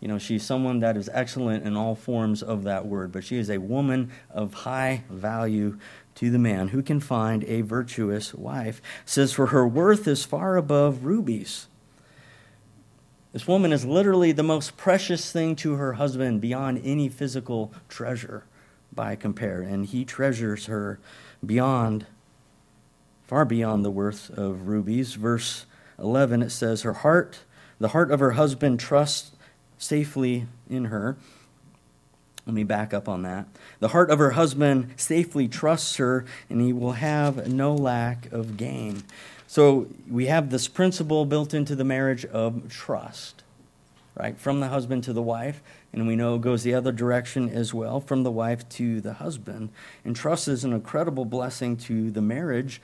You 0.00 0.08
know, 0.08 0.18
she's 0.18 0.42
someone 0.42 0.80
that 0.80 0.96
is 0.96 1.08
excellent 1.12 1.64
in 1.64 1.76
all 1.76 1.94
forms 1.94 2.42
of 2.42 2.64
that 2.64 2.86
word, 2.86 3.12
but 3.12 3.22
she 3.22 3.38
is 3.38 3.48
a 3.48 3.58
woman 3.58 4.10
of 4.30 4.52
high 4.52 5.04
value 5.08 5.78
to 6.16 6.30
the 6.30 6.40
man 6.40 6.68
who 6.68 6.82
can 6.82 6.98
find 6.98 7.44
a 7.44 7.60
virtuous 7.60 8.34
wife. 8.34 8.82
Says, 9.06 9.32
For 9.32 9.46
her 9.46 9.66
worth 9.66 10.08
is 10.08 10.24
far 10.24 10.56
above 10.56 11.04
rubies. 11.04 11.68
This 13.32 13.46
woman 13.46 13.72
is 13.72 13.84
literally 13.84 14.32
the 14.32 14.42
most 14.42 14.76
precious 14.76 15.32
thing 15.32 15.56
to 15.56 15.74
her 15.74 15.94
husband 15.94 16.40
beyond 16.40 16.82
any 16.84 17.08
physical 17.08 17.72
treasure 17.88 18.44
by 18.92 19.16
compare. 19.16 19.62
And 19.62 19.86
he 19.86 20.04
treasures 20.04 20.66
her 20.66 20.98
beyond, 21.46 22.06
far 23.26 23.44
beyond 23.44 23.84
the 23.84 23.90
worth 23.90 24.30
of 24.30 24.66
rubies. 24.66 25.14
Verse 25.14 25.64
11, 26.02 26.42
it 26.42 26.50
says, 26.50 26.82
Her 26.82 26.92
heart, 26.92 27.40
the 27.78 27.88
heart 27.88 28.10
of 28.10 28.20
her 28.20 28.32
husband 28.32 28.80
trusts 28.80 29.30
safely 29.78 30.46
in 30.68 30.86
her. 30.86 31.16
Let 32.46 32.54
me 32.54 32.64
back 32.64 32.92
up 32.92 33.08
on 33.08 33.22
that. 33.22 33.46
The 33.78 33.88
heart 33.88 34.10
of 34.10 34.18
her 34.18 34.32
husband 34.32 34.94
safely 34.96 35.46
trusts 35.46 35.96
her, 35.96 36.24
and 36.50 36.60
he 36.60 36.72
will 36.72 36.92
have 36.92 37.46
no 37.46 37.74
lack 37.74 38.30
of 38.32 38.56
gain. 38.56 39.04
So 39.46 39.86
we 40.10 40.26
have 40.26 40.50
this 40.50 40.66
principle 40.66 41.24
built 41.24 41.54
into 41.54 41.76
the 41.76 41.84
marriage 41.84 42.24
of 42.24 42.68
trust, 42.68 43.42
right? 44.16 44.36
From 44.38 44.58
the 44.60 44.68
husband 44.68 45.04
to 45.04 45.12
the 45.12 45.22
wife, 45.22 45.62
and 45.92 46.06
we 46.06 46.16
know 46.16 46.34
it 46.34 46.40
goes 46.40 46.62
the 46.64 46.74
other 46.74 46.90
direction 46.90 47.48
as 47.48 47.72
well, 47.72 48.00
from 48.00 48.22
the 48.22 48.30
wife 48.30 48.68
to 48.70 49.00
the 49.00 49.14
husband. 49.14 49.68
And 50.04 50.16
trust 50.16 50.48
is 50.48 50.64
an 50.64 50.72
incredible 50.72 51.24
blessing 51.24 51.76
to 51.78 52.10
the 52.10 52.22
marriage. 52.22 52.80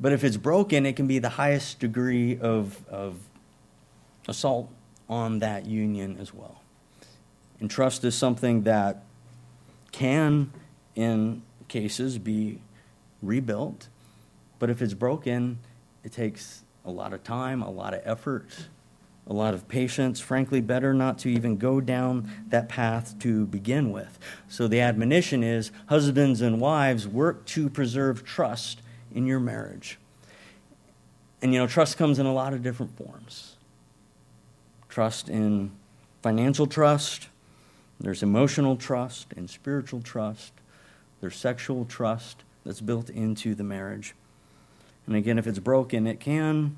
But 0.00 0.12
if 0.12 0.22
it's 0.22 0.36
broken, 0.36 0.86
it 0.86 0.94
can 0.94 1.08
be 1.08 1.18
the 1.18 1.28
highest 1.28 1.80
degree 1.80 2.38
of, 2.38 2.86
of 2.88 3.18
assault 4.28 4.70
on 5.08 5.40
that 5.40 5.66
union 5.66 6.18
as 6.20 6.32
well. 6.32 6.62
And 7.60 7.68
trust 7.68 8.04
is 8.04 8.14
something 8.14 8.62
that 8.62 9.02
can, 9.90 10.52
in 10.94 11.42
cases, 11.66 12.18
be 12.18 12.60
rebuilt. 13.22 13.88
But 14.60 14.70
if 14.70 14.80
it's 14.80 14.94
broken, 14.94 15.58
it 16.04 16.12
takes 16.12 16.62
a 16.84 16.90
lot 16.90 17.12
of 17.12 17.24
time, 17.24 17.60
a 17.60 17.70
lot 17.70 17.92
of 17.92 18.00
effort, 18.04 18.46
a 19.26 19.32
lot 19.32 19.52
of 19.52 19.66
patience. 19.66 20.20
Frankly, 20.20 20.60
better 20.60 20.94
not 20.94 21.18
to 21.18 21.28
even 21.28 21.56
go 21.56 21.80
down 21.80 22.30
that 22.50 22.68
path 22.68 23.18
to 23.20 23.46
begin 23.46 23.90
with. 23.90 24.16
So 24.48 24.68
the 24.68 24.80
admonition 24.80 25.42
is 25.42 25.72
husbands 25.86 26.40
and 26.40 26.60
wives 26.60 27.08
work 27.08 27.44
to 27.46 27.68
preserve 27.68 28.24
trust 28.24 28.80
in 29.14 29.26
your 29.26 29.40
marriage. 29.40 29.98
And 31.40 31.52
you 31.52 31.60
know, 31.60 31.66
trust 31.66 31.96
comes 31.96 32.18
in 32.18 32.26
a 32.26 32.32
lot 32.32 32.52
of 32.52 32.62
different 32.62 32.96
forms 32.96 33.54
trust 34.88 35.28
in 35.28 35.70
financial 36.22 36.66
trust, 36.66 37.28
there's 38.00 38.22
emotional 38.22 38.74
trust 38.74 39.32
and 39.36 39.48
spiritual 39.48 40.00
trust, 40.00 40.52
there's 41.20 41.36
sexual 41.36 41.84
trust 41.84 42.42
that's 42.64 42.80
built 42.80 43.08
into 43.10 43.54
the 43.54 43.62
marriage. 43.62 44.14
And 45.06 45.14
again, 45.14 45.38
if 45.38 45.46
it's 45.46 45.58
broken, 45.58 46.06
it 46.06 46.20
can 46.20 46.76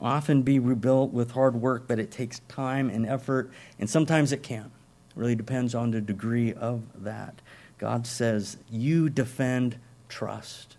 often 0.00 0.42
be 0.42 0.58
rebuilt 0.58 1.12
with 1.12 1.30
hard 1.32 1.54
work, 1.54 1.84
but 1.86 1.98
it 1.98 2.10
takes 2.10 2.40
time 2.48 2.90
and 2.90 3.06
effort, 3.06 3.50
and 3.78 3.88
sometimes 3.88 4.32
it 4.32 4.42
can't. 4.42 4.72
It 5.10 5.16
really 5.16 5.36
depends 5.36 5.74
on 5.74 5.92
the 5.92 6.00
degree 6.00 6.52
of 6.52 6.82
that. 7.04 7.40
God 7.78 8.06
says, 8.06 8.56
You 8.70 9.08
defend 9.08 9.76
trust 10.08 10.76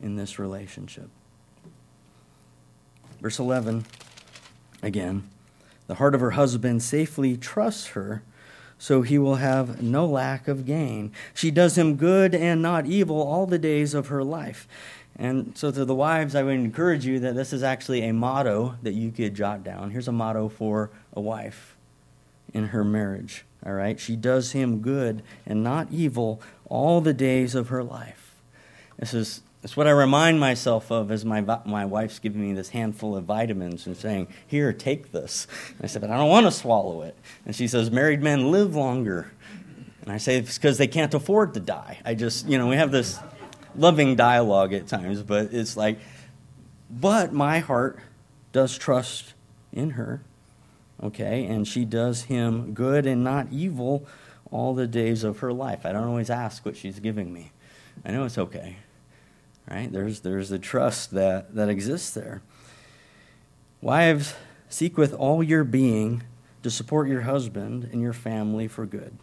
in 0.00 0.16
this 0.16 0.38
relationship. 0.38 1.08
Verse 3.20 3.38
11, 3.38 3.84
again, 4.82 5.28
the 5.86 5.96
heart 5.96 6.14
of 6.14 6.20
her 6.20 6.32
husband 6.32 6.82
safely 6.82 7.36
trusts 7.36 7.88
her, 7.88 8.22
so 8.78 9.02
he 9.02 9.18
will 9.18 9.36
have 9.36 9.82
no 9.82 10.06
lack 10.06 10.46
of 10.46 10.64
gain. 10.64 11.12
She 11.34 11.50
does 11.50 11.76
him 11.76 11.96
good 11.96 12.34
and 12.34 12.62
not 12.62 12.86
evil 12.86 13.20
all 13.20 13.46
the 13.46 13.58
days 13.58 13.92
of 13.94 14.06
her 14.06 14.22
life. 14.22 14.68
And 15.16 15.58
so, 15.58 15.72
to 15.72 15.84
the 15.84 15.96
wives, 15.96 16.36
I 16.36 16.44
would 16.44 16.54
encourage 16.54 17.04
you 17.04 17.18
that 17.20 17.34
this 17.34 17.52
is 17.52 17.64
actually 17.64 18.04
a 18.04 18.12
motto 18.12 18.76
that 18.82 18.92
you 18.92 19.10
could 19.10 19.34
jot 19.34 19.64
down. 19.64 19.90
Here's 19.90 20.06
a 20.06 20.12
motto 20.12 20.48
for 20.48 20.90
a 21.12 21.20
wife 21.20 21.76
in 22.54 22.68
her 22.68 22.84
marriage. 22.84 23.44
All 23.66 23.72
right? 23.72 23.98
She 23.98 24.14
does 24.14 24.52
him 24.52 24.78
good 24.78 25.24
and 25.44 25.64
not 25.64 25.88
evil 25.90 26.40
all 26.66 27.00
the 27.00 27.12
days 27.12 27.56
of 27.56 27.68
her 27.68 27.82
life. 27.82 28.36
This 28.96 29.12
is 29.12 29.42
it's 29.62 29.76
what 29.76 29.86
I 29.86 29.90
remind 29.90 30.38
myself 30.38 30.92
of 30.92 31.10
as 31.10 31.24
my, 31.24 31.40
my 31.64 31.84
wife's 31.84 32.18
giving 32.20 32.42
me 32.42 32.52
this 32.52 32.68
handful 32.68 33.16
of 33.16 33.24
vitamins 33.24 33.86
and 33.86 33.96
saying, 33.96 34.28
Here, 34.46 34.72
take 34.72 35.10
this. 35.10 35.46
And 35.70 35.84
I 35.84 35.86
said, 35.88 36.00
But 36.00 36.10
I 36.10 36.16
don't 36.16 36.28
want 36.28 36.46
to 36.46 36.52
swallow 36.52 37.02
it. 37.02 37.16
And 37.44 37.54
she 37.54 37.66
says, 37.66 37.90
Married 37.90 38.22
men 38.22 38.52
live 38.52 38.76
longer. 38.76 39.32
And 40.02 40.12
I 40.12 40.18
say, 40.18 40.36
It's 40.36 40.58
because 40.58 40.78
they 40.78 40.86
can't 40.86 41.12
afford 41.12 41.54
to 41.54 41.60
die. 41.60 41.98
I 42.04 42.14
just, 42.14 42.46
you 42.46 42.56
know, 42.56 42.68
we 42.68 42.76
have 42.76 42.92
this 42.92 43.18
loving 43.74 44.16
dialogue 44.16 44.72
at 44.72 44.86
times, 44.86 45.22
but 45.22 45.52
it's 45.52 45.76
like, 45.76 45.98
but 46.90 47.32
my 47.32 47.58
heart 47.58 47.98
does 48.52 48.78
trust 48.78 49.34
in 49.72 49.90
her, 49.90 50.22
okay? 51.02 51.44
And 51.44 51.66
she 51.66 51.84
does 51.84 52.24
him 52.24 52.74
good 52.74 53.06
and 53.06 53.22
not 53.22 53.48
evil 53.50 54.06
all 54.50 54.74
the 54.74 54.86
days 54.86 55.24
of 55.24 55.40
her 55.40 55.52
life. 55.52 55.84
I 55.84 55.92
don't 55.92 56.04
always 56.04 56.30
ask 56.30 56.64
what 56.64 56.76
she's 56.76 57.00
giving 57.00 57.32
me. 57.32 57.52
I 58.04 58.10
know 58.10 58.24
it's 58.24 58.38
okay, 58.38 58.76
right? 59.70 59.92
There's, 59.92 60.20
there's 60.20 60.48
the 60.48 60.58
trust 60.58 61.12
that, 61.12 61.54
that 61.54 61.68
exists 61.68 62.10
there. 62.10 62.42
Wives, 63.80 64.34
seek 64.68 64.96
with 64.96 65.14
all 65.14 65.42
your 65.42 65.64
being 65.64 66.22
to 66.62 66.70
support 66.70 67.08
your 67.08 67.22
husband 67.22 67.88
and 67.92 68.00
your 68.00 68.12
family 68.12 68.68
for 68.68 68.86
good. 68.86 69.16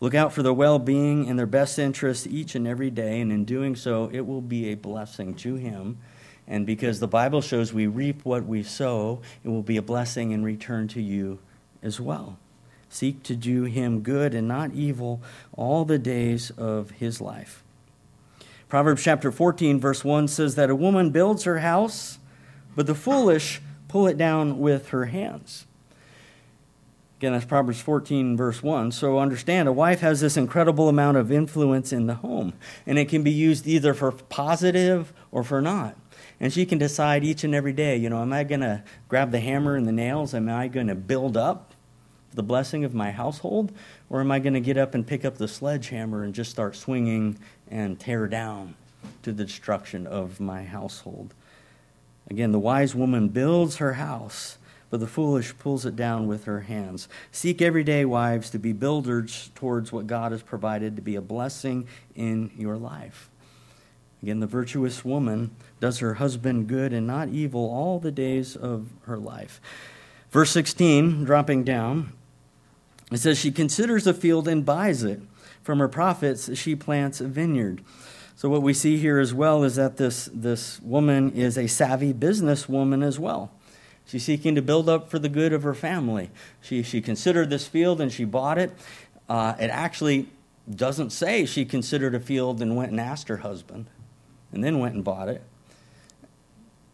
Look 0.00 0.14
out 0.14 0.32
for 0.32 0.42
their 0.42 0.52
well 0.52 0.78
being 0.78 1.28
and 1.28 1.38
their 1.38 1.46
best 1.46 1.78
interests 1.78 2.26
each 2.26 2.54
and 2.54 2.66
every 2.66 2.90
day, 2.90 3.20
and 3.20 3.30
in 3.30 3.44
doing 3.44 3.76
so, 3.76 4.10
it 4.12 4.26
will 4.26 4.40
be 4.40 4.70
a 4.70 4.74
blessing 4.74 5.34
to 5.36 5.56
him. 5.56 5.98
And 6.48 6.66
because 6.66 6.98
the 6.98 7.06
Bible 7.06 7.42
shows 7.42 7.72
we 7.72 7.86
reap 7.86 8.24
what 8.24 8.44
we 8.44 8.62
sow, 8.62 9.20
it 9.44 9.48
will 9.48 9.62
be 9.62 9.76
a 9.76 9.82
blessing 9.82 10.32
in 10.32 10.42
return 10.42 10.88
to 10.88 11.02
you 11.02 11.38
as 11.82 12.00
well. 12.00 12.38
Seek 12.88 13.22
to 13.24 13.36
do 13.36 13.64
him 13.64 14.00
good 14.00 14.34
and 14.34 14.48
not 14.48 14.72
evil 14.72 15.22
all 15.52 15.84
the 15.84 15.98
days 15.98 16.50
of 16.50 16.90
his 16.92 17.20
life. 17.20 17.62
Proverbs 18.70 19.02
chapter 19.02 19.32
14, 19.32 19.80
verse 19.80 20.04
1 20.04 20.28
says 20.28 20.54
that 20.54 20.70
a 20.70 20.76
woman 20.76 21.10
builds 21.10 21.42
her 21.42 21.58
house, 21.58 22.20
but 22.76 22.86
the 22.86 22.94
foolish 22.94 23.60
pull 23.88 24.06
it 24.06 24.16
down 24.16 24.60
with 24.60 24.90
her 24.90 25.06
hands. 25.06 25.66
Again, 27.18 27.32
that's 27.32 27.44
Proverbs 27.44 27.80
14, 27.80 28.36
verse 28.36 28.62
1. 28.62 28.92
So 28.92 29.18
understand, 29.18 29.68
a 29.68 29.72
wife 29.72 30.00
has 30.00 30.20
this 30.20 30.36
incredible 30.36 30.88
amount 30.88 31.16
of 31.16 31.32
influence 31.32 31.92
in 31.92 32.06
the 32.06 32.14
home, 32.14 32.54
and 32.86 32.96
it 32.96 33.08
can 33.08 33.24
be 33.24 33.32
used 33.32 33.66
either 33.66 33.92
for 33.92 34.12
positive 34.12 35.12
or 35.32 35.42
for 35.42 35.60
not. 35.60 35.96
And 36.38 36.52
she 36.52 36.64
can 36.64 36.78
decide 36.78 37.24
each 37.24 37.42
and 37.42 37.54
every 37.54 37.72
day, 37.72 37.96
you 37.96 38.08
know, 38.08 38.22
am 38.22 38.32
I 38.32 38.44
going 38.44 38.60
to 38.60 38.84
grab 39.08 39.32
the 39.32 39.40
hammer 39.40 39.74
and 39.74 39.86
the 39.86 39.92
nails? 39.92 40.32
Am 40.32 40.48
I 40.48 40.68
going 40.68 40.86
to 40.86 40.94
build 40.94 41.36
up 41.36 41.74
the 42.32 42.42
blessing 42.42 42.84
of 42.84 42.94
my 42.94 43.10
household? 43.10 43.72
Or 44.08 44.20
am 44.20 44.30
I 44.30 44.38
going 44.38 44.54
to 44.54 44.60
get 44.60 44.78
up 44.78 44.94
and 44.94 45.06
pick 45.06 45.24
up 45.24 45.36
the 45.36 45.48
sledgehammer 45.48 46.22
and 46.22 46.32
just 46.32 46.50
start 46.50 46.74
swinging 46.76 47.38
and 47.70 47.98
tear 47.98 48.26
down 48.26 48.74
to 49.22 49.32
the 49.32 49.44
destruction 49.44 50.06
of 50.06 50.40
my 50.40 50.64
household? 50.64 51.34
Again, 52.28 52.52
the 52.52 52.58
wise 52.58 52.94
woman 52.94 53.28
builds 53.28 53.76
her 53.76 53.94
house 53.94 54.58
but 54.90 54.98
the 54.98 55.06
foolish 55.06 55.56
pulls 55.58 55.86
it 55.86 55.94
down 55.94 56.26
with 56.26 56.44
her 56.44 56.62
hands. 56.62 57.08
Seek 57.30 57.62
every 57.62 57.84
day, 57.84 58.04
wives, 58.04 58.50
to 58.50 58.58
be 58.58 58.72
builders 58.72 59.50
towards 59.54 59.92
what 59.92 60.08
God 60.08 60.32
has 60.32 60.42
provided 60.42 60.96
to 60.96 61.02
be 61.02 61.14
a 61.14 61.20
blessing 61.20 61.86
in 62.16 62.50
your 62.56 62.76
life. 62.76 63.30
Again, 64.20 64.40
the 64.40 64.46
virtuous 64.46 65.04
woman 65.04 65.54
does 65.78 66.00
her 66.00 66.14
husband 66.14 66.66
good 66.66 66.92
and 66.92 67.06
not 67.06 67.28
evil 67.28 67.70
all 67.70 68.00
the 68.00 68.10
days 68.10 68.56
of 68.56 68.88
her 69.02 69.16
life. 69.16 69.60
Verse 70.30 70.50
16, 70.50 71.24
dropping 71.24 71.64
down, 71.64 72.12
it 73.10 73.18
says, 73.18 73.38
She 73.38 73.52
considers 73.52 74.06
a 74.06 74.12
field 74.12 74.46
and 74.46 74.66
buys 74.66 75.02
it. 75.04 75.22
From 75.70 75.78
her 75.78 75.86
profits, 75.86 76.58
she 76.58 76.74
plants 76.74 77.20
a 77.20 77.28
vineyard. 77.28 77.84
So, 78.34 78.48
what 78.48 78.60
we 78.60 78.74
see 78.74 78.96
here 78.96 79.20
as 79.20 79.32
well 79.32 79.62
is 79.62 79.76
that 79.76 79.98
this, 79.98 80.28
this 80.34 80.80
woman 80.82 81.30
is 81.30 81.56
a 81.56 81.68
savvy 81.68 82.12
businesswoman 82.12 83.04
as 83.04 83.20
well. 83.20 83.52
She's 84.04 84.24
seeking 84.24 84.56
to 84.56 84.62
build 84.62 84.88
up 84.88 85.08
for 85.08 85.20
the 85.20 85.28
good 85.28 85.52
of 85.52 85.62
her 85.62 85.74
family. 85.74 86.32
She, 86.60 86.82
she 86.82 87.00
considered 87.00 87.50
this 87.50 87.68
field 87.68 88.00
and 88.00 88.10
she 88.10 88.24
bought 88.24 88.58
it. 88.58 88.72
Uh, 89.28 89.54
it 89.60 89.70
actually 89.70 90.28
doesn't 90.68 91.10
say 91.10 91.46
she 91.46 91.64
considered 91.64 92.16
a 92.16 92.20
field 92.20 92.60
and 92.60 92.74
went 92.74 92.90
and 92.90 92.98
asked 92.98 93.28
her 93.28 93.36
husband 93.36 93.86
and 94.50 94.64
then 94.64 94.80
went 94.80 94.96
and 94.96 95.04
bought 95.04 95.28
it. 95.28 95.40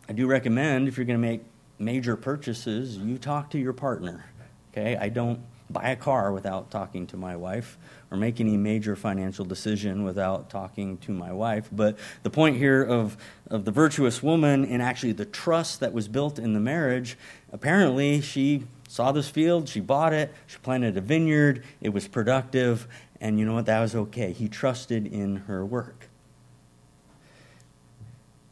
I 0.07 0.12
do 0.12 0.27
recommend 0.27 0.87
if 0.87 0.99
you're 0.99 1.07
going 1.07 1.18
to 1.18 1.27
make 1.27 1.41
major 1.79 2.14
purchases, 2.14 2.99
you 2.99 3.16
talk 3.16 3.53
to 3.53 3.59
your 3.59 3.72
partner. 3.72 4.27
Okay? 4.70 4.99
I 4.99 5.09
don't 5.09 5.41
buy 5.70 5.89
a 5.89 5.97
car 5.97 6.31
without 6.31 6.70
talking 6.70 7.07
to 7.07 7.16
my 7.16 7.37
wife 7.37 7.79
or 8.11 8.17
make 8.17 8.41
any 8.41 8.57
major 8.57 8.95
financial 8.95 9.45
decision 9.45 10.05
without 10.05 10.49
talking 10.49 10.97
to 10.99 11.13
my 11.13 11.33
wife. 11.33 11.69
But 11.73 11.99
the 12.23 12.31
point 12.31 12.57
here 12.57 12.83
of, 12.83 13.17
of 13.51 13.65
the 13.65 13.73
virtuous 13.73 14.23
woman 14.23 14.65
and 14.65 14.81
actually 14.81 15.13
the 15.13 15.25
trust 15.25 15.81
that 15.81 15.93
was 15.93 16.07
built 16.07 16.39
in 16.39 16.53
the 16.53 16.61
marriage, 16.61 17.19
apparently 17.53 18.21
she 18.21 18.65
saw 18.89 19.13
this 19.13 19.29
field, 19.29 19.69
she 19.69 19.81
bought 19.81 20.13
it, 20.13 20.33
she 20.47 20.59
planted 20.59 20.97
a 20.97 21.01
vineyard, 21.01 21.65
it 21.81 21.89
was 21.89 22.07
productive, 22.07 22.87
and 23.21 23.39
you 23.39 23.47
know 23.47 23.55
what? 23.55 23.67
That 23.67 23.81
was 23.81 23.95
okay. 23.95 24.33
He 24.33 24.49
trusted 24.49 25.07
in 25.07 25.37
her 25.37 25.65
work. 25.65 26.09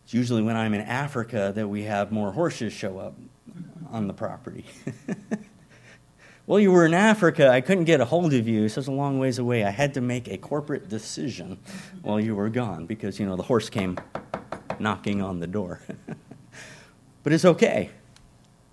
It's 0.05 0.15
usually 0.15 0.43
when 0.43 0.57
I'm 0.57 0.75
in 0.75 0.81
Africa 0.81 1.53
that 1.55 1.69
we 1.69 1.85
have 1.85 2.11
more 2.11 2.33
horses 2.33 2.73
show 2.73 2.99
up 2.99 3.15
on 3.91 4.09
the 4.09 4.15
property. 4.15 4.65
Well, 6.47 6.61
you 6.61 6.73
were 6.73 6.85
in 6.85 6.93
Africa. 6.93 7.49
I 7.49 7.63
couldn't 7.63 7.85
get 7.85 8.03
a 8.03 8.05
hold 8.05 8.35
of 8.35 8.47
you. 8.47 8.65
It's 8.65 8.75
such 8.75 8.87
a 8.87 8.91
long 8.91 9.19
ways 9.19 9.39
away. 9.39 9.65
I 9.65 9.71
had 9.71 9.95
to 9.95 10.03
make 10.03 10.29
a 10.29 10.37
corporate 10.37 10.91
decision 10.91 11.59
while 12.03 12.21
you 12.21 12.37
were 12.37 12.51
gone 12.51 12.85
because, 12.85 13.19
you 13.19 13.25
know, 13.25 13.35
the 13.35 13.43
horse 13.43 13.71
came 13.71 13.99
knocking 14.79 15.23
on 15.23 15.41
the 15.41 15.47
door. 15.47 15.81
but 17.23 17.33
it's 17.33 17.47
okay. 17.47 17.89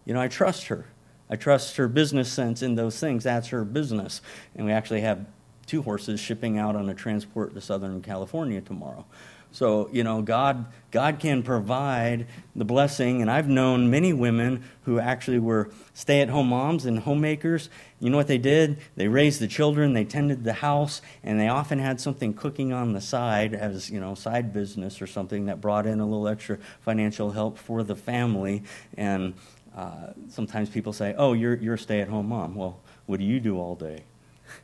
You 0.03 0.13
know, 0.13 0.19
I 0.19 0.27
trust 0.27 0.67
her. 0.67 0.85
I 1.29 1.37
trust 1.37 1.77
her 1.77 1.87
business 1.87 2.29
sense 2.29 2.61
in 2.61 2.75
those 2.75 2.99
things. 2.99 3.23
That's 3.23 3.47
her 3.49 3.63
business. 3.63 4.21
And 4.53 4.65
we 4.65 4.73
actually 4.73 5.01
have 5.01 5.25
two 5.65 5.81
horses 5.81 6.19
shipping 6.19 6.57
out 6.57 6.75
on 6.75 6.89
a 6.89 6.93
transport 6.93 7.53
to 7.53 7.61
Southern 7.61 8.01
California 8.01 8.59
tomorrow. 8.59 9.05
So, 9.53 9.89
you 9.91 10.03
know, 10.03 10.21
God, 10.21 10.65
God 10.91 11.19
can 11.19 11.43
provide 11.43 12.27
the 12.55 12.63
blessing. 12.63 13.21
And 13.21 13.29
I've 13.29 13.49
known 13.49 13.89
many 13.89 14.13
women 14.13 14.63
who 14.83 14.99
actually 14.99 15.39
were 15.39 15.69
stay 15.93 16.21
at 16.21 16.29
home 16.29 16.47
moms 16.47 16.85
and 16.85 16.99
homemakers. 16.99 17.69
You 17.99 18.09
know 18.09 18.17
what 18.17 18.27
they 18.27 18.37
did? 18.37 18.77
They 18.95 19.09
raised 19.09 19.41
the 19.41 19.47
children, 19.47 19.93
they 19.93 20.05
tended 20.05 20.43
the 20.43 20.53
house, 20.53 21.01
and 21.23 21.39
they 21.39 21.49
often 21.49 21.79
had 21.79 21.99
something 21.99 22.33
cooking 22.33 22.71
on 22.71 22.93
the 22.93 23.01
side 23.01 23.53
as, 23.53 23.89
you 23.89 23.99
know, 23.99 24.15
side 24.15 24.53
business 24.53 25.01
or 25.01 25.07
something 25.07 25.45
that 25.45 25.59
brought 25.59 25.85
in 25.85 25.99
a 25.99 26.05
little 26.05 26.27
extra 26.27 26.57
financial 26.79 27.31
help 27.31 27.57
for 27.57 27.83
the 27.83 27.95
family. 27.95 28.63
And 28.95 29.33
uh, 29.75 30.13
sometimes 30.29 30.69
people 30.69 30.93
say, 30.93 31.13
oh, 31.17 31.33
you're, 31.33 31.55
you're 31.55 31.75
a 31.75 31.79
stay 31.79 31.99
at 31.99 32.07
home 32.07 32.29
mom. 32.29 32.55
Well, 32.55 32.79
what 33.05 33.19
do 33.19 33.25
you 33.25 33.39
do 33.39 33.57
all 33.59 33.75
day? 33.75 34.03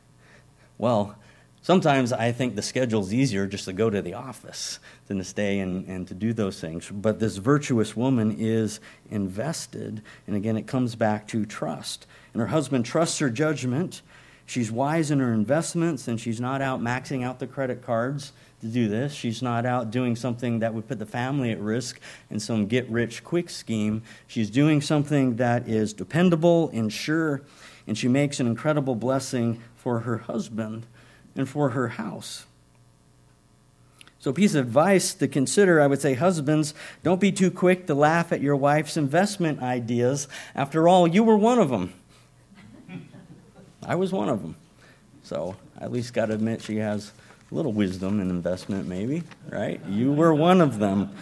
well, 0.78 1.16
Sometimes 1.68 2.14
I 2.14 2.32
think 2.32 2.54
the 2.56 2.62
schedule's 2.62 3.12
easier 3.12 3.46
just 3.46 3.66
to 3.66 3.74
go 3.74 3.90
to 3.90 4.00
the 4.00 4.14
office 4.14 4.78
than 5.06 5.18
to 5.18 5.22
stay 5.24 5.58
and, 5.58 5.86
and 5.86 6.08
to 6.08 6.14
do 6.14 6.32
those 6.32 6.58
things. 6.58 6.90
But 6.90 7.20
this 7.20 7.36
virtuous 7.36 7.94
woman 7.94 8.34
is 8.38 8.80
invested. 9.10 10.00
And 10.26 10.34
again, 10.34 10.56
it 10.56 10.66
comes 10.66 10.94
back 10.94 11.28
to 11.28 11.44
trust. 11.44 12.06
And 12.32 12.40
her 12.40 12.46
husband 12.46 12.86
trusts 12.86 13.18
her 13.18 13.28
judgment. 13.28 14.00
She's 14.46 14.72
wise 14.72 15.10
in 15.10 15.20
her 15.20 15.34
investments, 15.34 16.08
and 16.08 16.18
she's 16.18 16.40
not 16.40 16.62
out 16.62 16.80
maxing 16.80 17.22
out 17.22 17.38
the 17.38 17.46
credit 17.46 17.82
cards 17.82 18.32
to 18.62 18.66
do 18.66 18.88
this. 18.88 19.12
She's 19.12 19.42
not 19.42 19.66
out 19.66 19.90
doing 19.90 20.16
something 20.16 20.60
that 20.60 20.72
would 20.72 20.88
put 20.88 20.98
the 20.98 21.04
family 21.04 21.50
at 21.50 21.60
risk 21.60 22.00
in 22.30 22.40
some 22.40 22.66
get 22.66 22.88
rich 22.88 23.22
quick 23.22 23.50
scheme. 23.50 24.00
She's 24.26 24.48
doing 24.48 24.80
something 24.80 25.36
that 25.36 25.68
is 25.68 25.92
dependable 25.92 26.70
and 26.72 26.90
sure, 26.90 27.42
and 27.86 27.98
she 27.98 28.08
makes 28.08 28.40
an 28.40 28.46
incredible 28.46 28.94
blessing 28.94 29.62
for 29.76 30.00
her 30.00 30.16
husband 30.16 30.86
and 31.38 31.48
for 31.48 31.70
her 31.70 31.88
house. 31.88 32.44
So, 34.18 34.32
a 34.32 34.34
piece 34.34 34.56
of 34.56 34.66
advice 34.66 35.14
to 35.14 35.28
consider 35.28 35.80
I 35.80 35.86
would 35.86 36.02
say, 36.02 36.14
husbands, 36.14 36.74
don't 37.04 37.20
be 37.20 37.30
too 37.30 37.52
quick 37.52 37.86
to 37.86 37.94
laugh 37.94 38.32
at 38.32 38.40
your 38.40 38.56
wife's 38.56 38.96
investment 38.96 39.62
ideas. 39.62 40.26
After 40.56 40.88
all, 40.88 41.06
you 41.06 41.22
were 41.22 41.36
one 41.36 41.60
of 41.60 41.70
them. 41.70 41.94
I 43.86 43.94
was 43.94 44.12
one 44.12 44.28
of 44.28 44.42
them. 44.42 44.56
So, 45.22 45.54
I 45.80 45.84
at 45.84 45.92
least 45.92 46.12
got 46.12 46.26
to 46.26 46.34
admit 46.34 46.62
she 46.62 46.78
has 46.78 47.12
a 47.50 47.54
little 47.54 47.72
wisdom 47.72 48.20
in 48.20 48.28
investment, 48.28 48.88
maybe, 48.88 49.22
right? 49.48 49.80
You 49.86 50.12
were 50.12 50.34
one 50.34 50.60
of 50.60 50.80
them. 50.80 51.14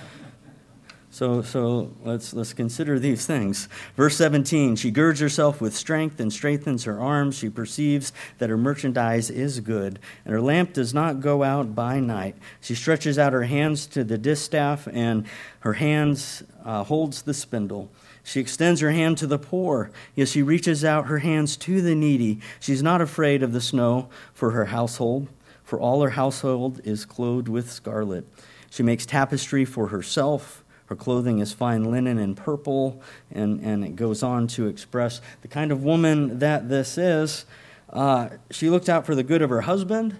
So, 1.16 1.40
so 1.40 1.94
let's, 2.04 2.34
let's 2.34 2.52
consider 2.52 2.98
these 2.98 3.24
things. 3.24 3.70
Verse 3.96 4.18
17 4.18 4.76
She 4.76 4.90
girds 4.90 5.18
herself 5.18 5.62
with 5.62 5.74
strength 5.74 6.20
and 6.20 6.30
strengthens 6.30 6.84
her 6.84 7.00
arms. 7.00 7.38
She 7.38 7.48
perceives 7.48 8.12
that 8.36 8.50
her 8.50 8.58
merchandise 8.58 9.30
is 9.30 9.60
good, 9.60 9.98
and 10.26 10.34
her 10.34 10.42
lamp 10.42 10.74
does 10.74 10.92
not 10.92 11.22
go 11.22 11.42
out 11.42 11.74
by 11.74 12.00
night. 12.00 12.36
She 12.60 12.74
stretches 12.74 13.18
out 13.18 13.32
her 13.32 13.44
hands 13.44 13.86
to 13.86 14.04
the 14.04 14.18
distaff, 14.18 14.86
and 14.92 15.24
her 15.60 15.72
hands 15.72 16.42
uh, 16.62 16.84
holds 16.84 17.22
the 17.22 17.32
spindle. 17.32 17.90
She 18.22 18.38
extends 18.38 18.82
her 18.82 18.90
hand 18.90 19.16
to 19.16 19.26
the 19.26 19.38
poor. 19.38 19.90
Yes, 20.14 20.28
she 20.28 20.42
reaches 20.42 20.84
out 20.84 21.06
her 21.06 21.20
hands 21.20 21.56
to 21.56 21.80
the 21.80 21.94
needy. 21.94 22.40
She's 22.60 22.82
not 22.82 23.00
afraid 23.00 23.42
of 23.42 23.54
the 23.54 23.62
snow 23.62 24.10
for 24.34 24.50
her 24.50 24.66
household, 24.66 25.28
for 25.64 25.80
all 25.80 26.02
her 26.02 26.10
household 26.10 26.82
is 26.84 27.06
clothed 27.06 27.48
with 27.48 27.72
scarlet. 27.72 28.26
She 28.68 28.82
makes 28.82 29.06
tapestry 29.06 29.64
for 29.64 29.86
herself 29.86 30.62
her 30.86 30.96
clothing 30.96 31.40
is 31.40 31.52
fine 31.52 31.90
linen 31.90 32.18
and 32.18 32.36
purple, 32.36 33.00
and, 33.30 33.60
and 33.60 33.84
it 33.84 33.96
goes 33.96 34.22
on 34.22 34.46
to 34.48 34.66
express 34.66 35.20
the 35.42 35.48
kind 35.48 35.72
of 35.72 35.82
woman 35.82 36.38
that 36.38 36.68
this 36.68 36.96
is. 36.96 37.44
Uh, 37.90 38.30
she 38.50 38.70
looked 38.70 38.88
out 38.88 39.04
for 39.04 39.14
the 39.14 39.22
good 39.22 39.42
of 39.42 39.50
her 39.50 39.62
husband, 39.62 40.16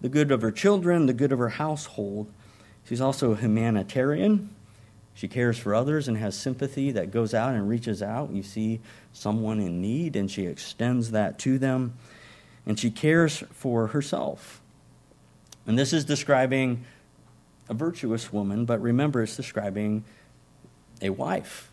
the 0.00 0.08
good 0.08 0.30
of 0.30 0.42
her 0.42 0.52
children, 0.52 1.06
the 1.06 1.12
good 1.12 1.32
of 1.32 1.38
her 1.38 1.50
household. 1.50 2.28
She's 2.84 3.00
also 3.00 3.32
a 3.32 3.36
humanitarian. 3.36 4.50
She 5.14 5.28
cares 5.28 5.58
for 5.58 5.74
others 5.74 6.08
and 6.08 6.16
has 6.18 6.36
sympathy 6.36 6.90
that 6.92 7.10
goes 7.10 7.34
out 7.34 7.54
and 7.54 7.68
reaches 7.68 8.02
out. 8.02 8.30
You 8.30 8.42
see 8.42 8.80
someone 9.12 9.60
in 9.60 9.80
need, 9.80 10.16
and 10.16 10.30
she 10.30 10.46
extends 10.46 11.12
that 11.12 11.38
to 11.40 11.58
them. 11.58 11.94
And 12.66 12.78
she 12.78 12.90
cares 12.90 13.44
for 13.52 13.88
herself. 13.88 14.60
And 15.66 15.78
this 15.78 15.92
is 15.92 16.04
describing 16.04 16.84
a 17.68 17.74
virtuous 17.74 18.32
woman, 18.32 18.64
but 18.64 18.80
remember, 18.80 19.22
it's 19.22 19.36
describing 19.36 20.04
a 21.00 21.10
wife 21.10 21.70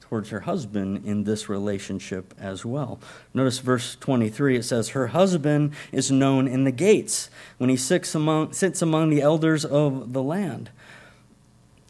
towards 0.00 0.30
her 0.30 0.40
husband 0.40 1.04
in 1.04 1.24
this 1.24 1.48
relationship 1.48 2.34
as 2.40 2.64
well. 2.64 2.98
Notice 3.34 3.58
verse 3.58 3.96
23, 3.96 4.56
it 4.56 4.62
says, 4.64 4.90
Her 4.90 5.08
husband 5.08 5.72
is 5.92 6.10
known 6.10 6.48
in 6.48 6.64
the 6.64 6.72
gates 6.72 7.28
when 7.58 7.68
he 7.68 7.76
sits 7.76 8.14
among, 8.14 8.52
sits 8.52 8.80
among 8.80 9.10
the 9.10 9.20
elders 9.20 9.64
of 9.64 10.12
the 10.14 10.22
land. 10.22 10.70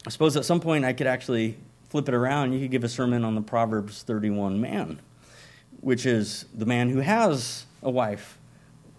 I 0.07 0.11
suppose 0.11 0.37
at 0.37 0.45
some 0.45 0.61
point 0.61 0.85
I 0.85 0.93
could 0.93 1.07
actually 1.07 1.59
flip 1.91 2.09
it 2.09 2.15
around. 2.15 2.53
You 2.53 2.61
could 2.61 2.71
give 2.71 2.85
a 2.85 2.89
sermon 2.89 3.25
on 3.25 3.35
the 3.35 3.41
Proverbs 3.41 4.03
31 4.03 4.61
man, 4.61 5.01
which 5.81 6.05
is 6.05 6.47
the 6.55 6.67
man 6.67 6.89
who 6.91 7.01
has 7.01 7.67
a 7.83 7.91
wife 7.91 8.38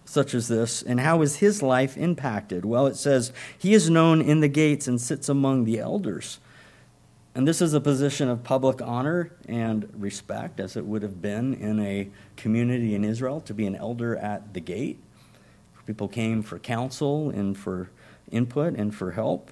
such 0.10 0.34
as 0.34 0.48
this, 0.48 0.82
and 0.82 1.00
how 1.00 1.22
is 1.22 1.36
his 1.36 1.62
life 1.62 1.96
impacted? 1.96 2.66
Well, 2.66 2.88
it 2.88 2.96
says, 2.96 3.32
He 3.56 3.76
is 3.76 3.92
known 3.92 4.24
in 4.24 4.40
the 4.40 4.48
gates 4.48 4.88
and 4.88 5.00
sits 5.00 5.30
among 5.30 5.66
the 5.66 5.78
elders. 5.78 6.40
And 7.36 7.48
this 7.48 7.62
is 7.62 7.76
a 7.76 7.80
position 7.80 8.28
of 8.28 8.44
public 8.44 8.82
honor 8.82 9.32
and 9.48 9.88
respect, 9.96 10.60
as 10.60 10.76
it 10.76 10.84
would 10.88 11.04
have 11.04 11.22
been 11.22 11.54
in 11.54 11.80
a 11.80 12.10
community 12.38 12.96
in 12.96 13.04
Israel 13.04 13.40
to 13.42 13.54
be 13.54 13.68
an 13.68 13.76
elder 13.76 14.18
at 14.18 14.56
the 14.56 14.60
gate. 14.60 15.00
People 15.86 16.08
came 16.08 16.42
for 16.42 16.58
counsel 16.58 17.30
and 17.30 17.56
for 17.56 17.92
input 18.32 18.74
and 18.74 18.96
for 18.96 19.12
help. 19.12 19.52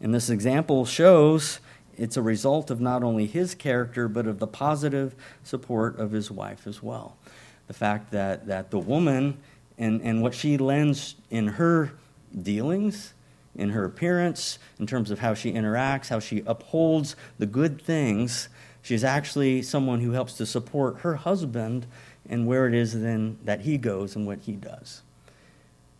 And 0.00 0.14
this 0.14 0.30
example 0.30 0.86
shows 0.86 1.60
it's 1.98 2.16
a 2.16 2.22
result 2.22 2.70
of 2.70 2.80
not 2.80 3.02
only 3.02 3.26
his 3.26 3.54
character, 3.54 4.08
but 4.08 4.26
of 4.26 4.38
the 4.38 4.46
positive 4.46 5.14
support 5.44 5.98
of 5.98 6.12
his 6.12 6.30
wife 6.30 6.66
as 6.66 6.82
well. 6.82 7.18
The 7.66 7.74
fact 7.74 8.10
that, 8.12 8.46
that 8.46 8.70
the 8.70 8.78
woman 8.78 9.36
and, 9.78 10.00
and 10.02 10.22
what 10.22 10.34
she 10.34 10.56
lends 10.56 11.16
in 11.30 11.48
her 11.48 11.92
dealings, 12.40 13.12
in 13.54 13.70
her 13.70 13.84
appearance, 13.84 14.58
in 14.78 14.86
terms 14.86 15.10
of 15.10 15.18
how 15.18 15.34
she 15.34 15.52
interacts, 15.52 16.08
how 16.08 16.20
she 16.20 16.42
upholds 16.46 17.16
the 17.38 17.46
good 17.46 17.80
things. 17.80 18.48
She's 18.82 19.04
actually 19.04 19.62
someone 19.62 20.00
who 20.00 20.12
helps 20.12 20.34
to 20.34 20.46
support 20.46 21.00
her 21.00 21.16
husband 21.16 21.86
and 22.28 22.46
where 22.46 22.66
it 22.66 22.74
is 22.74 23.00
then 23.00 23.38
that 23.44 23.62
he 23.62 23.78
goes 23.78 24.16
and 24.16 24.26
what 24.26 24.40
he 24.40 24.52
does. 24.52 25.02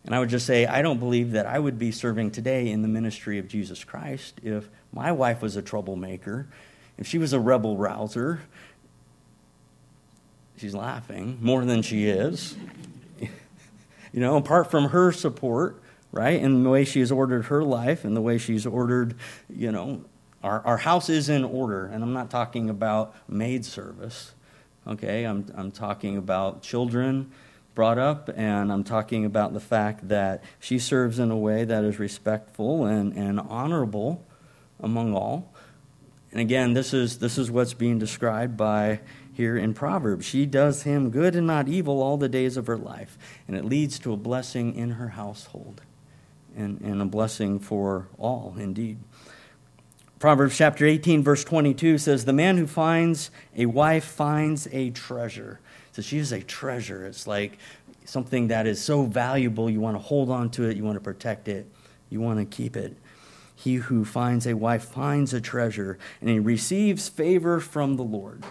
And 0.05 0.15
I 0.15 0.19
would 0.19 0.29
just 0.29 0.45
say, 0.45 0.65
I 0.65 0.81
don't 0.81 0.99
believe 0.99 1.31
that 1.31 1.45
I 1.45 1.59
would 1.59 1.77
be 1.77 1.91
serving 1.91 2.31
today 2.31 2.69
in 2.69 2.81
the 2.81 2.87
ministry 2.87 3.39
of 3.39 3.47
Jesus 3.47 3.83
Christ 3.83 4.39
if 4.41 4.69
my 4.93 5.11
wife 5.11 5.41
was 5.41 5.55
a 5.57 5.61
troublemaker, 5.61 6.47
if 6.97 7.07
she 7.07 7.17
was 7.17 7.33
a 7.33 7.39
rebel 7.39 7.75
rouser. 7.75 8.41
She's 10.57 10.73
laughing 10.73 11.37
more 11.41 11.65
than 11.65 11.81
she 11.81 12.07
is 12.07 12.55
you 14.11 14.19
know, 14.19 14.37
apart 14.37 14.71
from 14.71 14.89
her 14.89 15.11
support, 15.11 15.81
right, 16.11 16.41
and 16.41 16.65
the 16.65 16.69
way 16.69 16.85
she 16.85 16.99
has 16.99 17.11
ordered 17.11 17.45
her 17.45 17.63
life 17.63 18.05
and 18.05 18.15
the 18.15 18.21
way 18.21 18.37
she's 18.37 18.65
ordered, 18.65 19.15
you 19.49 19.71
know, 19.71 20.03
our, 20.43 20.61
our 20.65 20.77
house 20.77 21.09
is 21.09 21.29
in 21.29 21.43
order. 21.43 21.85
And 21.85 22.03
I'm 22.03 22.13
not 22.13 22.29
talking 22.29 22.69
about 22.69 23.15
maid 23.27 23.65
service, 23.65 24.33
okay? 24.87 25.25
I'm, 25.25 25.45
I'm 25.55 25.71
talking 25.71 26.17
about 26.17 26.61
children 26.61 27.31
brought 27.75 27.99
up, 27.99 28.29
and 28.35 28.71
I'm 28.71 28.83
talking 28.83 29.23
about 29.23 29.53
the 29.53 29.59
fact 29.59 30.07
that 30.07 30.43
she 30.59 30.79
serves 30.79 31.19
in 31.19 31.29
a 31.29 31.37
way 31.37 31.63
that 31.63 31.83
is 31.83 31.99
respectful 31.99 32.85
and, 32.85 33.13
and 33.13 33.39
honorable 33.39 34.25
among 34.79 35.13
all. 35.13 35.53
And 36.31 36.41
again, 36.41 36.73
this 36.73 36.93
is, 36.93 37.19
this 37.19 37.37
is 37.37 37.51
what's 37.51 37.73
being 37.73 37.99
described 37.99 38.57
by 38.57 38.99
here 39.37 39.55
in 39.55 39.75
Proverbs. 39.75 40.25
She 40.25 40.47
does 40.47 40.81
him 40.81 41.11
good 41.11 41.35
and 41.35 41.45
not 41.45 41.69
evil 41.69 42.01
all 42.01 42.17
the 42.17 42.27
days 42.27 42.57
of 42.57 42.65
her 42.65 42.77
life, 42.77 43.19
and 43.47 43.55
it 43.55 43.63
leads 43.63 43.99
to 43.99 44.11
a 44.11 44.17
blessing 44.17 44.73
in 44.73 44.91
her 44.91 45.09
household 45.09 45.81
and, 46.55 46.81
and 46.81 47.03
a 47.03 47.05
blessing 47.05 47.59
for 47.59 48.07
all, 48.17 48.55
indeed. 48.57 48.97
Proverbs 50.17 50.57
chapter 50.57 50.87
18, 50.87 51.23
verse 51.23 51.43
22 51.43 51.99
says, 51.99 52.25
The 52.25 52.33
man 52.33 52.57
who 52.57 52.65
finds 52.65 53.29
a 53.55 53.67
wife 53.67 54.05
finds 54.05 54.67
a 54.71 54.89
treasure. 54.89 55.59
So 55.91 56.01
she 56.01 56.17
is 56.17 56.31
a 56.31 56.41
treasure. 56.41 57.05
It's 57.05 57.27
like 57.27 57.59
something 58.05 58.47
that 58.47 58.65
is 58.65 58.83
so 58.83 59.03
valuable, 59.03 59.69
you 59.69 59.79
want 59.79 59.95
to 59.95 60.01
hold 60.01 60.31
on 60.31 60.49
to 60.51 60.63
it, 60.63 60.75
you 60.75 60.83
want 60.83 60.95
to 60.95 61.01
protect 61.01 61.47
it, 61.47 61.67
you 62.09 62.19
want 62.21 62.39
to 62.39 62.45
keep 62.45 62.75
it. 62.75 62.97
He 63.55 63.75
who 63.75 64.03
finds 64.03 64.47
a 64.47 64.55
wife 64.55 64.85
finds 64.85 65.31
a 65.31 65.41
treasure, 65.41 65.99
and 66.21 66.29
he 66.31 66.39
receives 66.39 67.07
favor 67.07 67.59
from 67.59 67.97
the 67.97 68.03
Lord. 68.03 68.43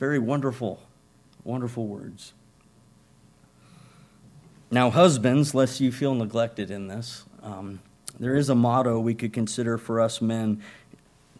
Very 0.00 0.18
wonderful, 0.18 0.80
wonderful 1.44 1.86
words. 1.86 2.32
Now, 4.70 4.88
husbands, 4.88 5.54
lest 5.54 5.78
you 5.78 5.92
feel 5.92 6.14
neglected 6.14 6.70
in 6.70 6.88
this, 6.88 7.24
um, 7.42 7.80
there 8.18 8.34
is 8.34 8.48
a 8.48 8.54
motto 8.54 8.98
we 8.98 9.14
could 9.14 9.34
consider 9.34 9.76
for 9.76 10.00
us 10.00 10.22
men 10.22 10.62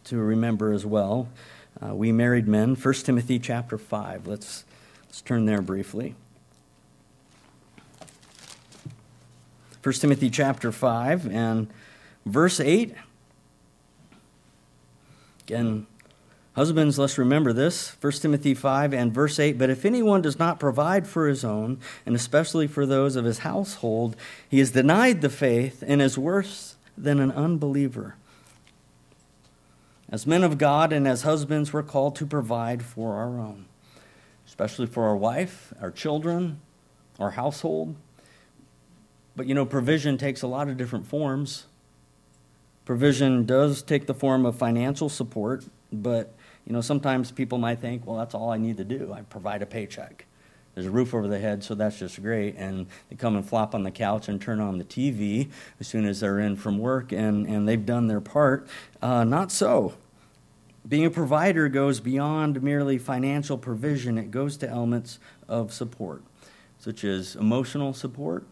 to 0.05 0.19
remember 0.19 0.73
as 0.73 0.85
well. 0.85 1.31
Uh, 1.83 1.95
we 1.95 2.13
married 2.13 2.47
men, 2.47 2.75
1 2.75 2.95
Timothy 2.97 3.39
chapter 3.39 3.79
5. 3.79 4.27
Let's, 4.27 4.65
let's 5.07 5.23
turn 5.23 5.47
there 5.47 5.63
briefly. 5.63 6.15
1 9.83 9.95
Timothy 9.95 10.29
chapter 10.29 10.71
5 10.71 11.33
and 11.33 11.67
verse 12.27 12.61
8. 12.61 12.95
Again, 15.45 15.87
Husbands, 16.55 16.99
let's 16.99 17.17
remember 17.17 17.53
this 17.53 17.97
1 18.01 18.13
Timothy 18.15 18.55
5 18.55 18.93
and 18.93 19.15
verse 19.15 19.39
8. 19.39 19.57
But 19.57 19.71
if 19.71 19.85
anyone 19.85 20.21
does 20.21 20.39
not 20.39 20.59
provide 20.59 21.07
for 21.07 21.29
his 21.29 21.45
own, 21.45 21.79
and 22.05 22.17
especially 22.17 22.67
for 22.67 22.87
those 22.87 23.15
of 23.15 23.25
his 23.25 23.39
household, 23.39 24.17
he 24.49 24.59
has 24.59 24.73
denied 24.73 25.21
the 25.21 25.31
faith 25.31 25.85
and 25.87 26.03
is 26.03 26.19
worse 26.19 26.77
than 26.99 27.21
an 27.21 27.31
unbeliever. 27.31 28.17
As 30.11 30.27
men 30.27 30.43
of 30.43 30.59
God 30.59 30.93
and 30.93 31.07
as 31.07 31.23
husbands, 31.23 31.73
we're 31.73 31.85
called 31.85 32.17
to 32.17 32.27
provide 32.27 32.83
for 32.83 33.15
our 33.15 33.39
own, 33.39 33.67
especially 34.45 34.87
for 34.87 35.05
our 35.05 35.17
wife, 35.17 35.73
our 35.81 35.93
children, 35.93 36.61
our 37.21 37.31
household. 37.31 37.95
But 39.37 39.47
you 39.47 39.55
know, 39.55 39.65
provision 39.65 40.19
takes 40.19 40.43
a 40.43 40.49
lot 40.49 40.69
of 40.69 40.77
different 40.77 41.07
forms. 41.07 41.67
Provision 42.85 43.47
does 43.47 43.83
take 43.83 44.09
the 44.09 44.15
form 44.15 44.45
of 44.45 44.57
financial 44.57 45.09
support, 45.09 45.65
but 45.93 46.35
you 46.71 46.75
know, 46.75 46.83
sometimes 46.83 47.33
people 47.33 47.59
might 47.59 47.81
think, 47.81 48.07
well, 48.07 48.17
that's 48.17 48.33
all 48.33 48.51
I 48.51 48.57
need 48.57 48.77
to 48.77 48.85
do. 48.85 49.13
I 49.13 49.23
provide 49.23 49.61
a 49.61 49.67
paycheck. 49.67 50.25
There's 50.73 50.87
a 50.87 50.91
roof 50.93 51.15
over 51.15 51.27
the 51.27 51.41
head, 51.41 51.65
so 51.65 51.75
that's 51.75 51.99
just 51.99 52.23
great. 52.23 52.55
And 52.55 52.87
they 53.09 53.17
come 53.17 53.35
and 53.35 53.45
flop 53.45 53.75
on 53.75 53.83
the 53.83 53.91
couch 53.91 54.29
and 54.29 54.41
turn 54.41 54.61
on 54.61 54.79
the 54.79 54.85
TV 54.85 55.51
as 55.81 55.89
soon 55.89 56.07
as 56.07 56.21
they're 56.21 56.39
in 56.39 56.55
from 56.55 56.79
work 56.79 57.11
and, 57.11 57.45
and 57.49 57.67
they've 57.67 57.85
done 57.85 58.07
their 58.07 58.21
part. 58.21 58.69
Uh, 59.03 59.25
not 59.25 59.51
so. 59.51 59.95
Being 60.89 61.07
a 61.07 61.11
provider 61.11 61.69
goes 61.69 61.99
beyond 61.99 62.63
merely 62.63 62.99
financial 62.99 63.59
provision, 63.59 64.17
it 64.17 64.31
goes 64.31 64.57
to 64.59 64.69
elements 64.69 65.19
of 65.49 65.73
support, 65.73 66.23
such 66.79 67.03
as 67.03 67.35
emotional 67.35 67.93
support, 67.93 68.47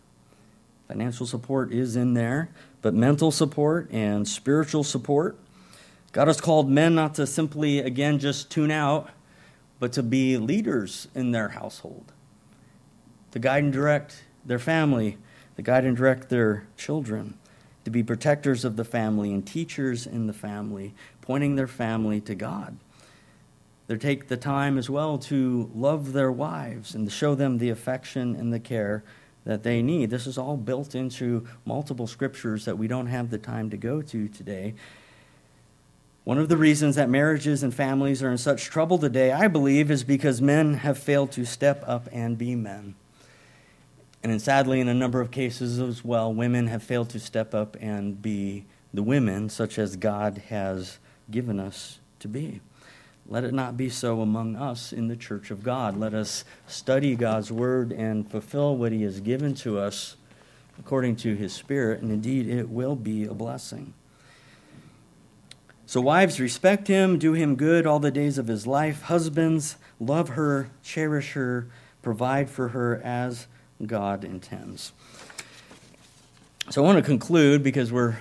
Financial 0.88 1.26
support 1.26 1.70
is 1.70 1.96
in 1.96 2.14
there, 2.14 2.48
but 2.80 2.94
mental 2.94 3.30
support 3.30 3.90
and 3.92 4.26
spiritual 4.26 4.82
support. 4.82 5.36
God 6.18 6.26
has 6.26 6.40
called 6.40 6.68
men 6.68 6.96
not 6.96 7.14
to 7.14 7.28
simply, 7.28 7.78
again, 7.78 8.18
just 8.18 8.50
tune 8.50 8.72
out, 8.72 9.08
but 9.78 9.92
to 9.92 10.02
be 10.02 10.36
leaders 10.36 11.06
in 11.14 11.30
their 11.30 11.50
household, 11.50 12.10
to 13.30 13.38
guide 13.38 13.62
and 13.62 13.72
direct 13.72 14.24
their 14.44 14.58
family, 14.58 15.16
to 15.54 15.62
guide 15.62 15.84
and 15.84 15.96
direct 15.96 16.28
their 16.28 16.66
children, 16.76 17.38
to 17.84 17.92
be 17.92 18.02
protectors 18.02 18.64
of 18.64 18.74
the 18.74 18.84
family 18.84 19.32
and 19.32 19.46
teachers 19.46 20.08
in 20.08 20.26
the 20.26 20.32
family, 20.32 20.92
pointing 21.20 21.54
their 21.54 21.68
family 21.68 22.20
to 22.22 22.34
God. 22.34 22.76
They 23.86 23.96
take 23.96 24.26
the 24.26 24.36
time 24.36 24.76
as 24.76 24.90
well 24.90 25.18
to 25.18 25.70
love 25.72 26.14
their 26.14 26.32
wives 26.32 26.96
and 26.96 27.06
to 27.06 27.14
show 27.14 27.36
them 27.36 27.58
the 27.58 27.70
affection 27.70 28.34
and 28.34 28.52
the 28.52 28.58
care 28.58 29.04
that 29.44 29.62
they 29.62 29.82
need. 29.82 30.10
This 30.10 30.26
is 30.26 30.36
all 30.36 30.56
built 30.56 30.96
into 30.96 31.46
multiple 31.64 32.08
scriptures 32.08 32.64
that 32.64 32.76
we 32.76 32.88
don't 32.88 33.06
have 33.06 33.30
the 33.30 33.38
time 33.38 33.70
to 33.70 33.76
go 33.76 34.02
to 34.02 34.26
today. 34.26 34.74
One 36.28 36.36
of 36.36 36.50
the 36.50 36.58
reasons 36.58 36.96
that 36.96 37.08
marriages 37.08 37.62
and 37.62 37.72
families 37.72 38.22
are 38.22 38.30
in 38.30 38.36
such 38.36 38.66
trouble 38.66 38.98
today, 38.98 39.32
I 39.32 39.48
believe, 39.48 39.90
is 39.90 40.04
because 40.04 40.42
men 40.42 40.74
have 40.74 40.98
failed 40.98 41.32
to 41.32 41.46
step 41.46 41.82
up 41.86 42.06
and 42.12 42.36
be 42.36 42.54
men. 42.54 42.96
And 44.22 44.42
sadly, 44.42 44.78
in 44.78 44.88
a 44.88 44.94
number 44.94 45.22
of 45.22 45.30
cases 45.30 45.78
as 45.78 46.04
well, 46.04 46.30
women 46.30 46.66
have 46.66 46.82
failed 46.82 47.08
to 47.08 47.18
step 47.18 47.54
up 47.54 47.78
and 47.80 48.20
be 48.20 48.66
the 48.92 49.02
women 49.02 49.48
such 49.48 49.78
as 49.78 49.96
God 49.96 50.42
has 50.50 50.98
given 51.30 51.58
us 51.58 51.98
to 52.18 52.28
be. 52.28 52.60
Let 53.26 53.44
it 53.44 53.54
not 53.54 53.78
be 53.78 53.88
so 53.88 54.20
among 54.20 54.54
us 54.54 54.92
in 54.92 55.08
the 55.08 55.16
church 55.16 55.50
of 55.50 55.62
God. 55.62 55.96
Let 55.96 56.12
us 56.12 56.44
study 56.66 57.16
God's 57.16 57.50
word 57.50 57.90
and 57.90 58.30
fulfill 58.30 58.76
what 58.76 58.92
he 58.92 59.02
has 59.04 59.20
given 59.20 59.54
to 59.54 59.78
us 59.78 60.16
according 60.78 61.16
to 61.16 61.34
his 61.36 61.54
spirit, 61.54 62.02
and 62.02 62.12
indeed 62.12 62.50
it 62.50 62.68
will 62.68 62.96
be 62.96 63.24
a 63.24 63.32
blessing. 63.32 63.94
So, 65.89 66.03
wives, 66.03 66.39
respect 66.39 66.86
him, 66.86 67.18
do 67.18 67.32
him 67.32 67.57
good 67.57 67.86
all 67.86 67.99
the 67.99 68.11
days 68.11 68.36
of 68.36 68.47
his 68.47 68.66
life. 68.66 69.05
Husbands, 69.05 69.76
love 69.99 70.28
her, 70.28 70.68
cherish 70.82 71.32
her, 71.32 71.66
provide 72.03 72.51
for 72.51 72.68
her 72.68 73.01
as 73.03 73.47
God 73.86 74.22
intends. 74.22 74.93
So, 76.68 76.82
I 76.82 76.86
want 76.86 76.99
to 76.99 77.03
conclude 77.03 77.62
because 77.62 77.91
we're 77.91 78.18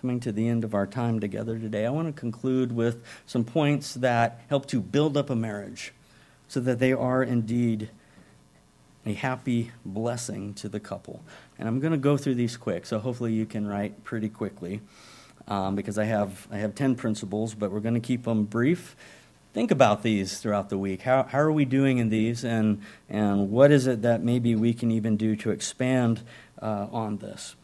coming 0.00 0.18
to 0.20 0.32
the 0.32 0.48
end 0.48 0.64
of 0.64 0.72
our 0.72 0.86
time 0.86 1.20
together 1.20 1.58
today, 1.58 1.84
I 1.84 1.90
want 1.90 2.08
to 2.08 2.18
conclude 2.18 2.72
with 2.72 3.04
some 3.26 3.44
points 3.44 3.92
that 3.92 4.40
help 4.48 4.64
to 4.68 4.80
build 4.80 5.18
up 5.18 5.28
a 5.28 5.36
marriage 5.36 5.92
so 6.48 6.60
that 6.60 6.78
they 6.78 6.94
are 6.94 7.22
indeed 7.22 7.90
a 9.04 9.12
happy 9.12 9.70
blessing 9.84 10.54
to 10.54 10.70
the 10.70 10.80
couple. 10.80 11.22
And 11.58 11.68
I'm 11.68 11.78
going 11.78 11.92
to 11.92 11.98
go 11.98 12.16
through 12.16 12.36
these 12.36 12.56
quick, 12.56 12.86
so 12.86 13.00
hopefully 13.00 13.34
you 13.34 13.44
can 13.44 13.66
write 13.66 14.02
pretty 14.02 14.30
quickly 14.30 14.80
um, 15.48 15.74
because 15.74 15.98
I 15.98 16.04
have, 16.04 16.48
I 16.50 16.58
have 16.58 16.74
10 16.74 16.96
principles, 16.96 17.54
but 17.54 17.70
we're 17.70 17.80
going 17.80 17.94
to 17.94 18.00
keep 18.00 18.24
them 18.24 18.44
brief. 18.44 18.96
Think 19.52 19.70
about 19.70 20.02
these 20.02 20.38
throughout 20.38 20.68
the 20.68 20.78
week. 20.78 21.02
How, 21.02 21.22
how 21.22 21.38
are 21.38 21.52
we 21.52 21.64
doing 21.64 21.98
in 21.98 22.08
these, 22.08 22.44
and, 22.44 22.82
and 23.08 23.50
what 23.50 23.70
is 23.70 23.86
it 23.86 24.02
that 24.02 24.22
maybe 24.22 24.54
we 24.54 24.74
can 24.74 24.90
even 24.90 25.16
do 25.16 25.34
to 25.36 25.50
expand 25.50 26.22
uh, 26.60 26.88
on 26.92 27.18
this? 27.18 27.56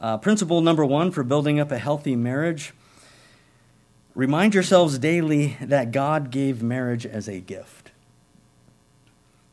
Uh, 0.00 0.16
principle 0.16 0.60
number 0.60 0.84
one 0.84 1.10
for 1.10 1.24
building 1.24 1.58
up 1.58 1.72
a 1.72 1.78
healthy 1.78 2.16
marriage 2.16 2.72
remind 4.14 4.52
yourselves 4.52 4.98
daily 4.98 5.56
that 5.60 5.92
God 5.92 6.30
gave 6.30 6.62
marriage 6.62 7.06
as 7.06 7.28
a 7.28 7.40
gift. 7.40 7.92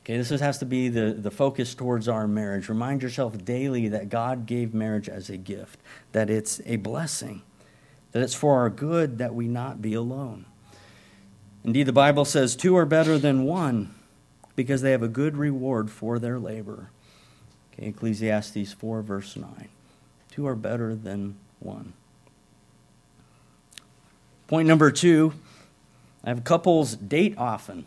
Okay, 0.03 0.17
this 0.17 0.29
has 0.29 0.59
to 0.59 0.65
be 0.65 0.87
the, 0.87 1.13
the 1.13 1.31
focus 1.31 1.73
towards 1.73 2.07
our 2.07 2.27
marriage. 2.27 2.69
Remind 2.69 3.01
yourself 3.01 3.43
daily 3.43 3.87
that 3.89 4.09
God 4.09 4.45
gave 4.45 4.73
marriage 4.73 5.09
as 5.09 5.29
a 5.29 5.37
gift, 5.37 5.79
that 6.11 6.29
it's 6.29 6.61
a 6.65 6.75
blessing, 6.75 7.41
that 8.15 8.23
it's 8.23 8.33
for 8.33 8.59
our 8.59 8.69
good 8.69 9.17
that 9.17 9.35
we 9.35 9.45
not 9.45 9.81
be 9.81 9.93
alone. 9.93 10.45
Indeed, 11.65 11.83
the 11.83 11.91
Bible 11.91 12.23
says 12.23 12.55
two 12.55 12.77
are 12.77 12.85
better 12.85 13.17
than 13.17 13.43
one 13.43 13.93
because 14.55 14.81
they 14.81 14.91
have 14.91 15.03
a 15.03 15.09
good 15.09 15.35
reward 15.35 15.91
for 15.91 16.17
their 16.17 16.39
labor. 16.39 16.91
Okay, 17.73 17.87
Ecclesiastes 17.87 18.71
4, 18.71 19.01
verse 19.01 19.35
9. 19.35 19.67
Two 20.31 20.47
are 20.47 20.55
better 20.55 20.95
than 20.95 21.35
one. 21.59 21.91
Point 24.47 24.69
number 24.69 24.91
two 24.91 25.33
I 26.23 26.29
have 26.29 26.45
couples 26.45 26.95
date 26.95 27.37
often. 27.37 27.85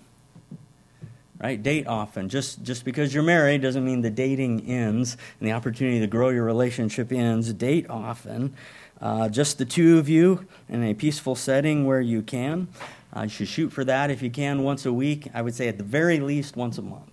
Right? 1.40 1.62
Date 1.62 1.86
often. 1.86 2.28
Just, 2.28 2.62
just 2.64 2.84
because 2.84 3.14
you're 3.14 3.22
married 3.22 3.62
doesn't 3.62 3.84
mean 3.84 4.02
the 4.02 4.10
dating 4.10 4.66
ends 4.66 5.16
and 5.40 5.48
the 5.48 5.52
opportunity 5.52 6.00
to 6.00 6.06
grow 6.06 6.28
your 6.28 6.44
relationship 6.44 7.12
ends. 7.12 7.50
Date 7.54 7.88
often. 7.88 8.54
Uh, 9.00 9.28
just 9.28 9.58
the 9.58 9.64
two 9.64 9.98
of 9.98 10.08
you 10.08 10.46
in 10.68 10.82
a 10.82 10.94
peaceful 10.94 11.34
setting 11.34 11.84
where 11.84 12.00
you 12.00 12.22
can. 12.22 12.68
Uh, 13.16 13.22
you 13.22 13.28
should 13.28 13.48
shoot 13.48 13.70
for 13.70 13.84
that 13.84 14.10
if 14.10 14.22
you 14.22 14.30
can 14.30 14.62
once 14.62 14.84
a 14.84 14.92
week. 14.92 15.28
I 15.32 15.42
would 15.42 15.54
say 15.54 15.68
at 15.68 15.78
the 15.78 15.84
very 15.84 16.20
least 16.20 16.56
once 16.56 16.78
a 16.78 16.82
month. 16.82 17.10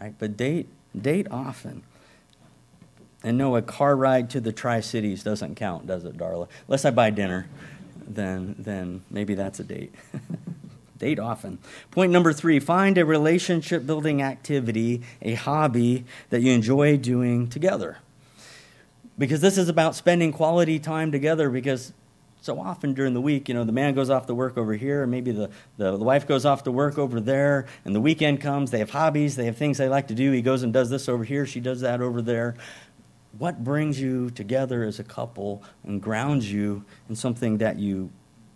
Right? 0.00 0.14
But 0.18 0.36
date, 0.36 0.68
date 1.00 1.26
often. 1.30 1.82
And 3.22 3.36
no, 3.36 3.56
a 3.56 3.62
car 3.62 3.96
ride 3.96 4.30
to 4.30 4.40
the 4.40 4.52
Tri 4.52 4.80
Cities 4.80 5.22
doesn't 5.22 5.56
count, 5.56 5.86
does 5.86 6.04
it, 6.04 6.16
Darla? 6.16 6.48
Unless 6.68 6.84
I 6.84 6.90
buy 6.90 7.10
dinner, 7.10 7.48
then, 8.06 8.54
then 8.58 9.02
maybe 9.10 9.34
that's 9.34 9.58
a 9.58 9.64
date. 9.64 9.94
date 10.98 11.18
often. 11.18 11.58
Point 11.90 12.12
number 12.12 12.32
three 12.32 12.60
find 12.60 12.98
a 12.98 13.04
relationship 13.04 13.86
building 13.86 14.22
activity, 14.22 15.02
a 15.22 15.34
hobby 15.34 16.04
that 16.30 16.42
you 16.42 16.52
enjoy 16.52 16.96
doing 16.96 17.48
together. 17.48 17.98
Because 19.18 19.40
this 19.40 19.58
is 19.58 19.68
about 19.68 19.94
spending 19.96 20.32
quality 20.32 20.78
time 20.78 21.10
together 21.10 21.50
because 21.50 21.92
so 22.40 22.60
often 22.60 22.94
during 22.94 23.14
the 23.14 23.20
week, 23.20 23.48
you 23.48 23.54
know, 23.54 23.64
the 23.64 23.72
man 23.72 23.94
goes 23.94 24.10
off 24.10 24.26
to 24.26 24.34
work 24.34 24.56
over 24.56 24.74
here, 24.74 25.02
and 25.02 25.10
maybe 25.10 25.32
the, 25.32 25.50
the, 25.76 25.96
the, 25.96 26.04
wife 26.04 26.24
goes 26.26 26.46
off 26.46 26.62
to 26.62 26.70
work 26.70 26.96
over 26.96 27.20
there, 27.20 27.66
and 27.84 27.96
the 27.96 28.00
weekend 28.00 28.40
comes, 28.40 28.70
they 28.70 28.78
have 28.78 28.90
hobbies, 28.90 29.34
they 29.34 29.46
have 29.46 29.56
things 29.56 29.78
they 29.78 29.88
like 29.88 30.06
to 30.06 30.14
do. 30.14 30.30
He 30.30 30.40
goes 30.40 30.62
and 30.62 30.72
does 30.72 30.88
this 30.88 31.08
over 31.08 31.24
here, 31.24 31.46
she 31.46 31.58
does 31.58 31.80
that 31.80 32.00
over 32.00 32.22
there 32.22 32.54
what 33.36 33.62
brings 33.62 34.00
you 34.00 34.30
together 34.30 34.84
as 34.84 34.98
a 34.98 35.04
couple 35.04 35.62
and 35.84 36.00
grounds 36.00 36.50
you 36.50 36.84
in 37.08 37.14
something 37.16 37.58
that 37.58 37.78
you 37.78 38.10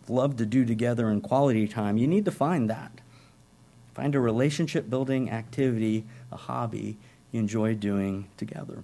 love 0.09 0.37
to 0.37 0.47
do 0.47 0.65
together 0.65 1.11
in 1.11 1.21
quality 1.21 1.69
time, 1.69 1.97
you 1.97 2.07
need 2.07 2.25
to 2.25 2.31
find 2.31 2.69
that. 2.71 3.01
Find 3.95 4.15
a 4.15 4.21
relationship 4.21 4.89
building 4.89 5.31
activity, 5.31 6.05
a 6.31 6.37
hobby 6.37 6.97
you 7.31 7.41
enjoy 7.41 7.75
doing 7.75 8.29
together. 8.37 8.83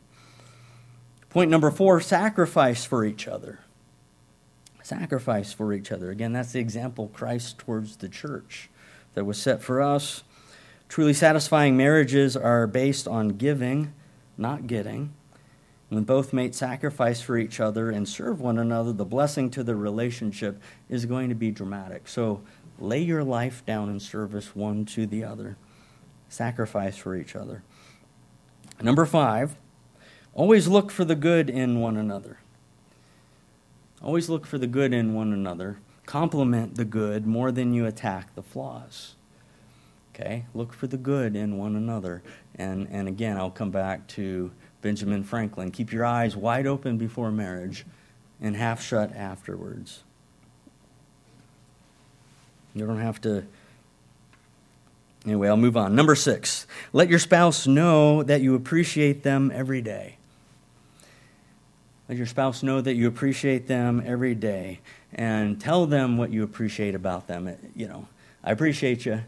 Point 1.39 1.53
number 1.53 1.71
four 1.71 2.01
sacrifice 2.01 2.85
for 2.85 3.05
each 3.05 3.29
other. 3.29 3.61
Sacrifice 4.83 5.53
for 5.53 5.73
each 5.73 5.93
other. 5.93 6.11
Again, 6.11 6.33
that's 6.33 6.51
the 6.51 6.59
example 6.59 7.13
Christ 7.15 7.59
towards 7.59 7.99
the 7.99 8.09
church 8.09 8.69
that 9.15 9.25
was 9.25 9.41
set 9.41 9.63
for 9.63 9.81
us. 9.81 10.25
Truly 10.89 11.15
satisfying 11.15 11.77
marriages 11.77 12.37
are 12.37 12.67
based 12.67 13.07
on 13.07 13.29
giving, 13.29 13.93
not 14.37 14.67
getting. 14.67 15.15
When 15.91 16.03
both 16.03 16.33
make 16.33 16.55
sacrifice 16.55 17.21
for 17.21 17.39
each 17.39 17.61
other 17.61 17.89
and 17.89 18.09
serve 18.09 18.41
one 18.41 18.59
another, 18.59 18.93
the 18.93 19.05
blessing 19.05 19.49
to 19.51 19.63
the 19.63 19.77
relationship 19.77 20.61
is 20.89 21.07
going 21.07 21.29
to 21.29 21.37
be 21.37 21.53
dramatic. 21.53 22.09
So 22.09 22.43
lay 22.81 22.99
your 22.99 23.23
life 23.23 23.65
down 23.65 23.89
in 23.91 24.01
service 24.01 24.57
one 24.57 24.85
to 24.87 25.07
the 25.07 25.23
other. 25.23 25.57
Sacrifice 26.29 26.97
for 26.97 27.15
each 27.15 27.37
other. 27.37 27.63
Number 28.83 29.07
five, 29.07 29.57
always 30.35 30.69
look 30.69 30.91
for 30.91 31.05
the 31.05 31.15
good 31.15 31.51
in 31.51 31.81
one 31.81 31.97
another. 31.97 32.39
Always 34.03 34.29
look 34.29 34.47
for 34.47 34.59
the 34.59 34.67
good 34.67 34.93
in 34.93 35.15
one 35.15 35.33
another. 35.33 35.79
Compliment 36.07 36.77
the 36.77 36.85
good 36.85 37.27
more 37.27 37.51
than 37.51 37.75
you 37.75 37.87
attack 37.87 38.35
the 38.35 38.43
flaws. 38.43 39.15
Okay? 40.15 40.47
Look 40.55 40.73
for 40.73 40.87
the 40.87 40.97
good 40.97 41.37
in 41.37 41.59
one 41.59 41.77
another. 41.77 42.23
And, 42.55 42.89
and 42.91 43.09
again, 43.09 43.37
I'll 43.37 43.51
come 43.51 43.71
back 43.71 44.07
to 44.09 44.51
Benjamin 44.83 45.25
Franklin. 45.25 45.71
Keep 45.71 45.93
your 45.93 46.05
eyes 46.05 46.37
wide 46.37 46.67
open 46.67 46.99
before 46.99 47.31
marriage 47.31 47.85
and 48.41 48.57
half 48.57 48.83
shut 48.83 49.15
afterwards. 49.15 50.03
You 52.75 52.87
don't 52.87 53.01
have 53.01 53.21
to. 53.23 53.45
Anyway, 55.25 55.49
I'll 55.49 55.57
move 55.57 55.77
on. 55.77 55.97
Number 55.97 56.15
six, 56.15 56.67
let 56.93 57.09
your 57.09 57.19
spouse 57.19 57.67
know 57.67 58.23
that 58.23 58.41
you 58.41 58.55
appreciate 58.55 59.25
them 59.25 59.51
every 59.53 59.83
day. 59.83 60.18
Let 62.09 62.17
your 62.17 62.27
spouse 62.27 62.63
know 62.63 62.81
that 62.81 62.95
you 62.95 63.07
appreciate 63.07 63.67
them 63.67 64.03
every 64.05 64.35
day 64.35 64.81
and 65.13 65.61
tell 65.61 65.85
them 65.85 66.17
what 66.17 66.31
you 66.31 66.43
appreciate 66.43 66.95
about 66.95 67.27
them. 67.27 67.47
Uh, 67.47 67.53
you 67.77 67.87
know, 67.87 68.09
I 68.43 68.51
appreciate 68.51 69.05
you. 69.05 69.23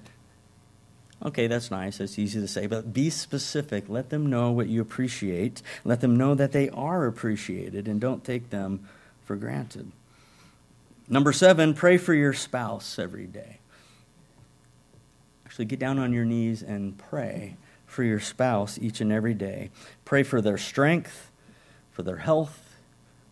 Okay, 1.22 1.46
that's 1.46 1.70
nice. 1.70 1.98
That's 1.98 2.18
easy 2.18 2.40
to 2.40 2.48
say, 2.48 2.66
but 2.66 2.94
be 2.94 3.10
specific. 3.10 3.84
Let 3.88 4.08
them 4.08 4.30
know 4.30 4.50
what 4.50 4.68
you 4.68 4.80
appreciate. 4.80 5.60
Let 5.84 6.00
them 6.00 6.16
know 6.16 6.34
that 6.34 6.52
they 6.52 6.70
are 6.70 7.06
appreciated 7.06 7.86
and 7.86 8.00
don't 8.00 8.24
take 8.24 8.48
them 8.48 8.88
for 9.26 9.36
granted. 9.36 9.92
Number 11.06 11.32
seven, 11.34 11.74
pray 11.74 11.98
for 11.98 12.14
your 12.14 12.32
spouse 12.32 12.98
every 12.98 13.26
day. 13.26 13.58
Actually, 15.44 15.66
get 15.66 15.78
down 15.78 15.98
on 15.98 16.14
your 16.14 16.24
knees 16.24 16.62
and 16.62 16.96
pray 16.96 17.56
for 17.84 18.04
your 18.04 18.20
spouse 18.20 18.78
each 18.80 19.02
and 19.02 19.12
every 19.12 19.34
day. 19.34 19.70
Pray 20.06 20.22
for 20.22 20.40
their 20.40 20.56
strength, 20.56 21.30
for 21.90 22.02
their 22.02 22.18
health, 22.18 22.69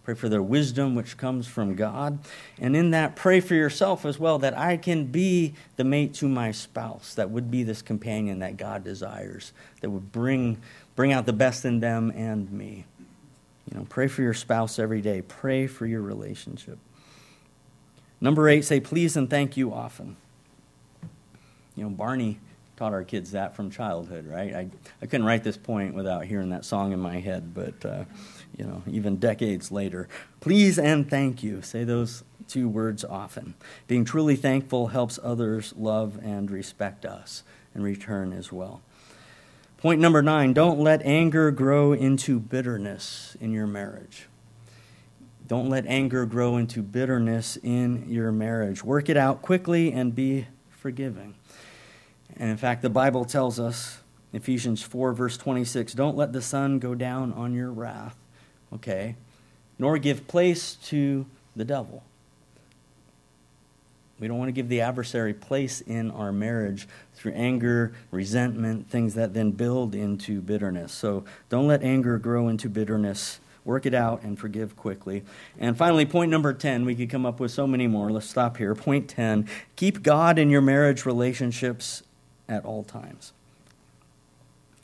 Pray 0.08 0.14
for 0.14 0.30
their 0.30 0.42
wisdom, 0.42 0.94
which 0.94 1.18
comes 1.18 1.46
from 1.46 1.74
God. 1.74 2.18
And 2.58 2.74
in 2.74 2.92
that, 2.92 3.14
pray 3.14 3.40
for 3.40 3.54
yourself 3.54 4.06
as 4.06 4.18
well 4.18 4.38
that 4.38 4.56
I 4.56 4.78
can 4.78 5.04
be 5.04 5.52
the 5.76 5.84
mate 5.84 6.14
to 6.14 6.28
my 6.28 6.50
spouse, 6.50 7.12
that 7.16 7.28
would 7.28 7.50
be 7.50 7.62
this 7.62 7.82
companion 7.82 8.38
that 8.38 8.56
God 8.56 8.84
desires, 8.84 9.52
that 9.82 9.90
would 9.90 10.10
bring, 10.10 10.62
bring 10.96 11.12
out 11.12 11.26
the 11.26 11.34
best 11.34 11.66
in 11.66 11.80
them 11.80 12.10
and 12.16 12.50
me. 12.50 12.86
You 13.70 13.76
know, 13.76 13.86
pray 13.90 14.08
for 14.08 14.22
your 14.22 14.32
spouse 14.32 14.78
every 14.78 15.02
day. 15.02 15.20
Pray 15.20 15.66
for 15.66 15.84
your 15.84 16.00
relationship. 16.00 16.78
Number 18.18 18.48
eight, 18.48 18.64
say 18.64 18.80
please 18.80 19.14
and 19.14 19.28
thank 19.28 19.58
you 19.58 19.74
often. 19.74 20.16
You 21.76 21.84
know, 21.84 21.90
Barney 21.90 22.40
taught 22.78 22.92
our 22.92 23.02
kids 23.02 23.32
that 23.32 23.56
from 23.56 23.70
childhood, 23.70 24.24
right? 24.24 24.54
I, 24.54 24.70
I 25.02 25.06
couldn't 25.06 25.26
write 25.26 25.42
this 25.42 25.56
point 25.56 25.94
without 25.94 26.24
hearing 26.24 26.50
that 26.50 26.64
song 26.64 26.92
in 26.92 27.00
my 27.00 27.18
head, 27.18 27.52
but, 27.52 27.84
uh, 27.84 28.04
you 28.56 28.64
know, 28.64 28.84
even 28.86 29.16
decades 29.16 29.72
later. 29.72 30.08
Please 30.38 30.78
and 30.78 31.10
thank 31.10 31.42
you. 31.42 31.60
Say 31.60 31.82
those 31.82 32.22
two 32.46 32.68
words 32.68 33.04
often. 33.04 33.54
Being 33.88 34.04
truly 34.04 34.36
thankful 34.36 34.88
helps 34.88 35.18
others 35.24 35.74
love 35.76 36.20
and 36.22 36.48
respect 36.52 37.04
us 37.04 37.42
in 37.74 37.82
return 37.82 38.32
as 38.32 38.52
well. 38.52 38.80
Point 39.78 40.00
number 40.00 40.22
nine 40.22 40.52
don't 40.52 40.78
let 40.78 41.02
anger 41.02 41.50
grow 41.50 41.92
into 41.92 42.38
bitterness 42.38 43.36
in 43.40 43.52
your 43.52 43.66
marriage. 43.66 44.26
Don't 45.48 45.68
let 45.68 45.84
anger 45.86 46.26
grow 46.26 46.56
into 46.56 46.80
bitterness 46.82 47.58
in 47.60 48.08
your 48.08 48.30
marriage. 48.30 48.84
Work 48.84 49.08
it 49.08 49.16
out 49.16 49.42
quickly 49.42 49.92
and 49.92 50.14
be 50.14 50.46
forgiving. 50.70 51.34
And 52.38 52.50
in 52.50 52.56
fact, 52.56 52.82
the 52.82 52.90
Bible 52.90 53.24
tells 53.24 53.58
us, 53.58 53.98
Ephesians 54.32 54.82
4, 54.82 55.12
verse 55.12 55.36
26, 55.36 55.94
don't 55.94 56.16
let 56.16 56.32
the 56.32 56.42
sun 56.42 56.78
go 56.78 56.94
down 56.94 57.32
on 57.32 57.54
your 57.54 57.70
wrath, 57.70 58.16
okay? 58.72 59.16
Nor 59.78 59.98
give 59.98 60.26
place 60.28 60.74
to 60.86 61.26
the 61.56 61.64
devil. 61.64 62.02
We 64.20 64.26
don't 64.26 64.38
want 64.38 64.48
to 64.48 64.52
give 64.52 64.68
the 64.68 64.80
adversary 64.80 65.32
place 65.32 65.80
in 65.80 66.10
our 66.10 66.32
marriage 66.32 66.88
through 67.14 67.32
anger, 67.32 67.92
resentment, 68.10 68.90
things 68.90 69.14
that 69.14 69.32
then 69.32 69.52
build 69.52 69.94
into 69.94 70.40
bitterness. 70.40 70.92
So 70.92 71.24
don't 71.48 71.68
let 71.68 71.82
anger 71.82 72.18
grow 72.18 72.48
into 72.48 72.68
bitterness. 72.68 73.38
Work 73.64 73.86
it 73.86 73.94
out 73.94 74.22
and 74.22 74.38
forgive 74.38 74.76
quickly. 74.76 75.22
And 75.58 75.76
finally, 75.76 76.06
point 76.06 76.30
number 76.30 76.52
10, 76.52 76.84
we 76.84 76.94
could 76.94 77.10
come 77.10 77.26
up 77.26 77.38
with 77.38 77.50
so 77.50 77.66
many 77.66 77.86
more. 77.86 78.10
Let's 78.10 78.28
stop 78.28 78.56
here. 78.56 78.74
Point 78.74 79.08
10 79.08 79.48
keep 79.76 80.02
God 80.02 80.38
in 80.38 80.50
your 80.50 80.62
marriage 80.62 81.06
relationships 81.06 82.02
at 82.48 82.64
all 82.64 82.84
times. 82.84 83.32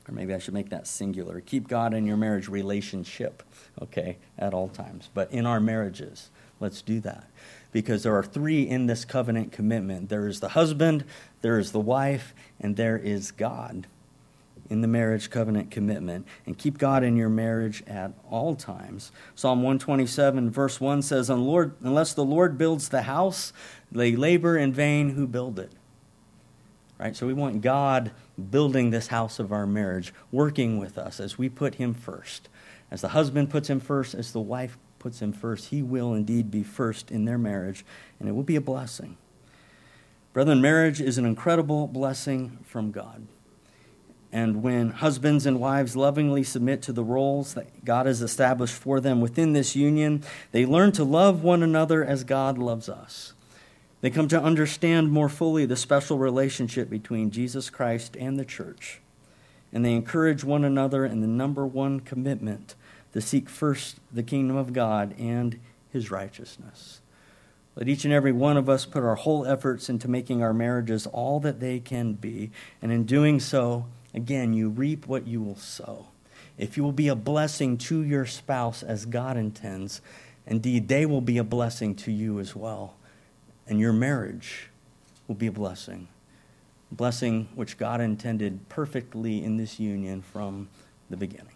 Or 0.09 0.13
maybe 0.13 0.35
I 0.35 0.39
should 0.39 0.55
make 0.55 0.69
that 0.69 0.87
singular. 0.87 1.41
Keep 1.41 1.69
God 1.69 1.95
in 1.95 2.05
your 2.05 2.17
marriage 2.17 2.49
relationship, 2.49 3.43
okay, 3.81 4.19
at 4.39 4.53
all 4.53 4.69
times. 4.69 5.09
But 5.15 5.33
in 5.33 5.47
our 5.47 5.61
marriages, 5.61 6.31
let's 6.61 6.83
do 6.83 7.01
that. 7.01 7.25
Because 7.73 8.03
there 8.03 8.17
are 8.17 8.23
three 8.23 8.69
in 8.69 8.87
this 8.87 9.05
covenant 9.05 9.51
commitment 9.51 10.09
there 10.11 10.29
is 10.29 10.41
the 10.41 10.51
husband, 10.51 11.05
there 11.41 11.59
is 11.59 11.73
the 11.73 11.81
wife, 11.81 12.35
and 12.61 12.77
there 12.77 12.99
is 12.99 13.31
God 13.31 13.87
in 14.71 14.81
the 14.81 14.89
marriage 14.89 15.31
covenant 15.31 15.71
commitment. 15.71 16.27
And 16.47 16.57
keep 16.57 16.79
God 16.79 17.03
in 17.03 17.17
your 17.17 17.29
marriage 17.29 17.83
at 17.87 18.13
all 18.31 18.55
times. 18.55 19.11
Psalm 19.35 19.63
127, 19.63 20.51
verse 20.51 20.81
1 20.81 21.03
says, 21.03 21.31
Unless 21.31 22.15
the 22.15 22.25
Lord 22.25 22.59
builds 22.59 22.91
the 22.91 23.03
house, 23.03 23.53
they 23.91 24.17
labor 24.17 24.57
in 24.57 24.73
vain 24.73 25.11
who 25.11 25.27
build 25.27 25.59
it. 25.59 25.73
Right? 27.05 27.15
So 27.15 27.27
we 27.27 27.35
want 27.35 27.61
God 27.61 28.13
building 28.51 28.89
this 28.89 29.09
house 29.09 29.39
of 29.39 29.53
our 29.53 29.67
marriage, 29.67 30.15
working 30.33 30.79
with 30.79 30.97
us 30.97 31.21
as 31.21 31.37
we 31.37 31.51
put 31.51 31.75
Him 31.75 31.93
first. 31.93 32.49
As 32.91 33.03
the 33.03 33.09
husband 33.09 33.51
puts 33.51 33.69
Him 33.69 33.79
first, 33.79 34.15
as 34.15 34.33
the 34.33 34.41
wife 34.41 34.79
puts 34.99 35.21
Him 35.21 35.35
first, 35.35 35.67
He 35.67 35.83
will 35.83 36.15
indeed 36.15 36.51
be 36.51 36.63
first 36.63 37.11
in 37.11 37.27
their 37.27 37.37
marriage, 37.37 37.85
and 38.19 38.27
it 38.27 38.33
will 38.33 38.43
be 38.43 38.57
a 38.57 38.61
blessing. 38.63 39.19
Brethren, 40.33 40.63
marriage 40.63 41.03
is 41.03 41.19
an 41.19 41.27
incredible 41.27 41.87
blessing 41.87 42.59
from 42.65 42.91
God. 42.91 43.27
And 44.33 44.63
when 44.63 44.89
husbands 44.91 45.45
and 45.45 45.61
wives 45.61 45.95
lovingly 45.95 46.43
submit 46.43 46.81
to 46.83 46.93
the 46.93 47.05
roles 47.05 47.53
that 47.53 47.85
God 47.85 48.07
has 48.07 48.23
established 48.23 48.75
for 48.75 48.99
them 48.99 49.21
within 49.21 49.53
this 49.53 49.77
union, 49.77 50.25
they 50.53 50.65
learn 50.65 50.91
to 50.93 51.05
love 51.05 51.45
one 51.45 51.63
another 51.63 52.03
as 52.03 52.25
God 52.25 52.57
loves 52.57 52.89
us. 52.89 53.35
They 54.05 54.11
come 54.11 54.29
to 54.29 54.43
understand 54.43 55.11
more 55.13 55.31
fully 55.31 55.65
the 55.65 55.77
special 55.77 56.19
relationship 56.19 56.91
between 56.91 57.31
Jesus 57.31 57.71
Christ 57.71 58.19
and 58.21 58.39
the 58.39 58.45
church. 58.45 59.01
And 59.73 59.83
they 59.83 59.95
encourage 59.95 60.45
one 60.45 60.63
another 60.63 61.07
in 61.07 61.23
the 61.23 61.27
number 61.27 61.67
one 61.67 62.01
commitment 62.01 62.75
to 63.15 63.23
seek 63.23 63.49
first 63.49 63.97
the 64.13 64.23
kingdom 64.23 64.59
of 64.59 64.75
God 64.75 65.15
and 65.19 65.59
his 65.91 66.11
righteousness. 66.11 67.01
Let 67.77 67.89
each 67.89 68.05
and 68.05 68.13
every 68.13 68.31
one 68.31 68.59
of 68.59 68.69
us 68.69 68.85
put 68.85 69.03
our 69.03 69.15
whole 69.15 69.47
efforts 69.47 69.89
into 69.89 70.07
making 70.07 70.43
our 70.43 70.53
marriages 70.53 71.07
all 71.07 71.41
that 71.41 71.61
they 71.61 71.81
can 71.81 72.13
be. 72.13 72.51
And 72.83 72.93
in 72.93 73.05
doing 73.05 73.41
so, 73.41 73.87
again, 74.13 74.53
you 74.53 74.69
reap 74.69 75.07
what 75.07 75.27
you 75.27 75.41
will 75.41 75.57
sow. 75.57 76.09
If 76.59 76.77
you 76.77 76.83
will 76.83 76.93
be 76.93 77.09
a 77.09 77.17
blessing 77.17 77.79
to 77.79 78.03
your 78.03 78.27
spouse 78.27 78.83
as 78.83 79.07
God 79.07 79.39
intends, 79.39 80.03
indeed, 80.47 80.89
they 80.89 81.07
will 81.07 81.23
be 81.23 81.39
a 81.39 81.43
blessing 81.43 81.95
to 81.95 82.13
you 82.13 82.39
as 82.39 82.55
well 82.55 82.97
and 83.67 83.81
your 83.81 83.93
marriage 83.93 84.71
will 85.29 85.35
be 85.35 85.47
a 85.47 85.53
blessing. 85.53 86.09
A 86.93 86.95
blessing 86.95 87.49
which 87.55 87.79
God 87.79 88.01
intended 88.01 88.69
perfectly 88.69 89.43
in 89.43 89.57
this 89.57 89.81
union 89.81 90.23
from 90.23 90.69
the 91.11 91.17
beginning. 91.17 91.54